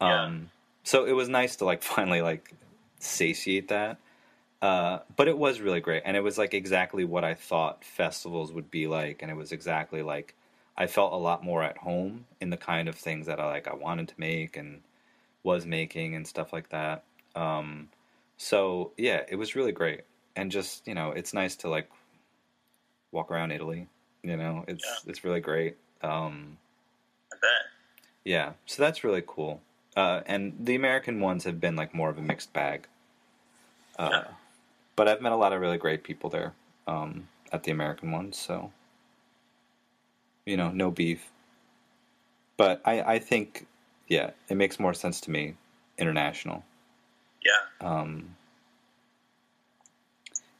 Yeah. 0.00 0.24
Um, 0.24 0.50
so 0.84 1.04
it 1.04 1.12
was 1.12 1.28
nice 1.28 1.56
to 1.56 1.64
like 1.64 1.82
finally 1.94 2.22
like 2.22 2.52
satiate 3.04 3.68
that. 3.68 3.98
Uh, 4.62 5.00
but 5.16 5.28
it 5.28 5.36
was 5.36 5.60
really 5.60 5.80
great, 5.80 6.02
and 6.06 6.16
it 6.16 6.22
was 6.22 6.38
like 6.38 6.54
exactly 6.54 7.04
what 7.04 7.22
I 7.24 7.34
thought 7.34 7.84
festivals 7.84 8.50
would 8.52 8.70
be 8.70 8.86
like, 8.86 9.20
and 9.20 9.30
it 9.30 9.34
was 9.34 9.52
exactly 9.52 10.02
like 10.02 10.34
I 10.76 10.86
felt 10.86 11.12
a 11.12 11.16
lot 11.16 11.44
more 11.44 11.62
at 11.62 11.76
home 11.76 12.24
in 12.40 12.50
the 12.50 12.56
kind 12.56 12.88
of 12.88 12.94
things 12.94 13.26
that 13.26 13.38
I 13.38 13.46
like 13.46 13.68
I 13.68 13.74
wanted 13.74 14.08
to 14.08 14.14
make 14.16 14.56
and 14.56 14.80
was 15.42 15.66
making 15.66 16.14
and 16.14 16.26
stuff 16.26 16.52
like 16.52 16.70
that. 16.70 17.04
Um, 17.34 17.90
so 18.38 18.92
yeah, 18.96 19.22
it 19.28 19.36
was 19.36 19.54
really 19.54 19.72
great, 19.72 20.02
and 20.34 20.50
just 20.50 20.86
you 20.88 20.94
know, 20.94 21.10
it's 21.10 21.34
nice 21.34 21.56
to 21.56 21.68
like 21.68 21.90
walk 23.12 23.30
around 23.30 23.50
Italy. 23.52 23.86
You 24.22 24.36
know, 24.38 24.64
it's 24.66 24.84
Yeah. 24.84 25.10
it's 25.10 25.24
really 25.24 25.40
great. 25.40 25.76
Um, 26.02 26.56
I 27.32 27.36
bet. 27.36 27.50
yeah, 28.24 28.52
so 28.64 28.82
that's 28.82 29.04
really 29.04 29.22
cool. 29.26 29.60
Uh, 29.94 30.22
and 30.26 30.54
the 30.58 30.74
American 30.74 31.20
ones 31.20 31.44
have 31.44 31.60
been 31.60 31.76
like 31.76 31.94
more 31.94 32.08
of 32.08 32.18
a 32.18 32.22
mixed 32.22 32.52
bag. 32.52 32.88
Uh, 33.98 34.08
Yeah. 34.12 34.24
But 34.96 35.08
I've 35.08 35.20
met 35.20 35.32
a 35.32 35.36
lot 35.36 35.52
of 35.52 35.60
really 35.60 35.78
great 35.78 36.04
people 36.04 36.30
there 36.30 36.54
um, 36.86 37.28
at 37.52 37.64
the 37.64 37.72
American 37.72 38.12
ones, 38.12 38.38
so 38.38 38.70
you 40.46 40.56
know, 40.56 40.70
no 40.70 40.90
beef. 40.90 41.30
But 42.56 42.80
I, 42.84 43.02
I 43.14 43.18
think, 43.18 43.66
yeah, 44.08 44.30
it 44.48 44.56
makes 44.56 44.78
more 44.78 44.94
sense 44.94 45.20
to 45.22 45.30
me 45.30 45.56
international. 45.98 46.64
Yeah. 47.44 47.86
Um, 47.86 48.36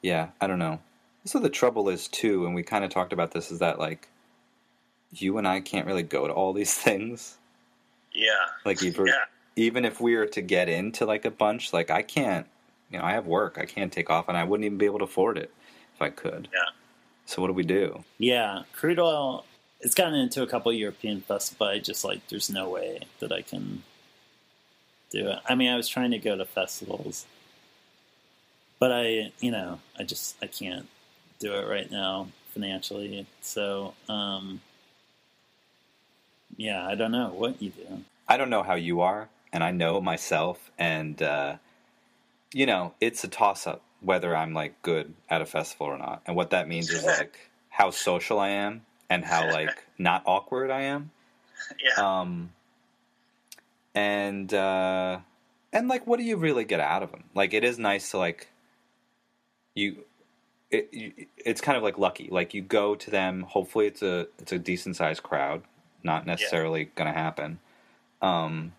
yeah, 0.03 0.28
I 0.41 0.47
don't 0.47 0.59
know. 0.59 0.80
So 1.24 1.39
the 1.39 1.51
trouble 1.51 1.89
is 1.89 2.09
too, 2.09 2.47
and 2.47 2.55
we 2.55 2.62
kind 2.62 2.85
of 2.85 2.91
talked 2.91 3.12
about 3.12 3.32
this, 3.32 3.51
is 3.51 3.61
that 3.61 3.78
like 3.78 4.09
you 5.12 5.39
and 5.39 5.47
I 5.47 5.61
can't 5.61 5.87
really 5.87 6.03
go 6.03 6.26
to 6.26 6.32
all 6.32 6.53
these 6.53 6.74
things. 6.78 7.37
Yeah. 8.12 8.47
Like 8.64 8.82
even 8.82 9.07
Yeah. 9.07 9.24
even 9.57 9.85
if 9.85 10.01
we 10.01 10.16
were 10.16 10.26
to 10.26 10.43
get 10.43 10.68
into 10.68 11.07
like 11.07 11.24
a 11.24 11.30
bunch, 11.30 11.72
like 11.72 11.91
I 11.91 12.03
can't. 12.03 12.47
You 12.91 12.99
know, 12.99 13.05
I 13.05 13.12
have 13.12 13.26
work. 13.26 13.57
I 13.59 13.64
can't 13.64 13.93
take 13.93 14.11
off, 14.11 14.28
and 14.28 14.37
I 14.37 14.45
wouldn't 14.45 14.64
even 14.64 14.78
be 14.78 14.87
able 14.87 14.99
to 14.99 15.05
afford 15.05 15.39
it 15.39 15.53
if 15.95 16.03
I 16.03 16.11
could. 16.11 16.49
Yeah. 16.53 16.70
So 17.26 17.41
what 17.41 17.49
do 17.49 17.55
we 17.55 17.62
do? 17.62 18.05
Yeah, 18.18 18.62
crude 18.72 18.99
oil. 18.99 19.45
It's 19.80 19.95
gotten 19.95 20.14
into 20.14 20.43
a 20.43 20.47
couple 20.47 20.72
European 20.72 21.20
festivals, 21.20 21.57
but 21.59 21.68
I 21.70 21.78
just 21.78 22.05
like 22.05 22.26
there's 22.28 22.51
no 22.51 22.68
way 22.68 23.01
that 23.20 23.32
I 23.32 23.43
can 23.43 23.82
do 25.11 25.28
it. 25.28 25.39
I 25.49 25.55
mean, 25.55 25.70
I 25.70 25.76
was 25.76 25.89
trying 25.89 26.11
to 26.12 26.18
go 26.18 26.37
to 26.37 26.45
festivals, 26.45 27.26
but 28.78 28.93
I, 28.93 29.32
you 29.41 29.51
know, 29.51 29.80
I 29.99 30.05
just 30.05 30.37
I 30.43 30.47
can't 30.47 30.89
do 31.39 31.55
it 31.55 31.68
right 31.68 31.91
now 31.91 32.28
financially. 32.53 33.26
So, 33.41 33.95
um, 34.09 34.61
yeah, 36.57 36.87
I 36.87 36.95
don't 36.95 37.12
know 37.12 37.28
what 37.28 37.61
you 37.61 37.70
do. 37.70 38.05
I 38.28 38.37
don't 38.37 38.51
know 38.51 38.62
how 38.62 38.74
you 38.74 39.01
are, 39.01 39.28
and 39.53 39.62
I 39.62 39.70
know 39.70 40.01
myself, 40.01 40.70
and 40.78 41.20
uh, 41.20 41.57
you 42.55 42.66
know, 42.66 42.94
it's 43.00 43.24
a 43.24 43.28
toss 43.28 43.66
up 43.66 43.82
whether 44.00 44.36
I'm 44.36 44.52
like 44.55 44.80
good 44.82 45.14
at 45.28 45.42
a 45.42 45.46
festival 45.46 45.86
or 45.86 45.98
not. 45.98 46.22
And 46.26 46.36
what 46.36 46.50
that 46.50 46.68
means 46.68 46.90
is 46.90 47.05
like 47.05 47.50
how 47.68 47.90
social 47.90 48.38
I 48.38 48.50
am 48.50 48.82
and 49.11 49.24
how 49.24 49.50
like 49.50 49.84
not 49.98 50.22
awkward 50.26 50.70
I 50.70 50.82
am. 50.82 51.11
Yeah. 51.82 52.20
Um, 52.20 52.50
and 53.94 54.52
uh, 54.52 55.20
and 55.72 55.88
like, 55.88 56.07
what 56.07 56.18
do 56.18 56.24
you 56.24 56.36
really 56.36 56.64
get 56.64 56.78
out 56.78 57.02
of 57.02 57.11
them? 57.11 57.24
Like, 57.34 57.55
it 57.55 57.64
is 57.64 57.78
nice 57.78 58.11
to 58.11 58.18
like 58.18 58.48
you. 59.74 60.05
It, 60.70 60.88
you, 60.92 61.12
it's 61.38 61.61
kind 61.61 61.78
of 61.78 61.82
like 61.82 61.96
lucky. 61.96 62.28
Like 62.30 62.52
you 62.52 62.61
go 62.61 62.96
to 62.96 63.11
them. 63.11 63.42
Hopefully, 63.42 63.86
it's 63.86 64.02
a 64.02 64.28
it's 64.38 64.52
a 64.52 64.59
decent 64.59 64.96
sized 64.96 65.22
crowd. 65.22 65.62
Not 66.02 66.26
necessarily 66.26 66.90
going 66.96 67.11
to 67.11 67.18
happen. 67.18 67.61
Um, 68.20 68.72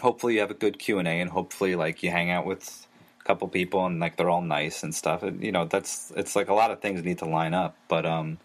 hopefully, 0.00 0.34
you 0.34 0.40
have 0.40 0.50
a 0.50 0.54
good 0.54 0.78
Q 0.78 0.98
and 0.98 1.08
A, 1.08 1.20
and 1.20 1.30
hopefully, 1.30 1.74
like 1.76 2.02
you 2.02 2.10
hang 2.10 2.30
out 2.30 2.46
with 2.46 2.86
a 3.20 3.24
couple 3.24 3.48
people, 3.48 3.84
and 3.86 4.00
like 4.00 4.16
they're 4.16 4.30
all 4.30 4.42
nice 4.42 4.82
and 4.82 4.94
stuff. 4.94 5.22
And 5.22 5.42
you 5.42 5.52
know, 5.52 5.64
that's 5.66 6.12
it's 6.16 6.36
like 6.36 6.48
a 6.48 6.54
lot 6.54 6.70
of 6.70 6.80
things 6.80 7.04
need 7.04 7.18
to 7.18 7.26
line 7.26 7.54
up. 7.54 7.76
But 7.88 8.06
um, 8.06 8.38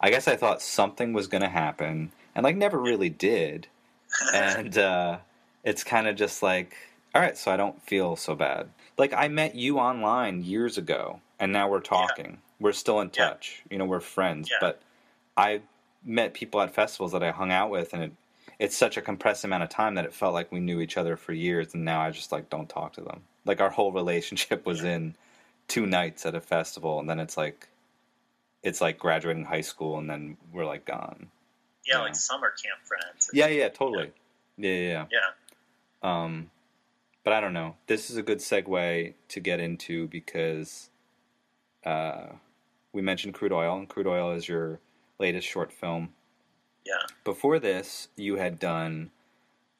I 0.00 0.10
guess 0.10 0.28
I 0.28 0.36
thought 0.36 0.62
something 0.62 1.12
was 1.12 1.26
going 1.26 1.42
to 1.42 1.48
happen, 1.48 2.12
and 2.34 2.44
like 2.44 2.56
never 2.56 2.78
really 2.78 3.10
did 3.10 3.68
and 4.34 4.78
uh, 4.78 5.18
it's 5.64 5.84
kind 5.84 6.06
of 6.06 6.16
just 6.16 6.42
like, 6.42 6.76
all 7.14 7.20
right, 7.20 7.36
so 7.36 7.50
I 7.50 7.56
don't 7.56 7.82
feel 7.82 8.16
so 8.16 8.34
bad. 8.34 8.68
Like 8.98 9.12
I 9.12 9.28
met 9.28 9.54
you 9.54 9.78
online 9.78 10.42
years 10.44 10.78
ago, 10.78 11.20
and 11.38 11.52
now 11.52 11.68
we're 11.68 11.80
talking. 11.80 12.38
We're 12.60 12.72
still 12.72 13.00
in 13.00 13.10
Yeah. 13.14 13.28
touch. 13.30 13.62
You 13.70 13.78
know, 13.78 13.84
we're 13.84 14.00
friends. 14.00 14.48
Yeah. 14.50 14.58
But 14.60 14.80
I 15.36 15.60
met 16.04 16.34
people 16.34 16.60
at 16.62 16.74
festivals 16.74 17.12
that 17.12 17.22
I 17.22 17.30
hung 17.30 17.52
out 17.52 17.70
with, 17.70 17.92
and 17.92 18.04
it, 18.04 18.12
it's 18.58 18.76
such 18.76 18.96
a 18.96 19.02
compressed 19.02 19.44
amount 19.44 19.62
of 19.62 19.68
time 19.68 19.94
that 19.96 20.04
it 20.04 20.14
felt 20.14 20.34
like 20.34 20.50
we 20.50 20.60
knew 20.60 20.80
each 20.80 20.96
other 20.96 21.16
for 21.16 21.32
years, 21.32 21.74
and 21.74 21.84
now 21.84 22.00
I 22.00 22.10
just 22.10 22.32
like 22.32 22.48
don't 22.50 22.68
talk 22.68 22.94
to 22.94 23.02
them. 23.02 23.22
Like 23.44 23.60
our 23.60 23.70
whole 23.70 23.92
relationship 23.92 24.66
was 24.66 24.82
in 24.82 25.14
two 25.68 25.86
nights 25.86 26.24
at 26.26 26.34
a 26.34 26.40
festival, 26.40 26.98
and 27.00 27.08
then 27.08 27.20
it's 27.20 27.36
like, 27.36 27.68
it's 28.62 28.80
like 28.80 28.98
graduating 28.98 29.44
high 29.44 29.60
school, 29.60 29.98
and 29.98 30.08
then 30.08 30.36
we're 30.52 30.66
like 30.66 30.84
gone. 30.84 31.28
yeah, 31.86 31.98
like 31.98 32.14
summer 32.14 32.50
camp 32.50 32.80
friends. 32.84 33.30
Yeah, 33.32 33.48
yeah, 33.48 33.68
totally. 33.68 34.12
Yeah, 34.56 34.70
yeah, 34.70 34.88
yeah. 34.88 35.06
Yeah. 35.12 36.22
Um, 36.24 36.50
but 37.24 37.32
I 37.32 37.40
don't 37.40 37.52
know. 37.52 37.74
This 37.88 38.10
is 38.10 38.16
a 38.16 38.22
good 38.22 38.38
segue 38.38 39.14
to 39.28 39.40
get 39.40 39.60
into 39.60 40.06
because 40.08 40.90
uh, 41.84 42.26
we 42.92 43.02
mentioned 43.02 43.34
crude 43.34 43.52
oil, 43.52 43.76
and 43.76 43.88
crude 43.88 44.06
oil 44.06 44.32
is 44.32 44.48
your 44.48 44.80
latest 45.18 45.46
short 45.46 45.72
film. 45.72 46.10
Yeah. 46.86 47.02
Before 47.24 47.58
this, 47.58 48.08
you 48.16 48.36
had 48.36 48.58
done 48.60 49.10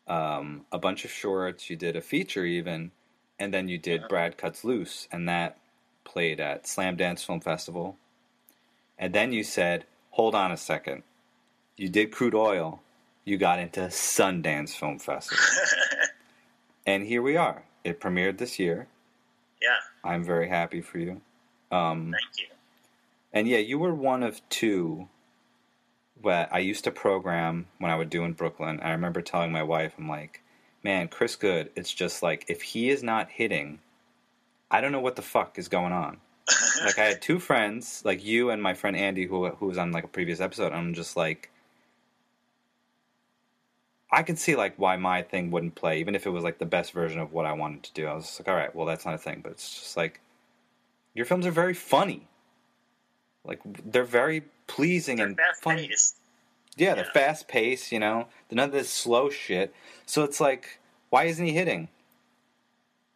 um, 0.08 0.66
a 0.72 0.78
bunch 0.78 1.04
of 1.04 1.10
shorts. 1.12 1.70
You 1.70 1.76
did 1.76 1.94
a 1.96 2.00
feature 2.00 2.44
even, 2.44 2.90
and 3.38 3.54
then 3.54 3.68
you 3.68 3.78
did 3.78 4.02
Yeah. 4.02 4.06
Brad 4.08 4.36
Cuts 4.36 4.64
Loose, 4.64 5.06
and 5.12 5.28
that 5.28 5.58
played 6.04 6.40
at 6.40 6.64
Slamdance 6.64 7.24
Film 7.24 7.40
Festival. 7.40 7.96
And 8.98 9.12
then 9.14 9.32
you 9.32 9.44
said, 9.44 9.84
"Hold 10.12 10.34
on 10.34 10.50
a 10.52 10.56
second. 10.56 11.02
You 11.76 11.88
did 11.88 12.10
crude 12.12 12.34
oil. 12.34 12.82
You 13.24 13.36
got 13.38 13.58
into 13.60 13.80
Sundance 13.82 14.70
Film 14.70 14.98
Festival." 14.98 15.44
and 16.86 17.04
here 17.06 17.22
we 17.22 17.36
are. 17.36 17.64
It 17.84 18.00
premiered 18.00 18.38
this 18.38 18.58
year. 18.58 18.88
yeah. 19.62 19.76
I'm 20.04 20.24
very 20.24 20.48
happy 20.48 20.80
for 20.80 20.98
you. 20.98 21.20
Um, 21.72 22.12
Thank 22.12 22.38
you. 22.40 22.46
and 23.32 23.48
yeah, 23.48 23.58
you 23.58 23.78
were 23.78 23.94
one 23.94 24.22
of 24.22 24.40
two 24.48 25.08
that 26.24 26.48
I 26.52 26.58
used 26.58 26.84
to 26.84 26.90
program 26.90 27.66
when 27.78 27.90
I 27.90 27.96
would 27.96 28.10
do 28.10 28.24
in 28.24 28.32
Brooklyn. 28.32 28.80
I 28.80 28.92
remember 28.92 29.22
telling 29.22 29.52
my 29.52 29.62
wife, 29.62 29.94
I'm 29.98 30.08
like, 30.08 30.42
man, 30.82 31.08
Chris 31.08 31.36
Good, 31.36 31.70
it's 31.76 31.92
just 31.92 32.22
like, 32.22 32.44
if 32.48 32.62
he 32.62 32.90
is 32.90 33.02
not 33.02 33.30
hitting, 33.30 33.80
I 34.70 34.80
don't 34.80 34.92
know 34.92 35.00
what 35.00 35.16
the 35.16 35.22
fuck 35.22 35.58
is 35.58 35.68
going 35.68 35.92
on. 35.92 36.18
like, 36.84 36.98
I 36.98 37.04
had 37.04 37.22
two 37.22 37.38
friends, 37.38 38.02
like 38.04 38.24
you 38.24 38.50
and 38.50 38.62
my 38.62 38.74
friend 38.74 38.96
Andy, 38.96 39.26
who, 39.26 39.48
who 39.48 39.66
was 39.66 39.78
on 39.78 39.92
like 39.92 40.04
a 40.04 40.08
previous 40.08 40.40
episode. 40.40 40.66
And 40.66 40.76
I'm 40.76 40.94
just 40.94 41.16
like, 41.16 41.50
I 44.10 44.22
could 44.22 44.38
see 44.38 44.56
like 44.56 44.74
why 44.76 44.96
my 44.96 45.22
thing 45.22 45.50
wouldn't 45.50 45.74
play, 45.74 46.00
even 46.00 46.14
if 46.14 46.26
it 46.26 46.30
was 46.30 46.44
like 46.44 46.58
the 46.58 46.66
best 46.66 46.92
version 46.92 47.20
of 47.20 47.32
what 47.32 47.46
I 47.46 47.52
wanted 47.52 47.82
to 47.84 47.92
do. 47.92 48.06
I 48.06 48.14
was 48.14 48.24
just 48.24 48.40
like, 48.40 48.48
all 48.48 48.54
right, 48.54 48.74
well, 48.74 48.86
that's 48.86 49.04
not 49.04 49.14
a 49.14 49.18
thing. 49.18 49.40
But 49.42 49.52
it's 49.52 49.74
just 49.80 49.96
like, 49.96 50.20
your 51.14 51.26
films 51.26 51.46
are 51.46 51.50
very 51.50 51.74
funny. 51.74 52.28
Like 53.44 53.60
they're 53.84 54.04
very 54.04 54.44
pleasing 54.66 55.16
They're 55.16 55.26
and 55.26 55.36
fast 55.36 55.62
fun. 55.62 55.76
paced. 55.76 56.16
Yeah, 56.76 56.94
they're 56.94 57.04
fast 57.04 57.48
paced. 57.48 57.92
You 57.92 58.00
know, 58.00 58.26
they're 58.48 58.56
none 58.56 58.68
of 58.68 58.72
this 58.72 58.90
slow 58.90 59.30
shit. 59.30 59.74
So 60.04 60.22
it's 60.24 60.40
like, 60.40 60.78
why 61.10 61.24
isn't 61.24 61.44
he 61.44 61.52
hitting? 61.52 61.88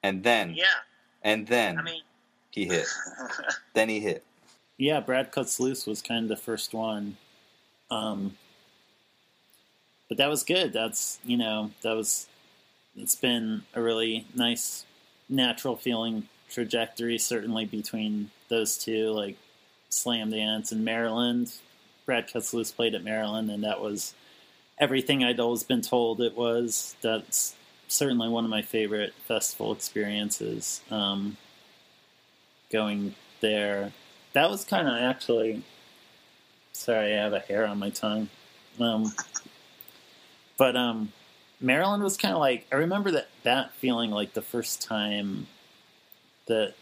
And 0.03 0.22
then, 0.22 0.55
Yeah. 0.55 0.64
and 1.22 1.46
then 1.46 1.78
I 1.78 1.82
mean, 1.82 2.03
he 2.51 2.64
hit. 2.66 2.86
then 3.74 3.88
he 3.88 4.01
hit. 4.01 4.24
Yeah, 4.78 5.01
Brad 5.01 5.30
Cuts 5.30 5.61
Loose 5.61 5.86
was 5.86 6.01
kind 6.01 6.22
of 6.22 6.28
the 6.30 6.42
first 6.42 6.72
one. 6.72 7.18
Um, 7.90 8.36
but 10.09 10.16
that 10.18 10.28
was 10.28 10.42
good. 10.42 10.72
That's, 10.72 11.18
you 11.24 11.36
know, 11.36 11.70
that 11.82 11.92
was, 11.94 12.26
it's 12.96 13.14
been 13.14 13.62
a 13.74 13.82
really 13.82 14.26
nice, 14.34 14.84
natural 15.28 15.76
feeling 15.76 16.28
trajectory, 16.48 17.18
certainly 17.18 17.66
between 17.66 18.30
those 18.48 18.78
two, 18.78 19.11
like 19.11 19.36
Slamdance 19.91 20.72
in 20.72 20.84
Maryland. 20.84 21.53
Brad 22.07 22.30
Loose 22.53 22.72
played 22.72 22.95
at 22.95 23.05
Maryland, 23.05 23.51
and 23.51 23.64
that 23.64 23.80
was 23.80 24.14
everything 24.78 25.22
I'd 25.22 25.41
always 25.41 25.62
been 25.62 25.82
told 25.82 26.20
it 26.20 26.36
was. 26.36 26.97
That's 27.03 27.55
certainly 27.88 28.28
one 28.28 28.45
of 28.45 28.51
my 28.51 28.62
favorite 28.62 29.14
festival 29.26 29.72
experiences. 29.72 30.80
Um, 30.91 31.36
going 32.70 33.14
there 33.41 33.93
that 34.32 34.49
was 34.49 34.64
kind 34.64 34.86
of 34.86 34.95
actually 34.95 35.62
sorry 36.72 37.14
i 37.14 37.16
have 37.22 37.32
a 37.32 37.41
hair 37.41 37.66
on 37.66 37.78
my 37.78 37.91
tongue 37.91 38.28
um, 38.78 39.12
but 40.57 40.76
um, 40.76 41.12
maryland 41.61 42.03
was 42.03 42.16
kind 42.16 42.34
of 42.34 42.41
like 42.41 42.66
i 42.72 42.76
remember 42.76 43.11
that 43.11 43.28
that 43.43 43.72
feeling 43.74 44.11
like 44.11 44.32
the 44.34 44.43
first 44.43 44.80
time 44.82 45.47
that 46.47 46.74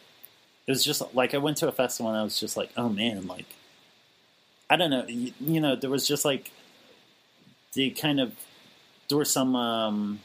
it 0.69 0.71
was 0.71 0.85
just 0.85 1.03
like 1.15 1.35
i 1.35 1.39
went 1.39 1.57
to 1.57 1.67
a 1.67 1.73
festival 1.73 2.11
and 2.11 2.21
i 2.21 2.23
was 2.23 2.39
just 2.39 2.57
like 2.57 2.71
oh 2.77 2.89
man 2.89 3.27
like 3.27 3.47
i 4.71 4.77
don't 4.77 4.91
know. 4.91 5.05
You, 5.09 5.33
you 5.41 5.61
know 5.61 5.75
there 5.75 5.91
was 5.91 6.07
just 6.07 6.25
like 6.25 6.53
the 7.73 7.91
kind 7.91 8.21
of 8.21 8.35
there 9.09 9.19
were 9.19 9.25
some 9.25 9.57
um, 9.57 10.21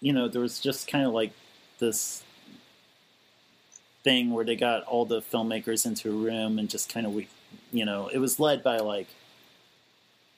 you 0.00 0.12
know 0.12 0.28
there 0.28 0.40
was 0.40 0.58
just 0.58 0.88
kind 0.88 1.04
of 1.06 1.12
like 1.12 1.32
this 1.78 2.22
thing 4.04 4.32
where 4.32 4.44
they 4.44 4.56
got 4.56 4.82
all 4.84 5.04
the 5.04 5.20
filmmakers 5.20 5.86
into 5.86 6.10
a 6.10 6.12
room 6.12 6.58
and 6.58 6.68
just 6.68 6.92
kind 6.92 7.06
of 7.06 7.14
we 7.14 7.28
you 7.72 7.84
know 7.84 8.08
it 8.08 8.18
was 8.18 8.40
led 8.40 8.62
by 8.62 8.78
like 8.78 9.06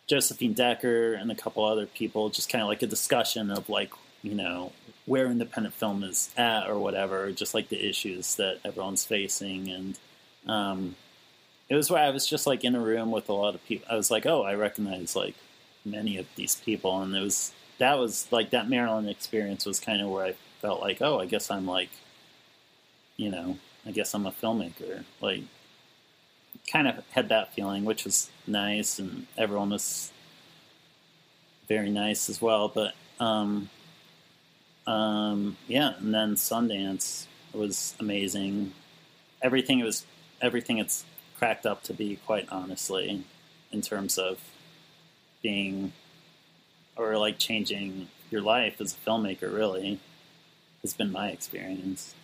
josephine 0.06 0.52
decker 0.52 1.14
and 1.14 1.30
a 1.30 1.34
couple 1.34 1.64
other 1.64 1.86
people 1.86 2.28
just 2.28 2.50
kind 2.50 2.60
of 2.60 2.68
like 2.68 2.82
a 2.82 2.86
discussion 2.86 3.50
of 3.50 3.68
like 3.68 3.90
you 4.22 4.34
know 4.34 4.72
where 5.06 5.26
independent 5.26 5.74
film 5.74 6.02
is 6.02 6.30
at 6.36 6.68
or 6.68 6.78
whatever 6.78 7.30
just 7.30 7.54
like 7.54 7.68
the 7.68 7.88
issues 7.88 8.36
that 8.36 8.58
everyone's 8.64 9.04
facing 9.04 9.68
and 9.68 9.98
um, 10.46 10.96
it 11.68 11.74
was 11.74 11.90
where 11.90 12.02
i 12.02 12.10
was 12.10 12.26
just 12.26 12.46
like 12.46 12.64
in 12.64 12.74
a 12.74 12.80
room 12.80 13.10
with 13.10 13.28
a 13.28 13.32
lot 13.32 13.54
of 13.54 13.64
people 13.64 13.86
i 13.90 13.96
was 13.96 14.10
like 14.10 14.26
oh 14.26 14.42
i 14.42 14.54
recognize 14.54 15.16
like 15.16 15.34
many 15.84 16.16
of 16.18 16.26
these 16.36 16.56
people 16.56 17.02
and 17.02 17.14
it 17.14 17.20
was 17.20 17.52
that 17.78 17.98
was 17.98 18.26
like 18.30 18.50
that 18.50 18.68
maryland 18.68 19.08
experience 19.08 19.66
was 19.66 19.80
kind 19.80 20.00
of 20.00 20.08
where 20.08 20.24
i 20.24 20.34
felt 20.60 20.80
like 20.80 21.02
oh 21.02 21.18
i 21.18 21.26
guess 21.26 21.50
i'm 21.50 21.66
like 21.66 21.90
you 23.16 23.30
know, 23.30 23.58
I 23.86 23.90
guess 23.90 24.14
I'm 24.14 24.26
a 24.26 24.32
filmmaker. 24.32 25.04
Like, 25.20 25.42
kind 26.70 26.88
of 26.88 27.04
had 27.10 27.28
that 27.28 27.54
feeling, 27.54 27.84
which 27.84 28.04
was 28.04 28.30
nice, 28.46 28.98
and 28.98 29.26
everyone 29.36 29.70
was 29.70 30.12
very 31.68 31.90
nice 31.90 32.28
as 32.28 32.40
well. 32.40 32.68
But, 32.68 32.94
um, 33.20 33.70
um, 34.86 35.56
yeah, 35.66 35.94
and 35.98 36.14
then 36.14 36.34
Sundance 36.34 37.26
was 37.52 37.94
amazing. 38.00 38.72
Everything 39.42 39.80
it 39.80 39.84
was, 39.84 40.04
everything 40.40 40.78
it's 40.78 41.04
cracked 41.38 41.66
up 41.66 41.82
to 41.84 41.94
be, 41.94 42.16
quite 42.26 42.48
honestly. 42.50 43.24
in 43.72 43.82
terms 43.82 44.16
of 44.18 44.38
being 45.42 45.92
or 46.96 47.18
like 47.18 47.38
changing 47.38 48.08
your 48.30 48.40
life 48.40 48.80
as 48.80 48.94
a 48.94 49.10
filmmaker. 49.10 49.52
Really, 49.52 50.00
has 50.82 50.94
been 50.94 51.12
my 51.12 51.28
experience. 51.28 52.14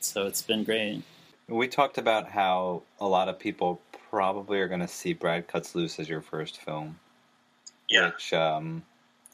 So 0.00 0.26
it's 0.26 0.42
been 0.42 0.64
great. 0.64 1.02
We 1.48 1.68
talked 1.68 1.98
about 1.98 2.28
how 2.28 2.82
a 3.00 3.06
lot 3.06 3.28
of 3.28 3.38
people 3.38 3.80
probably 4.10 4.60
are 4.60 4.68
going 4.68 4.80
to 4.80 4.88
see 4.88 5.12
Brad 5.12 5.46
Cuts 5.46 5.74
Loose 5.74 5.98
as 5.98 6.08
your 6.08 6.22
first 6.22 6.60
film. 6.60 6.98
Yeah. 7.88 8.06
Which, 8.06 8.32
um, 8.32 8.82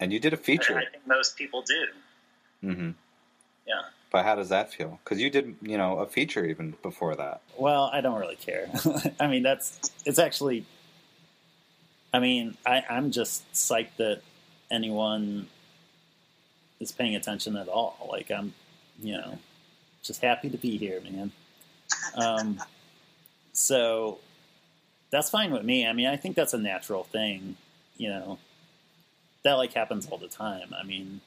and 0.01 0.13
you 0.13 0.19
did 0.19 0.33
a 0.33 0.37
feature. 0.37 0.77
I 0.77 0.87
think 0.91 1.07
most 1.07 1.37
people 1.37 1.63
do. 1.63 1.85
Hmm 2.61 2.91
Yeah. 3.67 3.83
But 4.11 4.25
how 4.25 4.35
does 4.35 4.49
that 4.49 4.73
feel? 4.73 4.99
Because 5.05 5.21
you 5.21 5.31
did, 5.31 5.55
you 5.63 5.79
know, 5.79 5.99
a 5.99 6.07
feature 6.07 6.45
even 6.45 6.75
before 6.83 7.15
that. 7.17 7.43
Well, 7.57 7.91
I 7.93 8.01
don't 8.01 8.19
really 8.19 8.37
care. 8.37 8.69
I 9.21 9.27
mean, 9.29 9.43
that's 9.43 9.93
it's 10.05 10.19
actually. 10.19 10.67
I 12.13 12.19
mean, 12.19 12.57
I, 12.67 12.83
I'm 12.91 13.13
just 13.13 13.51
psyched 13.53 13.97
that 13.99 14.23
anyone 14.69 15.47
is 16.81 16.91
paying 16.91 17.15
attention 17.15 17.57
at 17.57 17.69
all. 17.69 18.09
Like 18.11 18.33
I'm, 18.33 18.53
you 19.01 19.13
know, 19.13 19.39
just 20.03 20.21
happy 20.21 20.51
to 20.51 20.59
be 20.59 20.77
here, 20.77 21.01
man. 21.03 21.31
Um, 22.17 22.61
so 23.53 24.19
that's 25.11 25.31
fine 25.31 25.53
with 25.53 25.63
me. 25.63 25.87
I 25.87 25.93
mean, 25.93 26.07
I 26.07 26.17
think 26.17 26.35
that's 26.35 26.55
a 26.55 26.59
natural 26.59 27.05
thing. 27.05 27.57
You 27.97 28.09
know, 28.09 28.39
that 29.45 29.55
like 29.55 29.73
happens 29.73 30.07
all 30.07 30.19
the 30.19 30.29
time. 30.29 30.75
I 30.79 30.85
mean, 30.85 31.21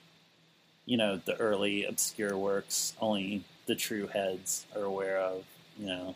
you 0.86 0.98
know, 0.98 1.20
the 1.24 1.36
early 1.38 1.86
obscure 1.86 2.38
works 2.38 2.94
only 3.00 3.44
the 3.66 3.76
true 3.76 4.08
heads 4.08 4.66
are 4.76 4.84
aware 4.84 5.18
of. 5.18 5.44
You 5.78 5.88
know, 5.88 6.16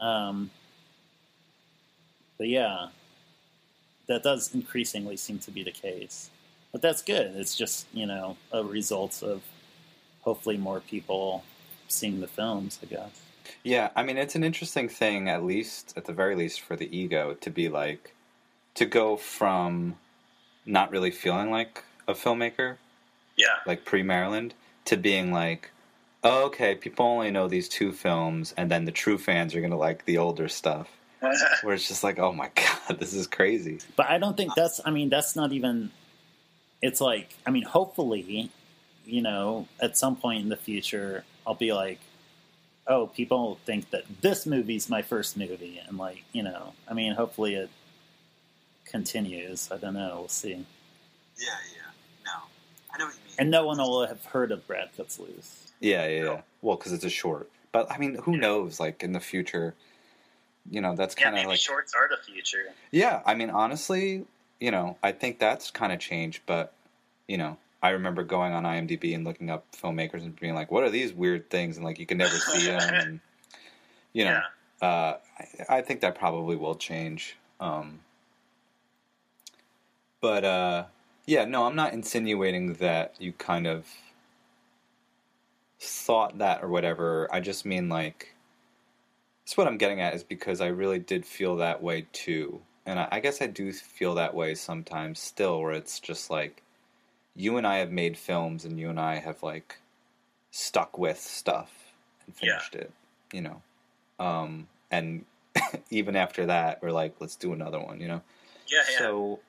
um, 0.00 0.50
but 2.38 2.48
yeah, 2.48 2.88
that 4.08 4.22
does 4.22 4.54
increasingly 4.54 5.16
seem 5.16 5.38
to 5.40 5.50
be 5.50 5.62
the 5.62 5.70
case. 5.70 6.30
But 6.72 6.82
that's 6.82 7.02
good. 7.02 7.36
It's 7.36 7.56
just 7.56 7.86
you 7.92 8.06
know 8.06 8.36
a 8.52 8.64
result 8.64 9.22
of 9.22 9.42
hopefully 10.22 10.56
more 10.56 10.80
people 10.80 11.44
seeing 11.88 12.20
the 12.20 12.26
films. 12.26 12.78
I 12.82 12.86
guess. 12.86 13.22
Yeah, 13.62 13.90
I 13.96 14.02
mean, 14.02 14.16
it's 14.16 14.36
an 14.36 14.44
interesting 14.44 14.88
thing, 14.88 15.28
at 15.28 15.44
least, 15.44 15.94
at 15.96 16.04
the 16.04 16.12
very 16.12 16.34
least, 16.36 16.60
for 16.60 16.76
the 16.76 16.96
ego 16.96 17.34
to 17.40 17.50
be 17.50 17.68
like, 17.68 18.14
to 18.74 18.86
go 18.86 19.16
from 19.16 19.96
not 20.64 20.90
really 20.90 21.10
feeling 21.10 21.50
like 21.50 21.84
a 22.06 22.14
filmmaker, 22.14 22.76
Yeah. 23.40 23.56
like 23.66 23.84
pre 23.84 24.02
Maryland, 24.02 24.54
to 24.86 24.96
being 24.96 25.32
like, 25.32 25.70
oh, 26.22 26.46
okay, 26.46 26.74
people 26.74 27.06
only 27.06 27.30
know 27.30 27.48
these 27.48 27.68
two 27.68 27.92
films, 27.92 28.52
and 28.56 28.70
then 28.70 28.84
the 28.84 28.92
true 28.92 29.18
fans 29.18 29.54
are 29.54 29.60
going 29.60 29.70
to 29.70 29.76
like 29.76 30.04
the 30.04 30.18
older 30.18 30.48
stuff. 30.48 30.88
Where 31.62 31.74
it's 31.74 31.86
just 31.88 32.02
like, 32.02 32.18
oh 32.18 32.32
my 32.32 32.50
god, 32.88 32.98
this 32.98 33.14
is 33.14 33.26
crazy. 33.26 33.78
But 33.96 34.08
I 34.08 34.18
don't 34.18 34.36
think 34.36 34.54
that's. 34.54 34.80
I 34.84 34.90
mean, 34.90 35.08
that's 35.10 35.36
not 35.36 35.52
even. 35.52 35.90
It's 36.82 37.00
like 37.00 37.34
I 37.46 37.50
mean, 37.50 37.64
hopefully, 37.64 38.50
you 39.04 39.22
know, 39.22 39.68
at 39.80 39.98
some 39.98 40.16
point 40.16 40.42
in 40.42 40.48
the 40.48 40.56
future, 40.56 41.24
I'll 41.46 41.54
be 41.54 41.72
like, 41.72 42.00
oh, 42.86 43.06
people 43.06 43.58
think 43.66 43.90
that 43.90 44.04
this 44.22 44.46
movie's 44.46 44.88
my 44.88 45.02
first 45.02 45.36
movie, 45.36 45.80
and 45.86 45.98
like, 45.98 46.24
you 46.32 46.42
know, 46.42 46.72
I 46.88 46.94
mean, 46.94 47.12
hopefully 47.12 47.54
it 47.54 47.70
continues. 48.86 49.70
I 49.70 49.76
don't 49.76 49.94
know. 49.94 50.16
We'll 50.20 50.28
see. 50.28 50.52
Yeah, 50.52 51.46
yeah. 51.46 51.90
No. 52.24 52.32
I 52.92 52.98
know 52.98 53.06
what 53.06 53.14
you 53.14 53.20
mean. 53.26 53.29
And 53.40 53.50
no 53.50 53.64
one 53.66 53.78
will 53.78 54.06
have 54.06 54.22
heard 54.26 54.52
of 54.52 54.66
Brad 54.66 54.90
Cuts 54.96 55.18
Loose. 55.18 55.72
Yeah, 55.80 56.06
yeah, 56.06 56.24
yeah. 56.24 56.40
Well, 56.60 56.76
because 56.76 56.92
it's 56.92 57.04
a 57.06 57.10
short. 57.10 57.48
But 57.72 57.90
I 57.90 57.96
mean, 57.96 58.16
who 58.16 58.36
knows? 58.36 58.78
Like 58.78 59.02
in 59.02 59.12
the 59.12 59.20
future, 59.20 59.74
you 60.70 60.82
know, 60.82 60.94
that's 60.94 61.14
kind 61.14 61.30
of 61.30 61.34
maybe 61.36 61.48
like 61.48 61.58
shorts 61.58 61.94
are 61.94 62.06
the 62.06 62.22
future. 62.22 62.64
Yeah, 62.90 63.22
I 63.24 63.34
mean, 63.34 63.48
honestly, 63.48 64.26
you 64.60 64.70
know, 64.70 64.98
I 65.02 65.12
think 65.12 65.38
that's 65.38 65.70
kind 65.70 65.90
of 65.90 65.98
changed, 65.98 66.42
but 66.44 66.74
you 67.28 67.38
know, 67.38 67.56
I 67.82 67.90
remember 67.90 68.24
going 68.24 68.52
on 68.52 68.64
IMDb 68.64 69.14
and 69.14 69.24
looking 69.24 69.48
up 69.48 69.64
filmmakers 69.72 70.22
and 70.22 70.38
being 70.38 70.54
like, 70.54 70.70
"What 70.70 70.84
are 70.84 70.90
these 70.90 71.14
weird 71.14 71.48
things?" 71.48 71.76
And 71.78 71.84
like, 71.84 71.98
you 71.98 72.04
can 72.04 72.18
never 72.18 72.36
see 72.36 72.66
them, 72.66 72.94
and 72.94 73.20
you 74.12 74.24
know, 74.24 74.40
Yeah. 74.82 74.86
uh, 74.86 75.16
I, 75.68 75.78
I 75.78 75.82
think 75.82 76.00
that 76.02 76.14
probably 76.14 76.56
will 76.56 76.74
change. 76.74 77.36
Um, 77.58 78.00
but 80.20 80.44
uh, 80.44 80.84
yeah, 81.26 81.44
no, 81.44 81.64
I'm 81.66 81.76
not 81.76 81.92
insinuating 81.92 82.74
that 82.74 83.14
you 83.18 83.32
kind 83.32 83.66
of 83.66 83.86
thought 85.78 86.38
that 86.38 86.62
or 86.62 86.68
whatever. 86.68 87.28
I 87.32 87.40
just 87.40 87.64
mean 87.64 87.88
like, 87.88 88.34
that's 89.44 89.56
what 89.56 89.66
I'm 89.66 89.78
getting 89.78 90.00
at 90.00 90.14
is 90.14 90.22
because 90.24 90.60
I 90.60 90.68
really 90.68 90.98
did 90.98 91.24
feel 91.26 91.56
that 91.56 91.82
way 91.82 92.06
too, 92.12 92.60
and 92.86 92.98
I, 92.98 93.08
I 93.12 93.20
guess 93.20 93.42
I 93.42 93.46
do 93.46 93.72
feel 93.72 94.14
that 94.14 94.34
way 94.34 94.54
sometimes 94.54 95.18
still, 95.20 95.60
where 95.60 95.72
it's 95.72 96.00
just 96.00 96.30
like, 96.30 96.62
you 97.34 97.56
and 97.56 97.66
I 97.66 97.78
have 97.78 97.90
made 97.90 98.16
films, 98.18 98.64
and 98.64 98.78
you 98.78 98.90
and 98.90 99.00
I 99.00 99.16
have 99.16 99.42
like 99.42 99.78
stuck 100.50 100.98
with 100.98 101.18
stuff 101.18 101.92
and 102.26 102.34
Yeah. 102.42 102.50
finished 102.52 102.74
it, 102.74 102.92
you 103.32 103.42
know, 103.42 103.62
um, 104.18 104.68
and 104.90 105.24
even 105.90 106.16
after 106.16 106.46
that, 106.46 106.82
we're 106.82 106.92
like, 106.92 107.16
let's 107.20 107.36
do 107.36 107.52
another 107.52 107.80
one, 107.80 108.00
you 108.00 108.08
know. 108.08 108.22
Yeah, 108.68 108.82
yeah, 108.90 108.98
So, 108.98 109.40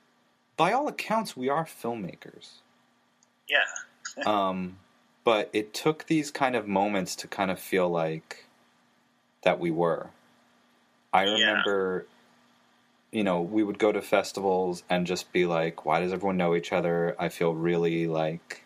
by 0.57 0.71
all 0.73 0.87
accounts, 0.87 1.35
we 1.35 1.49
are 1.49 1.65
filmmakers. 1.65 2.61
yeah. 3.47 3.65
Um, 4.25 4.77
but 5.23 5.49
it 5.53 5.73
took 5.73 6.07
these 6.07 6.31
kind 6.31 6.55
of 6.55 6.67
moments 6.67 7.15
to 7.17 7.27
kind 7.27 7.51
of 7.51 7.59
feel 7.59 7.89
like 7.89 8.45
that 9.43 9.59
we 9.59 9.71
were. 9.71 10.09
I 11.13 11.23
Yeah. 11.23 11.33
remember, 11.39 12.05
you 13.11 13.23
know, 13.23 13.41
we 13.41 13.63
would 13.63 13.79
go 13.79 13.91
to 13.91 14.01
festivals 14.01 14.83
and 14.89 15.05
just 15.07 15.31
be 15.31 15.45
like, 15.45 15.85
why 15.85 15.99
does 15.99 16.13
everyone 16.13 16.37
know 16.37 16.55
each 16.55 16.71
other? 16.71 17.15
I 17.19 17.29
feel 17.29 17.53
really 17.53 18.07
like 18.07 18.63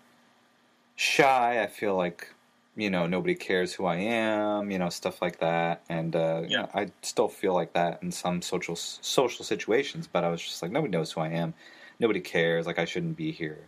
shy. 0.96 1.62
I 1.62 1.68
feel 1.68 1.96
like, 1.96 2.34
you 2.76 2.90
know, 2.90 3.08
nobody 3.08 3.36
cares 3.36 3.74
who 3.74 3.86
I 3.86 3.96
am, 3.98 4.70
you 4.70 4.78
know, 4.78 4.90
stuff 4.90 5.22
like 5.22 5.40
that. 5.40 5.84
And, 5.90 6.16
uh, 6.16 6.44
Yeah. 6.48 6.68
I 6.74 6.92
still 7.02 7.30
feel 7.30 7.54
like 7.54 7.74
that 7.74 8.04
in 8.04 8.12
some 8.12 8.42
social, 8.42 8.76
social 8.76 9.46
situations, 9.46 10.08
but 10.08 10.24
I 10.24 10.30
was 10.30 10.42
just 10.42 10.62
like, 10.62 10.72
nobody 10.72 10.92
knows 10.92 11.12
who 11.12 11.22
I 11.22 11.30
am. 11.30 11.54
Nobody 12.00 12.20
cares. 12.20 12.68
Like, 12.68 12.80
I 12.80 12.86
shouldn't 12.86 13.16
be 13.16 13.32
here. 13.32 13.60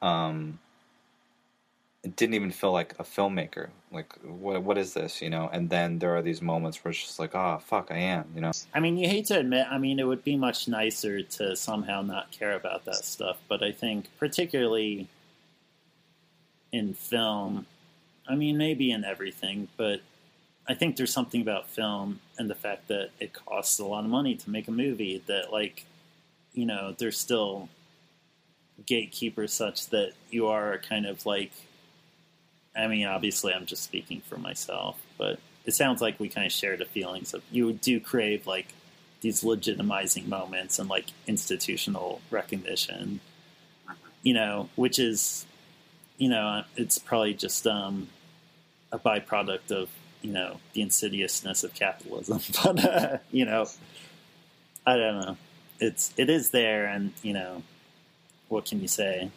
Um, 0.00 0.60
it 2.04 2.16
didn't 2.16 2.34
even 2.34 2.50
feel 2.50 2.70
like 2.70 2.94
a 2.98 3.02
filmmaker. 3.02 3.70
Like, 3.90 4.12
what 4.22 4.62
what 4.62 4.76
is 4.76 4.92
this, 4.92 5.22
you 5.22 5.30
know? 5.30 5.48
And 5.50 5.70
then 5.70 5.98
there 5.98 6.14
are 6.14 6.20
these 6.20 6.42
moments 6.42 6.84
where 6.84 6.90
it's 6.90 7.00
just 7.00 7.18
like, 7.18 7.34
oh 7.34 7.58
fuck, 7.64 7.90
I 7.90 7.96
am, 7.96 8.26
you 8.34 8.42
know? 8.42 8.52
I 8.74 8.80
mean, 8.80 8.98
you 8.98 9.08
hate 9.08 9.26
to 9.26 9.38
admit, 9.38 9.66
I 9.70 9.78
mean, 9.78 9.98
it 9.98 10.06
would 10.06 10.22
be 10.22 10.36
much 10.36 10.68
nicer 10.68 11.22
to 11.22 11.56
somehow 11.56 12.02
not 12.02 12.30
care 12.30 12.54
about 12.54 12.84
that 12.84 13.06
stuff, 13.06 13.38
but 13.48 13.62
I 13.62 13.72
think, 13.72 14.10
particularly 14.18 15.08
in 16.72 16.92
film, 16.92 17.66
I 18.26 18.34
mean, 18.34 18.56
maybe 18.56 18.90
in 18.90 19.04
everything, 19.04 19.68
but 19.76 20.00
I 20.66 20.74
think 20.74 20.96
there's 20.96 21.12
something 21.12 21.42
about 21.42 21.68
film 21.68 22.20
and 22.38 22.48
the 22.48 22.54
fact 22.54 22.88
that 22.88 23.10
it 23.20 23.32
costs 23.34 23.78
a 23.78 23.84
lot 23.84 24.04
of 24.04 24.10
money 24.10 24.34
to 24.34 24.50
make 24.50 24.66
a 24.66 24.72
movie 24.72 25.22
that, 25.26 25.52
like, 25.52 25.84
you 26.54 26.64
know, 26.64 26.94
there's 26.96 27.18
still 27.18 27.68
gatekeepers 28.86 29.52
such 29.52 29.88
that 29.90 30.12
you 30.30 30.46
are 30.46 30.78
kind 30.78 31.06
of 31.06 31.26
like, 31.26 31.52
I 32.74 32.86
mean, 32.86 33.06
obviously, 33.06 33.52
I'm 33.52 33.66
just 33.66 33.82
speaking 33.84 34.22
for 34.22 34.38
myself, 34.38 34.98
but 35.18 35.38
it 35.64 35.74
sounds 35.74 36.00
like 36.00 36.18
we 36.18 36.28
kind 36.28 36.46
of 36.46 36.52
share 36.52 36.76
the 36.76 36.84
feelings 36.84 37.34
of 37.34 37.42
you 37.50 37.72
do 37.72 38.00
crave 38.00 38.46
like 38.46 38.68
these 39.20 39.42
legitimizing 39.42 40.26
moments 40.26 40.78
and 40.78 40.88
like 40.88 41.06
institutional 41.26 42.20
recognition, 42.30 43.20
you 44.22 44.34
know, 44.34 44.68
which 44.76 44.98
is, 44.98 45.46
you 46.16 46.28
know, 46.28 46.64
it's 46.76 46.98
probably 46.98 47.34
just 47.34 47.66
um, 47.66 48.08
a 48.92 48.98
byproduct 48.98 49.70
of 49.70 49.88
you 50.22 50.32
know 50.32 50.58
the 50.72 50.82
insidiousness 50.82 51.64
of 51.64 51.74
capitalism, 51.74 52.40
but 52.64 52.84
uh, 52.84 53.18
you 53.30 53.44
know, 53.44 53.66
I 54.86 54.96
don't 54.96 55.20
know, 55.20 55.36
it's 55.80 56.14
it 56.16 56.30
is 56.30 56.50
there, 56.50 56.86
and 56.86 57.12
you 57.22 57.32
know, 57.32 57.62
what 58.48 58.64
can 58.66 58.80
you 58.80 58.88
say? 58.88 59.30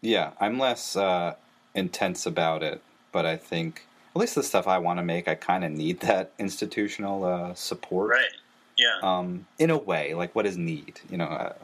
Yeah, 0.00 0.32
I'm 0.40 0.58
less 0.58 0.96
uh, 0.96 1.34
intense 1.74 2.26
about 2.26 2.62
it, 2.62 2.82
but 3.10 3.26
I 3.26 3.36
think 3.36 3.86
at 4.14 4.20
least 4.20 4.34
the 4.34 4.42
stuff 4.42 4.66
I 4.66 4.78
want 4.78 4.98
to 4.98 5.04
make, 5.04 5.28
I 5.28 5.34
kind 5.34 5.64
of 5.64 5.72
need 5.72 6.00
that 6.00 6.32
institutional 6.38 7.24
uh, 7.24 7.54
support. 7.54 8.10
Right. 8.10 8.32
Yeah. 8.76 9.00
um, 9.02 9.44
in 9.58 9.70
a 9.70 9.76
way, 9.76 10.14
like 10.14 10.36
what 10.36 10.46
is 10.46 10.56
need? 10.56 11.00
You 11.10 11.16
know, 11.16 11.24
uh, 11.24 11.54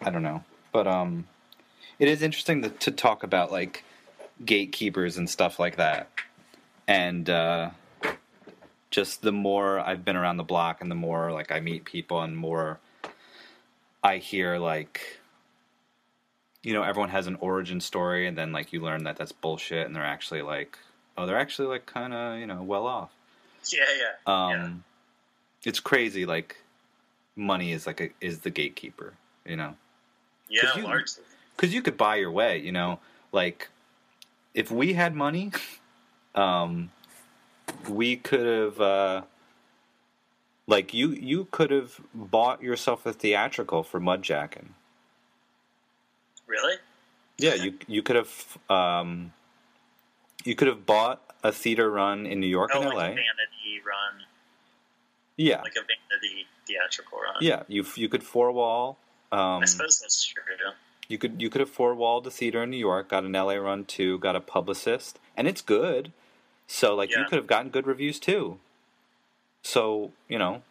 I 0.00 0.10
don't 0.10 0.22
know, 0.22 0.44
but 0.70 0.86
um, 0.86 1.26
it 1.98 2.06
is 2.06 2.22
interesting 2.22 2.62
to, 2.62 2.68
to 2.68 2.92
talk 2.92 3.24
about 3.24 3.50
like 3.50 3.82
gatekeepers 4.44 5.16
and 5.18 5.28
stuff 5.28 5.58
like 5.58 5.76
that, 5.76 6.08
and 6.88 7.28
uh, 7.30 7.70
just 8.90 9.22
the 9.22 9.32
more 9.32 9.78
I've 9.80 10.04
been 10.04 10.16
around 10.16 10.36
the 10.36 10.42
block, 10.44 10.80
and 10.80 10.90
the 10.90 10.94
more 10.96 11.32
like 11.32 11.50
I 11.52 11.60
meet 11.60 11.84
people, 11.84 12.20
and 12.22 12.36
more 12.36 12.78
I 14.02 14.18
hear 14.18 14.58
like. 14.58 15.18
You 16.64 16.72
know, 16.74 16.84
everyone 16.84 17.08
has 17.10 17.26
an 17.26 17.36
origin 17.40 17.80
story, 17.80 18.28
and 18.28 18.38
then 18.38 18.52
like 18.52 18.72
you 18.72 18.80
learn 18.80 19.02
that 19.04 19.16
that's 19.16 19.32
bullshit, 19.32 19.84
and 19.84 19.96
they're 19.96 20.04
actually 20.04 20.42
like, 20.42 20.78
oh, 21.18 21.26
they're 21.26 21.38
actually 21.38 21.66
like 21.66 21.86
kind 21.86 22.14
of 22.14 22.38
you 22.38 22.46
know 22.46 22.62
well 22.62 22.86
off. 22.86 23.10
yeah. 23.72 23.80
Yeah. 23.98 24.32
Um, 24.32 24.50
Yeah. 24.52 24.70
It's 25.64 25.80
crazy. 25.80 26.24
Like, 26.26 26.56
money 27.34 27.72
is 27.72 27.84
like 27.86 28.00
a 28.00 28.10
is 28.20 28.40
the 28.40 28.50
gatekeeper. 28.50 29.14
You 29.44 29.56
know, 29.56 29.74
Yeah, 30.48 30.70
you- 30.76 30.84
largely. 30.84 31.24
because 31.56 31.74
you 31.74 31.82
could 31.82 31.96
buy 31.96 32.14
your 32.16 32.30
way. 32.30 32.58
You 32.58 32.70
know, 32.70 33.00
like 33.32 33.68
if 34.54 34.70
we 34.70 34.92
had 34.94 35.14
money, 35.14 35.52
um, 36.34 36.90
we 37.88 38.16
could 38.16 38.46
have. 38.46 38.80
Uh, 38.80 39.22
like 40.68 40.94
you, 40.94 41.08
you 41.10 41.48
could 41.50 41.70
have 41.70 42.00
bought 42.14 42.62
yourself 42.62 43.04
a 43.04 43.12
theatrical 43.12 43.82
for 43.82 44.00
Mudjacking. 44.00 44.68
Really? 46.46 46.76
Yeah, 47.38 47.54
you 47.54 47.74
you 47.88 48.02
could 48.02 48.16
have 48.16 48.58
um, 48.70 49.32
you 50.44 50.54
could 50.54 50.68
have 50.68 50.86
bought 50.86 51.20
a 51.42 51.50
theater 51.50 51.90
run 51.90 52.26
in 52.26 52.38
New 52.40 52.46
York 52.46 52.70
Oh, 52.74 52.80
and 52.80 52.90
like 52.90 52.96
LA. 52.96 53.04
a 53.04 53.08
vanity 53.08 53.80
run, 53.84 54.22
Yeah, 55.36 55.60
like 55.62 55.74
a 55.76 55.80
vanity 55.80 56.46
theatrical 56.66 57.18
run. 57.18 57.36
yeah. 57.40 57.64
You 57.66 57.84
you 57.96 58.08
could 58.08 58.22
four 58.22 58.52
wall. 58.52 58.98
Um, 59.32 59.62
I 59.62 59.64
suppose 59.64 59.98
that's 60.00 60.24
true. 60.24 60.42
You 61.12 61.18
could 61.18 61.40
you 61.40 61.50
could 61.50 61.60
have 61.60 61.70
four 61.70 61.94
walled 61.94 62.26
a 62.26 62.30
theater 62.30 62.62
in 62.62 62.70
New 62.70 62.76
York, 62.78 63.08
got 63.10 63.22
an 63.24 63.32
LA 63.32 63.54
run 63.54 63.84
too, 63.84 64.18
got 64.18 64.34
a 64.34 64.40
publicist, 64.40 65.18
and 65.36 65.46
it's 65.46 65.60
good. 65.60 66.10
So 66.66 66.94
like 66.94 67.10
you 67.10 67.24
could 67.28 67.36
have 67.36 67.46
gotten 67.46 67.70
good 67.70 67.86
reviews 67.86 68.18
too. 68.18 68.58
So 69.62 70.12
you 70.28 70.38
know, 70.38 70.62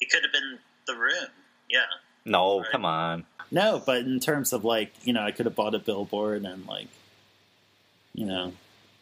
It 0.00 0.10
could 0.10 0.22
have 0.22 0.32
been 0.32 0.58
the 0.86 0.94
room. 0.96 1.28
Yeah. 1.68 1.80
no, 2.24 2.60
Right. 2.60 2.70
come 2.70 2.84
on. 2.84 3.26
No, 3.50 3.82
but 3.84 3.98
in 3.98 4.20
terms 4.20 4.52
of 4.52 4.64
like, 4.64 4.92
you 5.04 5.12
know, 5.12 5.22
I 5.22 5.30
could 5.30 5.46
have 5.46 5.54
bought 5.54 5.74
a 5.74 5.78
billboard 5.78 6.44
and 6.44 6.66
like, 6.66 6.88
you 8.14 8.26
know, 8.26 8.52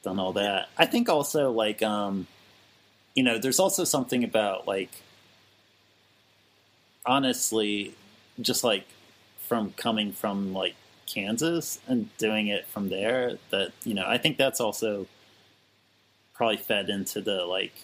done 0.03 0.19
all 0.19 0.33
that. 0.33 0.69
I 0.77 0.87
think 0.87 1.09
also 1.09 1.51
like, 1.53 1.83
um, 1.83 2.27
you 3.15 3.23
know, 3.23 3.39
there's 3.39 3.61
also 3.61 3.85
something 3.85 4.25
about 4.25 4.67
like, 4.67 4.91
honestly, 7.07 7.95
just 8.41 8.65
like 8.65 8.87
from 9.53 9.71
coming 9.73 10.13
from 10.13 10.55
like 10.55 10.75
Kansas 11.05 11.79
and 11.87 12.09
doing 12.17 12.47
it 12.47 12.67
from 12.69 12.89
there 12.89 13.37
that, 13.51 13.71
you 13.85 13.93
know, 13.93 14.07
I 14.07 14.17
think 14.17 14.39
that's 14.39 14.63
also 14.63 15.07
probably 16.33 16.57
fed 16.57 16.89
into 16.89 17.21
the 17.21 17.45
like, 17.45 17.75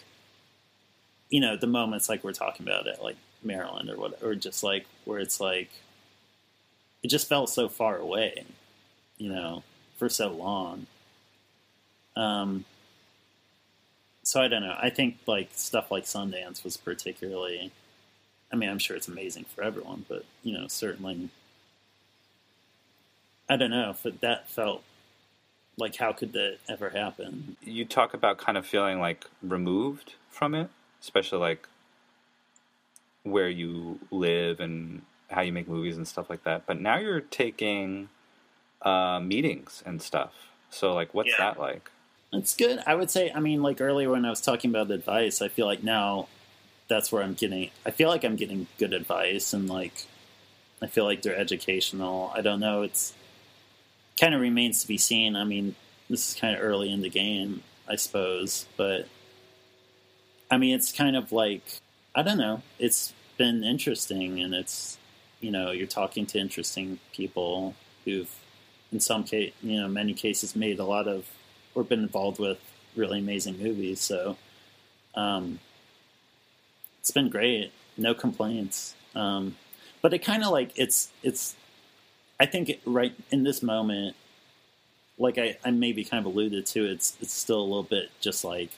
you 1.29 1.43
know, 1.43 1.59
the 1.59 1.67
moments 1.67 2.09
like 2.09 2.25
we're 2.25 2.33
talking 2.33 2.67
about 2.67 2.89
at 2.89 3.03
like 3.03 3.17
Maryland 3.43 3.91
or 3.91 3.99
what, 3.99 4.23
or 4.23 4.35
just 4.35 4.63
like 4.63 4.87
where 5.05 5.19
it's 5.19 5.41
like, 5.41 5.69
it 7.03 7.09
just 7.09 7.29
felt 7.29 7.51
so 7.51 7.69
far 7.69 7.99
away, 7.99 8.47
you 9.19 9.31
know, 9.31 9.63
for 9.99 10.09
so 10.09 10.29
long. 10.29 10.87
Um, 12.17 12.65
so 14.23 14.41
I 14.41 14.49
don't 14.49 14.63
know. 14.63 14.79
I 14.81 14.89
think 14.89 15.19
like 15.27 15.51
stuff 15.53 15.91
like 15.91 16.05
Sundance 16.05 16.65
was 16.65 16.79
particularly. 16.79 17.71
I 18.51 18.57
mean, 18.57 18.71
I'm 18.71 18.79
sure 18.79 18.97
it's 18.97 19.09
amazing 19.09 19.45
for 19.45 19.63
everyone, 19.63 20.07
but 20.09 20.25
you 20.43 20.55
know, 20.55 20.67
certainly. 20.67 21.29
I 23.49 23.57
don't 23.57 23.71
know 23.71 23.91
if 23.91 24.05
it, 24.05 24.21
that 24.21 24.49
felt 24.49 24.83
like 25.77 25.97
how 25.97 26.13
could 26.13 26.33
that 26.33 26.59
ever 26.69 26.91
happen? 26.91 27.57
You 27.63 27.85
talk 27.85 28.15
about 28.15 28.39
kind 28.39 28.59
of 28.59 28.67
feeling 28.67 28.99
like 29.01 29.27
removed 29.43 30.15
from 30.31 30.55
it, 30.55 30.69
especially 31.01 31.39
like 31.39 31.67
where 33.23 33.49
you 33.49 33.99
live 34.11 34.61
and 34.61 35.03
how 35.31 35.43
you 35.43 35.53
make 35.53 35.69
movies 35.69 35.97
and 35.97 36.07
stuff 36.07 36.31
like 36.31 36.45
that. 36.45 36.67
But 36.67 36.81
now 36.81 36.99
you're 36.99 37.21
taking 37.21 38.09
uh, 38.83 39.21
meetings 39.21 39.83
and 39.87 40.01
stuff. 40.01 40.33
So 40.71 40.95
like, 40.95 41.15
what's 41.15 41.31
Yeah. 41.31 41.39
that 41.39 41.61
like? 41.61 41.91
It's 42.33 42.55
good. 42.55 42.83
I 42.87 42.95
would 42.95 43.11
say. 43.11 43.33
I 43.35 43.41
mean, 43.41 43.63
like 43.63 43.81
earlier 43.81 44.11
when 44.11 44.27
I 44.27 44.31
was 44.31 44.43
talking 44.43 44.71
about 44.71 44.91
advice, 44.91 45.41
I 45.41 45.49
feel 45.49 45.65
like 45.65 45.83
now 45.83 46.29
that's 46.87 47.11
where 47.11 47.23
I'm 47.23 47.33
getting. 47.33 47.71
I 47.87 47.91
feel 47.91 48.11
like 48.11 48.23
I'm 48.23 48.37
getting 48.37 48.67
good 48.79 48.93
advice, 48.93 49.55
and 49.55 49.67
like 49.67 50.05
I 50.83 50.89
feel 50.89 51.05
like 51.05 51.23
they're 51.23 51.35
educational. 51.37 52.31
I 52.35 52.43
don't 52.43 52.61
know. 52.61 52.83
It's 52.83 53.15
kind 54.19 54.35
of 54.35 54.41
remains 54.41 54.83
to 54.83 54.89
be 54.89 54.99
seen. 54.99 55.37
I 55.37 55.45
mean, 55.45 55.75
this 56.11 56.31
is 56.31 56.41
kind 56.41 56.57
of 56.57 56.63
early 56.63 56.91
in 56.93 57.03
the 57.03 57.11
game, 57.11 57.63
I 57.89 57.97
suppose, 57.97 58.67
but 58.77 59.07
I 60.51 60.57
mean, 60.57 60.75
it's 60.75 60.93
kind 60.93 61.17
of 61.17 61.33
like 61.33 61.63
I 62.15 62.23
don't 62.23 62.39
know. 62.39 62.63
It's 62.79 63.13
been 63.37 63.63
interesting, 63.65 64.41
and 64.41 64.55
it's 64.55 64.99
you 65.41 65.51
know 65.51 65.71
you're 65.71 65.87
talking 65.87 66.27
to 66.27 66.39
interesting 66.39 66.99
people 67.13 67.75
who've 68.05 68.35
in 68.93 69.01
some 69.01 69.25
case, 69.25 69.53
you 69.63 69.81
know, 69.81 69.89
many 69.89 70.15
cases 70.15 70.57
made 70.57 70.79
a 70.79 70.85
lot 70.85 71.07
of 71.07 71.29
or 71.75 71.85
been 71.85 72.03
involved 72.03 72.39
with 72.39 72.59
really 72.97 73.19
amazing 73.19 73.59
movies. 73.63 74.01
So 74.01 74.37
um, 75.15 75.61
it's 77.01 77.11
been 77.11 77.29
great, 77.29 77.73
no 77.97 78.15
complaints. 78.15 78.95
Um, 79.15 79.57
but 80.01 80.15
it 80.15 80.21
kind 80.21 80.45
of 80.45 80.51
like 80.51 80.73
it's 80.77 81.11
it's. 81.23 81.55
I 82.41 82.47
think 82.47 82.81
right 82.87 83.15
in 83.31 83.43
this 83.45 83.63
moment, 83.63 84.17
like 85.19 85.39
I, 85.39 85.57
I 85.65 85.71
maybe 85.71 86.05
kind 86.05 86.25
of 86.25 86.33
alluded 86.33 86.67
to, 86.67 86.85
it's 86.85 87.17
it's 87.21 87.33
still 87.33 87.61
a 87.61 87.63
little 87.63 87.83
bit 87.83 88.11
just 88.21 88.45
like, 88.45 88.71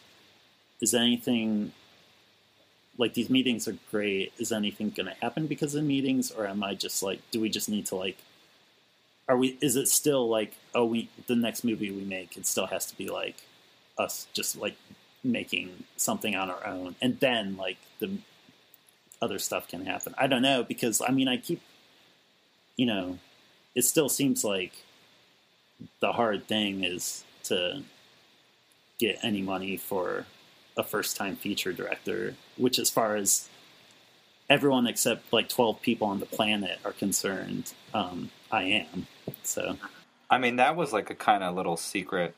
is 0.80 0.94
anything 0.94 1.72
like 2.96 3.14
these 3.14 3.30
meetings 3.30 3.68
are 3.68 3.76
great? 3.90 4.32
Is 4.38 4.52
anything 4.52 4.90
going 4.90 5.06
to 5.06 5.16
happen 5.22 5.46
because 5.46 5.74
of 5.74 5.84
meetings, 5.84 6.30
or 6.30 6.46
am 6.46 6.62
I 6.62 6.74
just 6.74 7.02
like, 7.02 7.20
do 7.30 7.40
we 7.40 7.50
just 7.50 7.68
need 7.68 7.86
to 7.86 7.96
like 7.96 8.18
are 9.28 9.36
we 9.36 9.56
is 9.60 9.76
it 9.76 9.86
still 9.86 10.28
like 10.28 10.54
oh 10.74 10.84
we 10.84 11.08
the 11.28 11.36
next 11.36 11.62
movie 11.62 11.92
we 11.92 12.02
make 12.02 12.36
it 12.36 12.44
still 12.44 12.66
has 12.66 12.86
to 12.86 12.96
be 12.96 13.08
like 13.08 13.36
us 13.96 14.26
just 14.32 14.56
like 14.56 14.74
making 15.22 15.84
something 15.96 16.34
on 16.34 16.50
our 16.50 16.66
own. 16.66 16.96
And 17.00 17.20
then 17.20 17.56
like 17.56 17.76
the 17.98 18.10
other 19.22 19.38
stuff 19.38 19.68
can 19.68 19.84
happen. 19.84 20.14
I 20.18 20.26
don't 20.26 20.42
know 20.42 20.62
because 20.64 21.02
i 21.06 21.10
mean 21.10 21.28
i 21.28 21.36
keep 21.36 21.60
you 22.76 22.86
know 22.86 23.18
it 23.74 23.82
still 23.82 24.08
seems 24.08 24.44
like 24.44 24.72
the 26.00 26.12
hard 26.12 26.46
thing 26.46 26.84
is 26.84 27.24
to 27.44 27.82
get 28.98 29.18
any 29.22 29.42
money 29.42 29.76
for 29.76 30.26
a 30.76 30.84
first 30.84 31.16
time 31.16 31.36
feature 31.36 31.72
director 31.72 32.34
which 32.56 32.78
as 32.78 32.90
far 32.90 33.16
as 33.16 33.48
everyone 34.48 34.86
except 34.86 35.32
like 35.32 35.48
12 35.48 35.80
people 35.80 36.06
on 36.06 36.20
the 36.20 36.26
planet 36.26 36.78
are 36.84 36.92
concerned 36.92 37.72
um, 37.94 38.30
i 38.50 38.62
am 38.62 39.06
so 39.42 39.76
I 40.30 40.38
mean, 40.38 40.56
that 40.56 40.76
was 40.76 40.92
like 40.92 41.10
a 41.10 41.14
kind 41.14 41.42
of 41.42 41.56
little 41.56 41.76
secret 41.76 42.34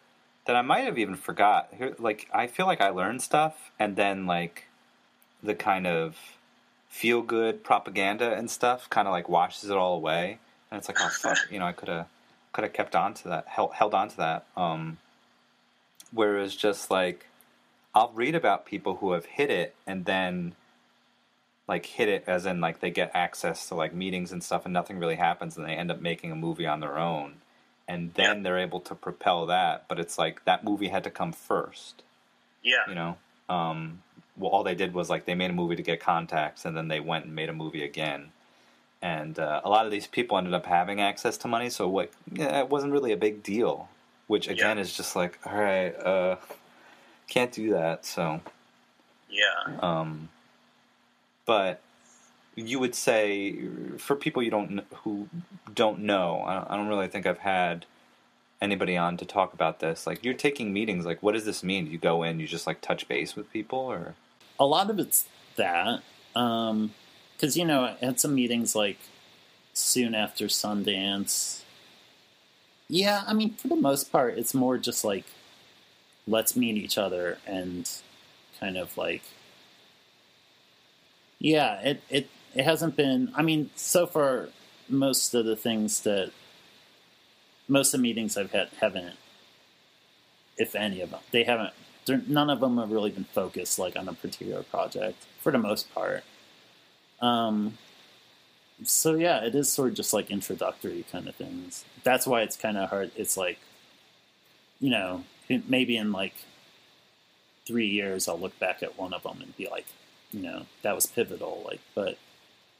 that 0.46 0.56
I 0.56 0.62
might 0.62 0.80
have 0.80 0.98
even 0.98 1.14
forgot. 1.14 1.68
Like, 2.00 2.26
I 2.32 2.46
feel 2.46 2.66
like 2.66 2.80
I 2.80 2.88
learned 2.88 3.20
stuff, 3.20 3.70
and 3.78 3.96
then 3.96 4.26
like 4.26 4.64
the 5.42 5.54
kind 5.54 5.86
of 5.86 6.16
feel 6.88 7.20
good 7.20 7.62
propaganda 7.62 8.32
and 8.34 8.50
stuff 8.50 8.88
kind 8.88 9.06
of 9.06 9.12
like 9.12 9.28
washes 9.28 9.68
it 9.68 9.76
all 9.76 9.94
away, 9.94 10.38
and 10.72 10.78
it's 10.78 10.88
like, 10.88 10.98
oh 11.00 11.10
fuck, 11.10 11.36
you 11.50 11.58
know, 11.58 11.66
I 11.66 11.72
could 11.72 11.90
have 11.90 12.06
could 12.52 12.64
have 12.64 12.72
kept 12.72 12.96
on 12.96 13.12
to 13.14 13.28
that, 13.28 13.46
held 13.46 13.74
held 13.74 13.92
on 13.92 14.08
to 14.08 14.16
that. 14.16 14.46
Um, 14.56 14.96
whereas 16.12 16.56
just 16.56 16.90
like 16.90 17.26
I'll 17.94 18.10
read 18.14 18.34
about 18.34 18.64
people 18.64 18.96
who 18.96 19.12
have 19.12 19.26
hit 19.26 19.50
it 19.50 19.74
and 19.86 20.06
then 20.06 20.54
like 21.68 21.84
hit 21.84 22.08
it 22.08 22.24
as 22.26 22.46
in 22.46 22.62
like 22.62 22.80
they 22.80 22.90
get 22.90 23.10
access 23.12 23.68
to 23.68 23.74
like 23.74 23.92
meetings 23.92 24.32
and 24.32 24.42
stuff 24.42 24.64
and 24.64 24.72
nothing 24.72 24.98
really 24.98 25.16
happens 25.16 25.58
and 25.58 25.66
they 25.66 25.74
end 25.74 25.90
up 25.90 26.00
making 26.00 26.32
a 26.32 26.36
movie 26.36 26.66
on 26.66 26.80
their 26.80 26.98
own. 26.98 27.34
And 27.86 28.14
then 28.14 28.42
they're 28.42 28.58
able 28.58 28.80
to 28.80 28.94
propel 28.94 29.46
that 29.46 29.84
but 29.88 30.00
it's 30.00 30.16
like 30.16 30.42
that 30.46 30.64
movie 30.64 30.88
had 30.88 31.04
to 31.04 31.10
come 31.10 31.32
first. 31.32 32.02
Yeah. 32.62 32.88
you 32.88 32.94
know? 32.94 33.18
Um 33.50 34.02
well 34.38 34.50
all 34.50 34.64
they 34.64 34.74
did 34.74 34.94
was 34.94 35.10
like 35.10 35.26
they 35.26 35.34
made 35.34 35.50
a 35.50 35.54
movie 35.54 35.76
to 35.76 35.82
get 35.82 36.00
contacts 36.00 36.64
and 36.64 36.74
then 36.74 36.88
they 36.88 37.00
went 37.00 37.26
and 37.26 37.34
made 37.34 37.50
a 37.50 37.54
movie 37.54 37.84
again 37.84 38.32
and 39.02 39.38
uh, 39.38 39.60
a 39.64 39.68
lot 39.68 39.84
of 39.84 39.90
these 39.92 40.06
people 40.06 40.38
ended 40.38 40.54
up 40.54 40.64
having 40.66 41.00
access 41.00 41.36
to 41.38 41.48
money 41.48 41.68
so 41.68 41.88
what 41.88 42.10
yeah, 42.32 42.60
it 42.60 42.68
wasn't 42.70 42.92
really 42.92 43.12
a 43.12 43.16
big 43.16 43.42
deal 43.42 43.88
which 44.28 44.46
again 44.48 44.76
Yeah. 44.76 44.82
is 44.82 44.96
just 44.96 45.16
like 45.16 45.38
all 45.44 45.54
right 45.58 45.90
uh 45.96 46.36
can't 47.28 47.52
do 47.52 47.70
that 47.72 48.06
so 48.06 48.40
Yeah. 49.28 49.78
um, 49.80 50.28
but 51.46 51.80
you 52.54 52.78
would 52.78 52.94
say 52.94 53.56
for 53.98 54.14
people 54.14 54.42
you 54.42 54.50
don't 54.50 54.84
who 55.04 55.28
don't 55.72 56.00
know, 56.00 56.42
I 56.46 56.54
don't, 56.54 56.70
I 56.70 56.76
don't 56.76 56.88
really 56.88 57.08
think 57.08 57.26
I've 57.26 57.38
had 57.38 57.86
anybody 58.60 58.96
on 58.96 59.16
to 59.16 59.24
talk 59.24 59.54
about 59.54 59.80
this. 59.80 60.06
Like 60.06 60.22
you're 60.22 60.34
taking 60.34 60.72
meetings. 60.72 61.06
Like 61.06 61.22
what 61.22 61.32
does 61.32 61.46
this 61.46 61.62
mean? 61.64 61.86
You 61.86 61.96
go 61.98 62.22
in, 62.22 62.38
you 62.40 62.46
just 62.46 62.66
like 62.66 62.80
touch 62.82 63.08
base 63.08 63.34
with 63.34 63.50
people, 63.52 63.78
or 63.78 64.14
a 64.60 64.66
lot 64.66 64.90
of 64.90 64.98
it's 64.98 65.24
that 65.56 66.00
because 67.42 67.56
you 67.56 67.64
know 67.64 67.92
had 68.00 68.20
some 68.20 68.36
meetings 68.36 68.76
like 68.76 68.98
soon 69.74 70.14
after 70.14 70.46
Sundance. 70.46 71.62
Yeah, 72.88 73.24
I 73.26 73.34
mean 73.34 73.54
for 73.54 73.66
the 73.66 73.74
most 73.74 74.12
part, 74.12 74.38
it's 74.38 74.54
more 74.54 74.78
just 74.78 75.04
like 75.04 75.24
let's 76.28 76.54
meet 76.54 76.76
each 76.76 76.96
other 76.96 77.38
and 77.44 77.90
kind 78.60 78.76
of 78.76 78.96
like 78.96 79.22
yeah, 81.40 81.80
it 81.80 82.02
it 82.08 82.30
it 82.54 82.64
hasn't 82.64 82.94
been. 82.94 83.32
I 83.34 83.42
mean, 83.42 83.70
so 83.74 84.06
far 84.06 84.50
most 84.88 85.34
of 85.34 85.44
the 85.44 85.56
things 85.56 86.02
that 86.02 86.30
most 87.66 87.92
of 87.92 87.98
the 87.98 88.02
meetings 88.02 88.36
I've 88.36 88.52
had 88.52 88.68
haven't, 88.80 89.16
if 90.56 90.76
any 90.76 91.00
of 91.00 91.10
them, 91.10 91.20
they 91.32 91.42
haven't. 91.42 91.72
None 92.28 92.50
of 92.50 92.60
them 92.60 92.78
have 92.78 92.92
really 92.92 93.10
been 93.10 93.24
focused 93.24 93.80
like 93.80 93.96
on 93.96 94.08
a 94.08 94.12
particular 94.12 94.62
project 94.62 95.24
for 95.40 95.50
the 95.50 95.58
most 95.58 95.92
part. 95.92 96.22
Um, 97.22 97.78
so 98.84 99.14
yeah, 99.14 99.44
it 99.44 99.54
is 99.54 99.70
sort 99.70 99.90
of 99.90 99.94
just 99.94 100.12
like 100.12 100.30
introductory 100.30 101.04
kind 101.10 101.28
of 101.28 101.36
things. 101.36 101.84
That's 102.02 102.26
why 102.26 102.42
it's 102.42 102.56
kind 102.56 102.76
of 102.76 102.90
hard. 102.90 103.12
It's 103.16 103.36
like, 103.36 103.58
you 104.80 104.90
know, 104.90 105.24
maybe 105.48 105.96
in 105.96 106.12
like 106.12 106.34
three 107.66 107.86
years, 107.86 108.28
I'll 108.28 108.38
look 108.38 108.58
back 108.58 108.82
at 108.82 108.98
one 108.98 109.14
of 109.14 109.22
them 109.22 109.38
and 109.40 109.56
be 109.56 109.68
like, 109.68 109.86
you 110.32 110.42
know, 110.42 110.66
that 110.82 110.94
was 110.94 111.06
pivotal. 111.06 111.62
Like, 111.64 111.80
but 111.94 112.18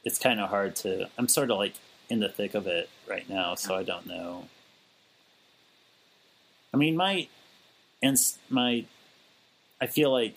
it's 0.03 0.19
kind 0.19 0.39
of 0.39 0.49
hard 0.49 0.75
to. 0.77 1.09
I'm 1.17 1.27
sort 1.29 1.49
of 1.49 1.57
like 1.57 1.75
in 2.09 2.19
the 2.19 2.29
thick 2.29 2.53
of 2.53 2.67
it 2.67 2.89
right 3.09 3.27
now, 3.29 3.55
so 3.55 3.75
I 3.75 3.83
don't 3.83 4.05
know. 4.05 4.47
I 6.73 6.77
mean, 6.77 6.97
my 6.97 7.27
and 8.01 8.17
my, 8.49 8.83
I 9.79 9.87
feel 9.87 10.11
like 10.11 10.35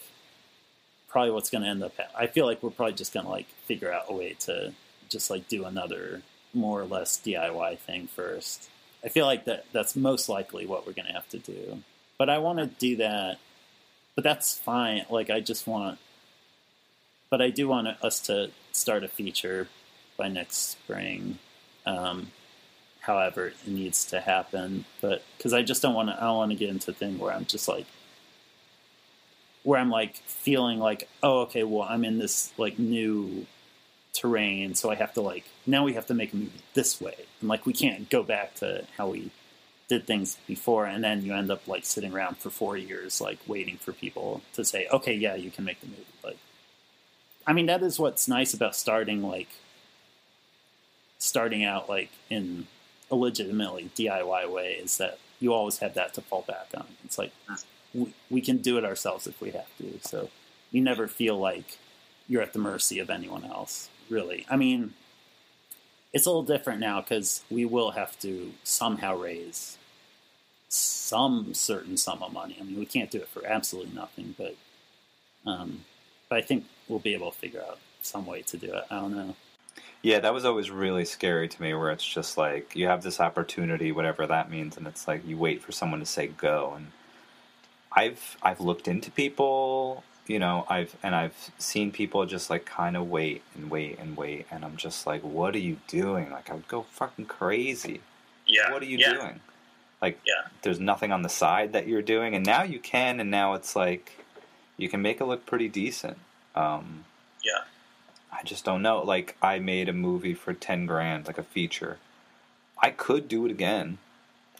probably 1.17 1.31
what's 1.31 1.49
going 1.49 1.65
to 1.65 1.71
end 1.71 1.83
up. 1.83 1.95
I 2.15 2.27
feel 2.27 2.45
like 2.45 2.63
we're 2.63 2.69
probably 2.69 2.93
just 2.93 3.15
going 3.15 3.25
to 3.25 3.33
like 3.33 3.47
figure 3.65 3.91
out 3.91 4.05
a 4.11 4.13
way 4.13 4.37
to 4.41 4.75
just 5.09 5.31
like 5.31 5.49
do 5.49 5.65
another 5.65 6.21
more 6.53 6.79
or 6.79 6.85
less 6.85 7.19
DIY 7.25 7.79
thing 7.79 8.07
first. 8.07 8.69
I 9.03 9.09
feel 9.09 9.25
like 9.25 9.47
that 9.47 9.65
that's 9.73 9.97
most 9.97 10.29
likely 10.29 10.67
what 10.67 10.87
we're 10.87 10.93
going 10.93 11.07
to 11.07 11.15
have 11.15 11.27
to 11.31 11.39
do. 11.39 11.83
But 12.19 12.29
I 12.29 12.37
want 12.37 12.59
to 12.59 12.67
do 12.67 12.97
that. 12.97 13.39
But 14.15 14.25
that's 14.25 14.59
fine. 14.59 15.07
Like 15.09 15.31
I 15.31 15.41
just 15.41 15.67
want 15.67 15.99
but 17.31 17.41
I 17.41 17.49
do 17.49 17.67
want 17.67 17.89
us 18.05 18.21
to 18.27 18.51
start 18.73 19.03
a 19.03 19.09
feature 19.09 19.69
by 20.19 20.29
next 20.29 20.57
spring. 20.57 21.39
Um, 21.87 22.31
however, 23.01 23.47
it 23.47 23.69
needs 23.69 24.05
to 24.11 24.21
happen. 24.21 24.85
But 25.01 25.23
because 25.39 25.55
I 25.55 25.63
just 25.63 25.81
don't 25.81 25.95
want 25.95 26.11
to, 26.11 26.17
I 26.19 26.27
don't 26.27 26.37
want 26.37 26.53
to 26.53 26.59
get 26.59 26.69
into 26.69 26.91
a 26.91 26.95
thing 26.95 27.19
where 27.19 27.33
I'm 27.33 27.47
just 27.47 27.69
like, 27.69 27.87
where 29.67 29.81
I'm 29.81 29.91
like 29.91 30.15
feeling 30.27 30.79
like, 30.79 31.09
oh, 31.25 31.41
okay, 31.41 31.65
well, 31.65 31.83
I'm 31.83 32.05
in 32.05 32.19
this 32.19 32.53
like 32.57 32.79
new 32.79 33.47
terrain, 34.13 34.77
so 34.77 34.93
I 34.93 34.95
have 34.95 35.13
to 35.15 35.21
like 35.21 35.45
now 35.67 35.83
we 35.83 35.95
have 35.95 36.07
to 36.07 36.15
make 36.15 36.33
a 36.33 36.37
movie 36.37 36.61
this 36.75 37.01
way, 37.01 37.17
and 37.41 37.49
like 37.49 37.67
we 37.67 37.73
can't 37.73 38.09
go 38.09 38.23
back 38.23 38.55
to 38.57 38.85
how 38.97 39.09
we 39.09 39.33
did 39.89 40.07
things 40.07 40.37
before, 40.47 40.87
and 40.87 41.03
then 41.03 41.25
you 41.25 41.35
end 41.35 41.51
up 41.51 41.67
like 41.67 41.85
sitting 41.85 42.15
around 42.15 42.39
for 42.39 42.49
four 42.49 42.77
years, 42.77 43.21
like 43.21 43.41
waiting 43.49 43.77
for 43.77 43.93
people 43.93 44.41
to 44.53 44.65
say, 44.65 44.87
okay, 44.93 45.15
yeah, 45.15 45.35
you 45.35 45.51
can 45.51 45.65
make 45.65 45.81
the 45.81 45.89
movie. 45.89 46.07
Like, 46.23 46.39
I 47.45 47.53
mean, 47.53 47.67
that 47.67 47.83
is 47.83 47.99
what's 47.99 48.29
nice 48.29 48.55
about 48.55 48.77
starting 48.77 49.21
like 49.21 49.49
starting 51.19 51.65
out 51.65 51.89
like 51.89 52.11
in 52.31 52.69
a 53.11 53.17
legitimately 53.17 53.91
DIY 53.97 54.49
way 54.49 54.75
is 54.75 54.99
that 54.99 55.19
you 55.41 55.53
always 55.53 55.79
have 55.79 55.95
that 55.95 56.15
to 56.15 56.21
fall 56.21 56.45
back 56.47 56.69
on. 56.75 56.87
It's 57.05 57.19
like 57.19 57.33
we, 57.95 58.13
we 58.31 58.41
can 58.41 58.59
do 58.59 58.79
it 58.79 58.85
ourselves 58.85 59.27
if 59.27 59.41
we 59.41 59.51
have 59.51 59.69
to. 59.79 59.99
So 60.03 60.31
you 60.71 60.81
never 60.81 61.09
feel 61.09 61.39
like 61.39 61.79
you're 62.29 62.43
at 62.43 62.53
the 62.53 62.59
mercy 62.59 62.99
of 62.99 63.11
anyone 63.11 63.45
else, 63.45 63.89
really. 64.11 64.47
I 64.51 64.57
mean, 64.57 64.95
it's 66.13 66.27
a 66.27 66.31
little 66.31 66.43
different 66.43 66.81
now 66.81 67.01
because 67.01 67.45
we 67.51 67.65
will 67.65 67.93
have 67.93 68.19
to 68.21 68.53
somehow 68.65 69.17
raise 69.17 69.79
some 70.69 71.55
certain 71.55 71.97
sum 71.97 72.23
of 72.23 72.33
money. 72.33 72.57
I 72.61 72.65
mean, 72.65 72.79
we 72.79 72.87
can't 72.87 73.11
do 73.11 73.19
it 73.19 73.29
for 73.29 73.47
absolutely 73.47 73.95
nothing, 73.95 74.35
but 74.37 74.57
um, 75.47 75.85
but 76.29 76.39
I 76.39 76.43
think 76.43 76.65
we'll 76.89 76.99
be 76.99 77.15
able 77.15 77.31
to 77.31 77.39
figure 77.39 77.63
out 77.63 77.79
some 78.03 78.27
way 78.27 78.43
to 78.43 78.57
do 78.57 78.75
it. 78.75 78.85
I 78.91 78.97
don't 78.97 79.15
know. 79.15 79.37
Yeah, 80.07 80.21
that 80.21 80.33
was 80.33 80.45
always 80.45 80.71
really 80.71 81.05
scary 81.05 81.49
to 81.49 81.61
me 81.61 81.75
where 81.75 81.91
it's 81.91 82.07
just 82.07 82.39
like 82.39 82.77
you 82.77 82.87
have 82.87 83.03
this 83.03 83.19
opportunity, 83.19 83.91
whatever 83.91 84.25
that 84.29 84.49
means, 84.49 84.77
and 84.77 84.87
it's 84.87 85.09
like 85.09 85.27
you 85.27 85.37
wait 85.37 85.61
for 85.63 85.73
someone 85.73 85.99
to 85.99 86.07
say 86.07 86.29
go. 86.29 86.75
And 86.77 86.93
I've 87.91 88.37
I've 88.41 88.61
looked 88.61 88.87
into 88.87 89.11
people, 89.11 90.05
you 90.29 90.39
know, 90.39 90.65
I've 90.69 90.95
and 91.03 91.13
I've 91.13 91.51
seen 91.59 91.91
people 91.91 92.25
just 92.25 92.51
like 92.51 92.65
kind 92.65 92.97
of 92.97 93.11
wait 93.11 93.43
and 93.57 93.69
wait 93.69 93.99
and 93.99 94.17
wait, 94.17 94.47
and 94.49 94.65
I'm 94.65 94.77
just 94.77 95.09
like, 95.09 95.23
what 95.23 95.57
are 95.57 95.59
you 95.59 95.79
doing? 95.89 96.31
Like 96.31 96.51
I 96.51 96.55
would 96.55 96.69
go 96.69 96.83
fucking 96.83 97.27
crazy. 97.27 98.01
Yeah. 98.47 98.71
What 98.71 98.83
are 98.83 98.87
you 98.87 98.99
yeah. 98.99 99.13
doing? 99.13 99.41
Like 100.01 100.21
Yeah. 100.25 100.47
there's 100.63 100.79
nothing 100.79 101.11
on 101.11 101.23
the 101.23 101.29
side 101.29 101.73
that 101.73 101.89
you're 101.89 102.01
doing, 102.01 102.37
and 102.37 102.47
now 102.47 102.63
you 102.63 102.79
can, 102.79 103.19
and 103.19 103.29
now 103.33 103.55
it's 103.55 103.75
like 103.75 104.25
you 104.77 104.89
can 104.89 105.03
make 105.03 105.21
it 105.21 105.25
look 105.25 105.47
pretty 105.47 105.69
decent. 105.69 106.19
Um, 106.55 107.07
Yeah. 107.43 107.65
I 108.39 108.43
just 108.45 108.65
don't 108.65 108.83
know. 108.83 109.03
Like 109.03 109.37
I 109.41 109.59
made 109.59 109.89
a 109.89 109.95
movie 109.95 110.35
for 110.35 110.53
ten 110.53 110.87
grand, 110.87 111.27
like 111.27 111.39
a 111.39 111.43
feature. 111.43 111.99
I 112.83 112.91
could 112.91 113.29
do 113.29 113.47
it 113.47 113.51
again. 113.51 113.99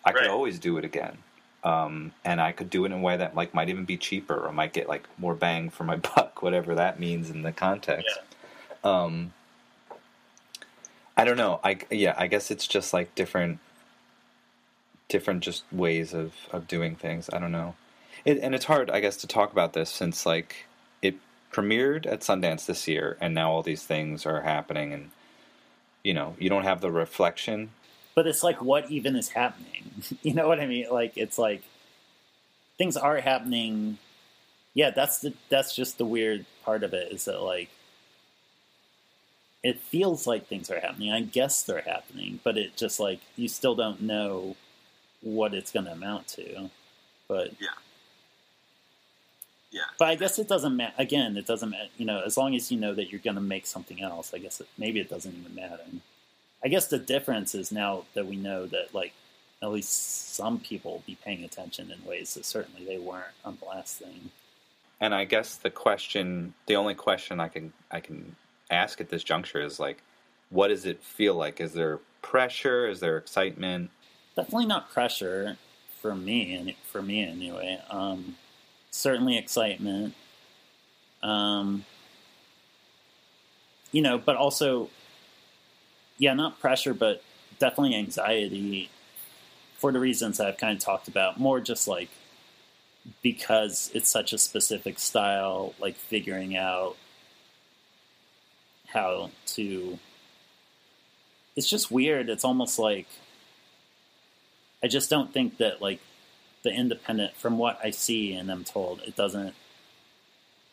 I 0.05 0.13
could 0.13 0.29
always 0.29 0.59
do 0.59 0.79
it 0.79 0.85
again. 0.85 1.19
Um, 1.63 2.13
and 2.25 2.41
I 2.41 2.53
could 2.53 2.71
do 2.71 2.85
it 2.85 2.93
in 2.93 2.93
a 2.93 3.01
way 3.01 3.17
that 3.17 3.35
like 3.35 3.53
might 3.53 3.69
even 3.69 3.85
be 3.85 3.97
cheaper 3.97 4.37
or 4.37 4.53
might 4.53 4.73
get 4.73 4.89
like 4.89 5.09
more 5.19 5.35
bang 5.35 5.69
for 5.69 5.85
my 5.85 5.97
buck, 6.15 6.41
whatever 6.41 6.75
that 6.77 6.99
means 7.01 7.29
in 7.29 7.43
the 7.43 7.53
context. 7.53 8.19
Um, 8.85 9.33
I 11.17 11.25
don't 11.25 11.37
know. 11.37 11.61
I 11.65 11.79
yeah, 11.91 12.15
I 12.17 12.29
guess 12.29 12.51
it's 12.51 12.67
just 12.67 12.93
like 12.93 13.15
different, 13.15 13.59
different 15.09 15.43
just 15.43 15.65
ways 15.73 16.15
of 16.15 16.35
of 16.53 16.69
doing 16.69 16.95
things. 16.95 17.29
I 17.33 17.39
don't 17.39 17.53
know. 17.53 17.75
It, 18.25 18.39
and 18.39 18.55
it's 18.55 18.65
hard, 18.65 18.91
I 18.91 19.01
guess, 19.01 19.17
to 19.19 19.27
talk 19.27 19.53
about 19.53 19.73
this 19.73 19.91
since 19.91 20.25
like 20.25 20.67
premiered 21.53 22.07
at 22.07 22.21
Sundance 22.21 22.67
this 22.67 22.87
year, 22.89 23.17
and 23.21 23.35
now 23.35 23.51
all 23.51 23.63
these 23.63 23.85
things 23.85 24.27
are 24.27 24.43
happening, 24.43 24.93
and 24.93 25.11
you 26.03 26.15
know, 26.15 26.37
you 26.39 26.49
don't 26.49 26.65
have 26.65 26.81
the 26.81 26.91
reflection. 26.91 27.71
But 28.15 28.27
it's 28.27 28.43
like, 28.43 28.63
what 28.63 28.91
even 28.91 29.17
is 29.17 29.31
happening? 29.31 29.91
you 30.23 30.35
know 30.35 30.49
what 30.49 30.61
I 30.61 30.67
mean? 30.67 30.87
Like, 30.91 31.17
it's 31.17 31.39
like 31.39 31.63
things 32.79 32.97
are 32.97 33.21
happening. 33.21 33.99
Yeah, 34.75 34.91
that's 34.91 35.21
the 35.21 35.33
that's 35.49 35.75
just 35.75 35.99
the 35.99 36.05
weird 36.05 36.47
part 36.65 36.83
of 36.83 36.93
it 36.93 37.13
is 37.13 37.25
that 37.25 37.43
like 37.43 37.71
it 39.63 39.81
feels 39.81 40.27
like 40.27 40.47
things 40.47 40.71
are 40.71 40.81
happening. 40.81 41.11
I 41.11 41.23
guess 41.23 41.63
they're 41.63 41.81
happening, 41.81 42.41
but 42.45 42.57
it 42.57 42.77
just 42.77 43.01
like 43.01 43.21
you 43.37 43.49
still 43.49 43.75
don't 43.75 44.03
know 44.03 44.57
what 45.23 45.55
it's 45.55 45.73
going 45.73 45.87
to 45.87 45.93
amount 45.93 46.29
to. 46.29 46.71
But 47.27 47.53
Yeah. 47.59 47.69
Yeah. 49.77 49.83
but 49.99 50.09
I 50.09 50.15
guess 50.15 50.39
it 50.39 50.49
doesn't 50.49 50.75
matter. 50.75 50.95
Again, 50.97 51.37
it 51.37 51.47
doesn't 51.47 51.69
matter. 51.69 51.91
You 51.99 52.07
know, 52.07 52.23
as 52.25 52.39
long 52.39 52.55
as 52.55 52.73
you 52.73 52.81
know 52.81 52.95
that 52.95 53.11
you're 53.11 53.21
going 53.21 53.37
to 53.37 53.43
make 53.43 53.67
something 53.67 54.03
else, 54.03 54.33
I 54.33 54.39
guess 54.39 54.59
it, 54.61 54.69
maybe 54.79 55.01
it 55.01 55.11
doesn't 55.11 55.35
even 55.39 55.55
matter. 55.55 55.83
I 56.65 56.69
guess 56.69 56.87
the 56.87 56.99
difference 56.99 57.55
is 57.55 57.71
now 57.71 58.05
that 58.15 58.27
we 58.27 58.37
know 58.37 58.65
that 58.67 58.95
like 58.95 59.13
at 59.63 59.71
least 59.71 60.35
some 60.35 60.59
people 60.59 60.93
will 60.93 61.05
be 61.07 61.19
paying 61.23 61.45
attention 61.45 61.91
in 61.91 62.09
ways 62.09 62.33
that 62.35 62.47
certainly 62.47 62.87
they 62.87 62.97
weren't 62.97 63.35
on 63.45 63.59
the 63.61 63.67
last 63.67 63.99
thing. 63.99 64.31
And 64.99 65.15
I 65.15 65.27
guess 65.27 65.57
the 65.57 65.71
question, 65.71 66.55
the 66.67 66.77
only 66.77 66.95
question 66.95 67.39
I 67.39 67.49
can 67.49 67.75
I 67.91 68.01
can 68.01 68.35
ask 68.71 68.99
at 69.01 69.11
this 69.11 69.23
juncture 69.23 69.61
is 69.61 69.79
like, 69.79 69.99
what 70.49 70.69
does 70.69 70.87
it 70.87 71.03
feel 71.03 71.35
like? 71.35 71.61
Is 71.61 71.75
there 71.75 72.01
pressure? 72.23 72.89
Is 72.89 73.01
there 73.01 73.19
excitement? 73.19 73.91
Definitely 74.35 74.67
not 74.67 74.91
pressure 74.91 75.59
for 76.01 76.15
me, 76.15 76.55
and 76.55 76.75
for 76.83 77.03
me 77.03 77.25
anyway. 77.25 77.81
Um, 77.91 78.37
certainly 78.97 79.37
excitement. 79.37 80.15
Um, 81.23 81.85
you 83.93 84.03
know, 84.03 84.19
but 84.19 84.37
also, 84.37 84.91
yeah, 86.19 86.35
not 86.35 86.59
pressure, 86.61 86.95
but 86.95 87.23
definitely 87.59 87.95
anxiety 87.95 88.91
for 89.79 89.93
the 89.93 90.01
reasons 90.01 90.41
I've 90.41 90.57
kind 90.57 90.77
of 90.77 90.83
talked 90.83 91.09
about. 91.09 91.39
More 91.39 91.61
just 91.61 91.87
like 91.87 92.09
because 93.23 93.91
it's 93.95 94.11
such 94.11 94.33
a 94.33 94.39
specific 94.39 94.99
style, 94.99 95.75
like 95.79 95.97
figuring 95.97 96.57
out 96.57 96.97
how 98.89 99.31
to. 99.47 99.99
It's 101.55 101.69
just 101.69 101.91
weird. 101.91 102.29
It's 102.29 102.45
almost 102.45 102.79
like 102.79 103.07
I 104.83 104.89
just 104.89 105.11
don't 105.11 105.33
think 105.33 105.59
that 105.59 105.81
like 105.83 106.01
the 106.67 106.75
independent, 106.75 107.37
from 107.37 107.59
what 107.59 107.79
I 107.83 107.91
see 107.91 108.33
and 108.33 108.51
I'm 108.51 108.65
told, 108.65 109.01
it 109.07 109.15
doesn't. 109.15 109.55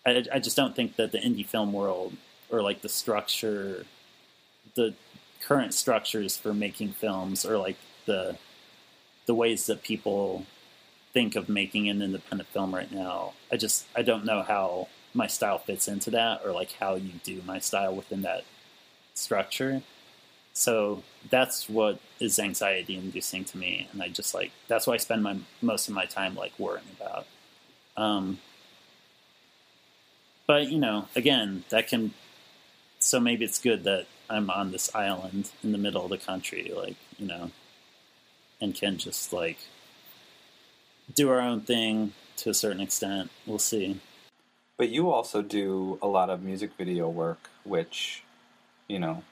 I, 0.03 0.25
I 0.33 0.39
just 0.39 0.57
don't 0.57 0.75
think 0.75 0.95
that 0.95 1.11
the 1.11 1.19
indie 1.19 1.45
film 1.45 1.71
world 1.71 2.17
or 2.51 2.63
like 2.63 2.81
the 2.81 2.89
structure, 2.89 3.85
the 4.73 4.95
current 5.39 5.75
structures 5.75 6.35
for 6.35 6.51
making 6.51 6.93
films 6.93 7.45
or 7.45 7.59
like 7.59 7.77
the 8.05 8.37
the 9.27 9.35
ways 9.35 9.67
that 9.67 9.83
people 9.83 10.47
think 11.13 11.35
of 11.35 11.47
making 11.47 11.87
an 11.87 12.01
independent 12.01 12.49
film 12.49 12.73
right 12.73 12.91
now. 12.91 13.33
I 13.51 13.57
just 13.57 13.85
I 13.95 14.01
don't 14.01 14.25
know 14.25 14.41
how 14.41 14.87
my 15.13 15.27
style 15.27 15.59
fits 15.59 15.87
into 15.87 16.09
that 16.09 16.41
or 16.43 16.51
like 16.53 16.71
how 16.71 16.95
you 16.95 17.11
do 17.23 17.43
my 17.45 17.59
style 17.59 17.95
within 17.95 18.23
that 18.23 18.45
structure. 19.13 19.83
So 20.53 21.01
that's 21.29 21.67
what 21.67 21.99
is 22.19 22.37
anxiety 22.37 22.95
inducing 22.95 23.43
to 23.45 23.57
me, 23.57 23.87
and 23.91 24.01
I 24.01 24.07
just 24.07 24.33
like 24.35 24.51
that's 24.67 24.85
why 24.85 24.93
I 24.93 24.97
spend 24.97 25.23
my 25.23 25.37
most 25.61 25.87
of 25.89 25.95
my 25.95 26.05
time 26.05 26.35
like 26.35 26.57
worrying 26.59 26.85
about. 26.99 27.25
Um, 27.97 28.39
but 30.45 30.69
you 30.69 30.77
know, 30.77 31.07
again, 31.15 31.63
that 31.69 31.87
can. 31.87 32.13
So 32.99 33.19
maybe 33.19 33.43
it's 33.43 33.59
good 33.59 33.83
that 33.83 34.05
I'm 34.29 34.49
on 34.49 34.71
this 34.71 34.93
island 34.95 35.51
in 35.63 35.71
the 35.71 35.77
middle 35.77 36.03
of 36.03 36.09
the 36.09 36.17
country, 36.17 36.71
like 36.73 36.95
you 37.17 37.27
know, 37.27 37.51
and 38.61 38.75
can 38.75 38.97
just 38.97 39.33
like 39.33 39.57
do 41.13 41.29
our 41.29 41.41
own 41.41 41.61
thing 41.61 42.13
to 42.37 42.51
a 42.51 42.53
certain 42.53 42.81
extent. 42.81 43.31
We'll 43.47 43.59
see. 43.59 43.99
But 44.77 44.89
you 44.89 45.11
also 45.11 45.41
do 45.41 45.97
a 46.01 46.07
lot 46.07 46.29
of 46.29 46.43
music 46.43 46.71
video 46.77 47.09
work, 47.09 47.49
which 47.63 48.23
you 48.87 48.99
know, 48.99 49.23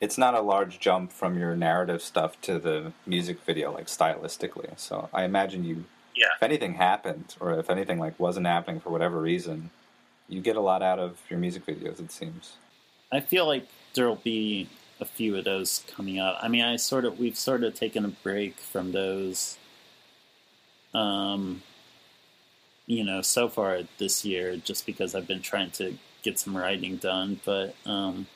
it's 0.00 0.16
not 0.18 0.34
a 0.34 0.40
large 0.40 0.78
jump 0.78 1.10
from 1.12 1.38
your 1.38 1.56
narrative 1.56 2.00
stuff 2.02 2.40
to 2.42 2.58
the 2.58 2.92
music 3.06 3.40
video, 3.44 3.72
like 3.72 3.86
stylistically. 3.86 4.78
So 4.78 5.08
I 5.12 5.24
imagine 5.24 5.64
you, 5.64 5.84
Yeah. 6.14 6.26
if 6.36 6.42
anything 6.42 6.74
happened, 6.74 7.34
or 7.40 7.58
if 7.58 7.68
anything 7.70 7.98
like 7.98 8.18
wasn't 8.20 8.46
happening 8.46 8.80
for 8.80 8.90
whatever 8.90 9.20
reason, 9.20 9.70
you 10.28 10.40
get 10.40 10.56
a 10.56 10.60
lot 10.60 10.82
out 10.82 10.98
of 10.98 11.18
your 11.28 11.38
music 11.38 11.66
videos. 11.66 11.98
It 12.00 12.12
seems. 12.12 12.56
I 13.10 13.20
feel 13.20 13.46
like 13.46 13.66
there'll 13.94 14.16
be 14.16 14.68
a 15.00 15.04
few 15.04 15.36
of 15.36 15.44
those 15.44 15.84
coming 15.88 16.18
up. 16.20 16.38
I 16.42 16.48
mean, 16.48 16.62
I 16.64 16.76
sort 16.76 17.04
of 17.04 17.18
we've 17.18 17.36
sort 17.36 17.64
of 17.64 17.74
taken 17.74 18.04
a 18.04 18.08
break 18.08 18.58
from 18.58 18.92
those. 18.92 19.56
Um, 20.94 21.62
you 22.86 23.04
know, 23.04 23.20
so 23.22 23.48
far 23.48 23.80
this 23.98 24.24
year, 24.24 24.56
just 24.56 24.86
because 24.86 25.14
I've 25.14 25.26
been 25.26 25.42
trying 25.42 25.70
to 25.72 25.96
get 26.22 26.38
some 26.38 26.56
writing 26.56 26.96
done, 26.96 27.40
but 27.44 27.74
um, 27.86 28.26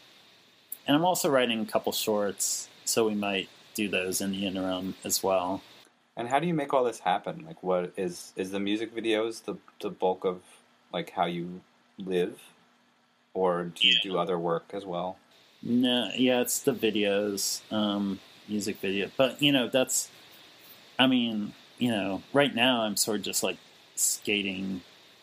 and 0.87 0.97
I'm 0.97 1.05
also 1.05 1.29
writing 1.29 1.61
a 1.61 1.67
couple 1.67 1.93
shorts, 1.93 2.69
so 2.85 3.07
we 3.07 3.15
might 3.15 3.49
do 3.75 3.89
those 3.89 4.21
in 4.21 4.33
the 4.33 4.47
interim 4.47 4.95
as 5.05 5.23
well. 5.23 5.63
And 6.17 6.29
how 6.29 6.39
do 6.41 6.47
you 6.47 6.55
make 6.55 6.75
all 6.75 6.85
this 6.85 7.01
happen? 7.01 7.45
Like, 7.47 7.63
what 7.63 7.93
is 7.97 8.33
is 8.37 8.51
the 8.51 8.61
music 8.61 8.95
videos 8.95 9.45
the 9.45 9.57
the 9.81 9.91
bulk 9.91 10.25
of 10.25 10.43
like 10.93 11.11
how 11.11 11.25
you 11.25 11.61
live, 11.99 12.39
or 13.35 13.65
do 13.65 13.89
you 13.89 13.95
do 14.03 14.19
other 14.19 14.39
work 14.39 14.71
as 14.73 14.85
well? 14.85 15.17
No, 15.63 16.11
yeah, 16.17 16.41
it's 16.41 16.61
the 16.61 16.73
videos, 16.75 17.61
um, 17.73 18.19
music 18.49 18.79
video. 18.79 19.11
But 19.17 19.41
you 19.41 19.53
know, 19.53 19.69
that's, 19.69 20.11
I 20.99 21.07
mean, 21.07 21.55
you 21.79 21.91
know, 21.91 22.23
right 22.33 22.55
now 22.55 22.83
I'm 22.83 22.97
sort 22.97 23.19
of 23.19 23.23
just 23.23 23.43
like 23.43 23.59
skating 23.95 24.83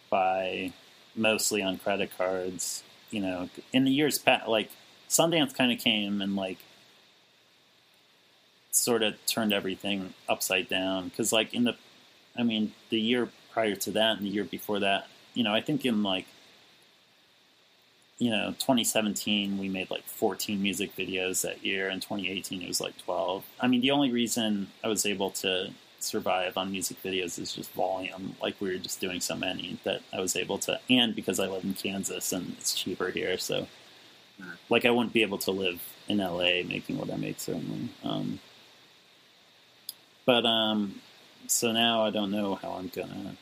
by 0.10 0.74
mostly 1.16 1.62
on 1.62 1.78
credit 1.78 2.18
cards. 2.18 2.84
You 3.12 3.22
know, 3.22 3.49
in 3.74 3.86
the 3.86 3.91
years 3.91 4.18
past, 4.18 4.47
like 4.47 4.72
Sundance 5.10 5.55
kind 5.55 5.72
of 5.72 5.80
came 5.80 6.22
and 6.22 6.36
like 6.36 6.57
sort 8.72 9.03
of 9.03 9.14
turned 9.26 9.51
everything 9.53 10.14
upside 10.28 10.70
down 10.70 11.10
because, 11.10 11.34
like, 11.34 11.53
in 11.53 11.64
the, 11.64 11.76
I 12.38 12.43
mean, 12.43 12.74
the 12.89 12.99
year 12.99 13.30
prior 13.51 13.76
to 13.76 13.91
that 13.91 14.18
and 14.18 14.26
the 14.26 14.30
year 14.30 14.43
before 14.43 14.80
that, 14.80 15.07
you 15.34 15.43
know, 15.43 15.53
I 15.53 15.62
think 15.62 15.86
in 15.86 16.03
like 16.03 16.26
you 18.20 18.30
know, 18.30 18.49
2017 18.60 19.57
we 19.57 19.70
made 19.70 19.89
like 19.89 20.03
14 20.03 20.62
music 20.62 20.95
videos 20.95 21.41
that 21.41 21.66
year, 21.66 21.88
and 21.88 22.01
2018 22.01 22.62
it 22.62 22.68
was 22.68 22.82
like 22.82 22.97
12. 22.97 23.45
I 23.60 23.68
mean, 23.68 23.82
the 23.82 23.91
only 23.91 24.12
reason 24.12 24.68
I 24.84 24.89
was 24.89 25.05
able 25.05 25.32
to 25.32 25.72
survive 26.01 26.57
on 26.57 26.72
music 26.72 27.01
videos 27.01 27.39
is 27.39 27.53
just 27.53 27.72
volume. 27.72 28.36
Like 28.41 28.60
we 28.60 28.70
were 28.72 28.78
just 28.78 28.99
doing 28.99 29.22
so 29.22 29.36
many 29.36 29.80
that 29.86 30.01
I 30.14 30.20
was 30.20 30.36
able 30.36 30.57
to, 30.60 30.80
and 30.89 31.16
because 31.16 31.39
I 31.39 31.47
live 31.47 31.64
in 31.64 31.74
Kansas 31.74 32.34
and 32.34 32.55
it's 32.60 32.76
cheaper 32.76 33.10
here, 33.10 33.38
so 33.38 33.68
like 34.70 34.86
I 34.86 34.92
wouldn't 34.92 35.14
be 35.14 35.22
able 35.22 35.38
to 35.40 35.52
live 35.52 35.82
in 36.08 36.18
LA 36.18 36.64
making 36.68 36.98
what 36.98 37.12
I 37.12 37.16
make 37.18 37.40
certainly. 37.40 37.90
Um, 38.04 38.40
but 40.26 40.46
um, 40.46 41.02
so 41.48 41.72
now 41.72 42.04
I 42.06 42.10
don't 42.12 42.32
know 42.32 42.56
how 42.56 42.72
I'm 42.74 42.88
gonna 42.90 43.36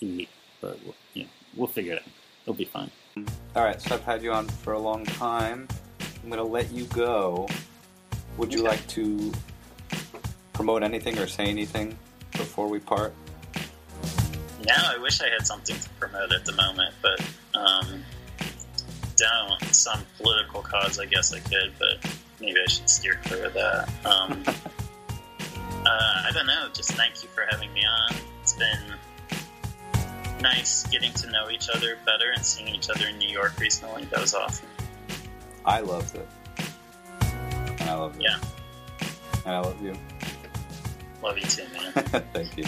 eat, 0.00 0.28
but 0.60 0.78
you 1.14 1.24
know, 1.24 1.28
we'll 1.56 1.68
figure 1.68 1.94
it 1.94 2.02
out. 2.02 2.08
It'll 2.44 2.54
be 2.54 2.64
fine. 2.64 2.90
All 3.56 3.64
right, 3.64 3.80
so 3.80 3.94
I've 3.94 4.04
had 4.04 4.22
you 4.22 4.32
on 4.32 4.46
for 4.48 4.72
a 4.72 4.78
long 4.78 5.04
time. 5.04 5.68
I'm 6.22 6.30
going 6.30 6.38
to 6.38 6.44
let 6.44 6.70
you 6.72 6.84
go. 6.86 7.48
Would 8.36 8.52
you 8.52 8.60
Okay. 8.60 8.68
like 8.68 8.86
to 8.88 9.32
promote 10.52 10.82
anything 10.82 11.18
or 11.18 11.26
say 11.26 11.46
anything 11.46 11.96
before 12.32 12.68
we 12.68 12.78
part? 12.78 13.12
Now 14.64 14.92
I 14.94 14.98
wish 14.98 15.20
I 15.20 15.28
had 15.28 15.46
something 15.46 15.76
to 15.78 15.88
promote 15.98 16.32
at 16.32 16.44
the 16.44 16.52
moment, 16.52 16.94
but 17.02 17.20
um, 17.58 18.04
don't. 19.18 19.74
Some 19.74 20.06
political 20.16 20.62
cause, 20.62 20.98
I 20.98 21.06
guess 21.06 21.34
I 21.34 21.40
could, 21.40 21.72
but 21.78 21.98
maybe 22.40 22.58
I 22.60 22.68
should 22.68 22.88
steer 22.88 23.18
clear 23.24 23.46
of 23.46 23.54
that. 23.54 23.88
Um, 24.04 24.42
uh, 24.46 26.22
I 26.26 26.30
don't 26.32 26.46
know. 26.46 26.68
Just 26.72 26.92
thank 26.92 27.22
you 27.22 27.28
for 27.28 27.44
having 27.50 27.72
me 27.72 27.84
on. 27.84 28.16
It's 28.42 28.54
been 28.54 28.94
nice 30.40 30.84
getting 30.84 31.12
to 31.14 31.30
know 31.30 31.50
each 31.50 31.68
other 31.68 31.98
better 32.06 32.30
and 32.34 32.44
seeing 32.44 32.74
each 32.74 32.88
other 32.90 33.08
in 33.08 33.18
New 33.18 33.28
York 33.28 33.58
recently. 33.58 34.04
That 34.06 34.20
was 34.20 34.34
awesome. 34.34 34.68
I 35.64 35.80
loved 35.80 36.16
it. 36.16 36.28
And 37.80 37.90
I 37.90 37.94
love 37.94 38.16
you. 38.16 38.28
Yeah. 38.28 38.38
And 39.44 39.54
I 39.54 39.60
love 39.60 39.82
you. 39.82 39.94
Love 41.22 41.38
you 41.38 41.44
too, 41.44 41.64
man. 41.72 41.92
Thank 42.32 42.56
you. 42.56 42.64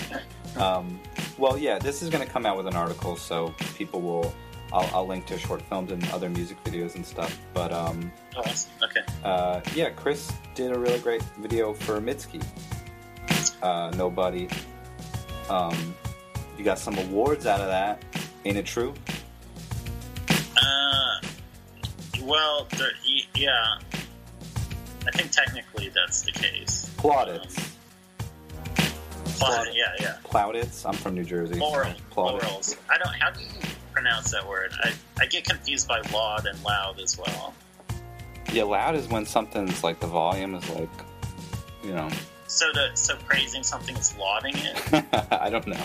Um, 0.61 1.01
well, 1.38 1.57
yeah, 1.57 1.78
this 1.78 2.03
is 2.03 2.11
going 2.11 2.24
to 2.24 2.30
come 2.30 2.44
out 2.44 2.57
with 2.57 2.66
an 2.66 2.74
article, 2.74 3.16
so 3.16 3.55
people 3.76 4.01
will. 4.01 4.34
I'll, 4.73 4.89
I'll 4.95 5.07
link 5.07 5.27
to 5.27 5.39
short 5.39 5.62
films 5.62 5.91
and 5.93 6.09
other 6.11 6.31
music 6.31 6.62
videos 6.64 6.95
and 6.95 7.05
stuff. 7.05 7.39
But 7.55 7.73
um, 7.73 8.12
Oh, 8.37 8.41
awesome. 8.41 8.71
Okay. 8.85 9.01
uh, 9.25 9.61
yeah, 9.75 9.91
Chris 9.91 10.33
did 10.55 10.73
a 10.73 10.79
really 10.79 10.99
great 11.01 11.23
video 11.41 11.73
for 11.75 12.01
Mitski. 12.01 12.43
Uh, 13.62 13.91
Nobody. 13.97 14.49
Um, 15.49 15.95
you 16.57 16.64
got 16.64 16.79
some 16.79 16.97
awards 16.99 17.47
out 17.47 17.61
of 17.61 17.66
that. 17.66 18.03
Ain't 18.45 18.57
it 18.57 18.66
true? 18.66 18.95
Uh, 20.57 21.21
well, 22.23 22.66
there, 22.79 22.91
yeah. 23.35 23.75
I 25.07 25.11
think 25.12 25.31
technically 25.31 25.89
that's 25.89 26.23
the 26.23 26.33
case. 26.33 26.91
Plaudits. 26.99 27.57
Plaudits, 29.39 29.75
yeah, 29.75 29.93
yeah. 30.01 30.16
Plaudits. 30.25 30.85
I'm 30.87 30.93
from 30.95 31.14
New 31.14 31.25
Jersey. 31.25 31.55
so 31.55 31.61
Laurel, 31.61 31.93
plaudits. 32.11 32.45
laurels. 32.47 32.77
I 32.91 32.99
don't. 32.99 33.14
How 33.14 33.31
do 33.31 33.41
you 33.41 33.49
pronounce 33.93 34.30
that 34.32 34.47
word? 34.47 34.72
I, 34.82 34.93
I 35.20 35.26
get 35.26 35.45
confused 35.45 35.88
by 35.88 36.01
laud 36.12 36.47
and 36.47 36.62
loud 36.64 37.01
as 37.01 37.18
well. 37.18 37.55
Yeah, 38.53 38.64
loud 38.64 38.97
is 38.97 39.09
when 39.09 39.24
something's 39.26 39.84
like 39.84 40.01
the 40.01 40.07
volume 40.07 40.55
is 40.55 40.68
like, 40.70 40.88
you 41.84 41.93
know, 41.93 42.09
So 42.47 42.72
to, 42.72 42.91
so 42.95 43.16
praising 43.26 43.62
something 43.62 43.97
is 43.97 44.16
lauding 44.16 44.55
it. 44.57 45.05
I 45.30 45.49
don't 45.51 45.66
know. 45.66 45.82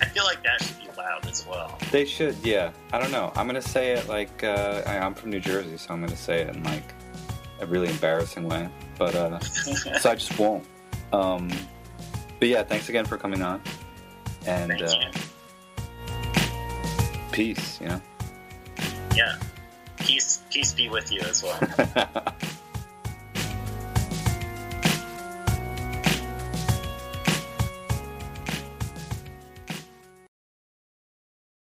I 0.00 0.06
feel 0.06 0.24
like 0.24 0.42
that 0.42 0.62
should 0.62 0.78
be 0.78 0.88
loud 0.96 1.26
as 1.26 1.46
well. 1.46 1.78
They 1.90 2.04
should, 2.04 2.36
yeah. 2.42 2.72
I 2.92 2.98
don't 2.98 3.10
know. 3.12 3.32
I'm 3.36 3.46
gonna 3.46 3.62
say 3.62 3.92
it 3.92 4.08
like 4.08 4.44
uh, 4.44 4.82
I, 4.86 4.98
I'm 4.98 5.14
from 5.14 5.30
New 5.30 5.40
Jersey, 5.40 5.76
so 5.76 5.94
I'm 5.94 6.00
gonna 6.00 6.16
say 6.16 6.42
it 6.42 6.54
in 6.54 6.62
like 6.64 6.94
a 7.60 7.66
really 7.66 7.88
embarrassing 7.88 8.48
way. 8.48 8.68
But 8.98 9.14
uh, 9.14 9.38
so 9.98 10.10
I 10.10 10.14
just 10.14 10.38
won't. 10.38 10.64
Um, 11.12 11.50
but 12.38 12.48
yeah, 12.48 12.62
thanks 12.62 12.88
again 12.88 13.04
for 13.06 13.16
coming 13.16 13.42
on, 13.42 13.60
and 14.46 14.82
uh. 14.82 15.10
Peace. 17.34 17.80
You 17.80 17.88
know. 17.88 18.00
Yeah. 19.14 19.36
Peace, 19.98 20.42
peace 20.50 20.72
be 20.72 20.88
with 20.88 21.10
you 21.12 21.20
as 21.20 21.42
well. 21.42 22.34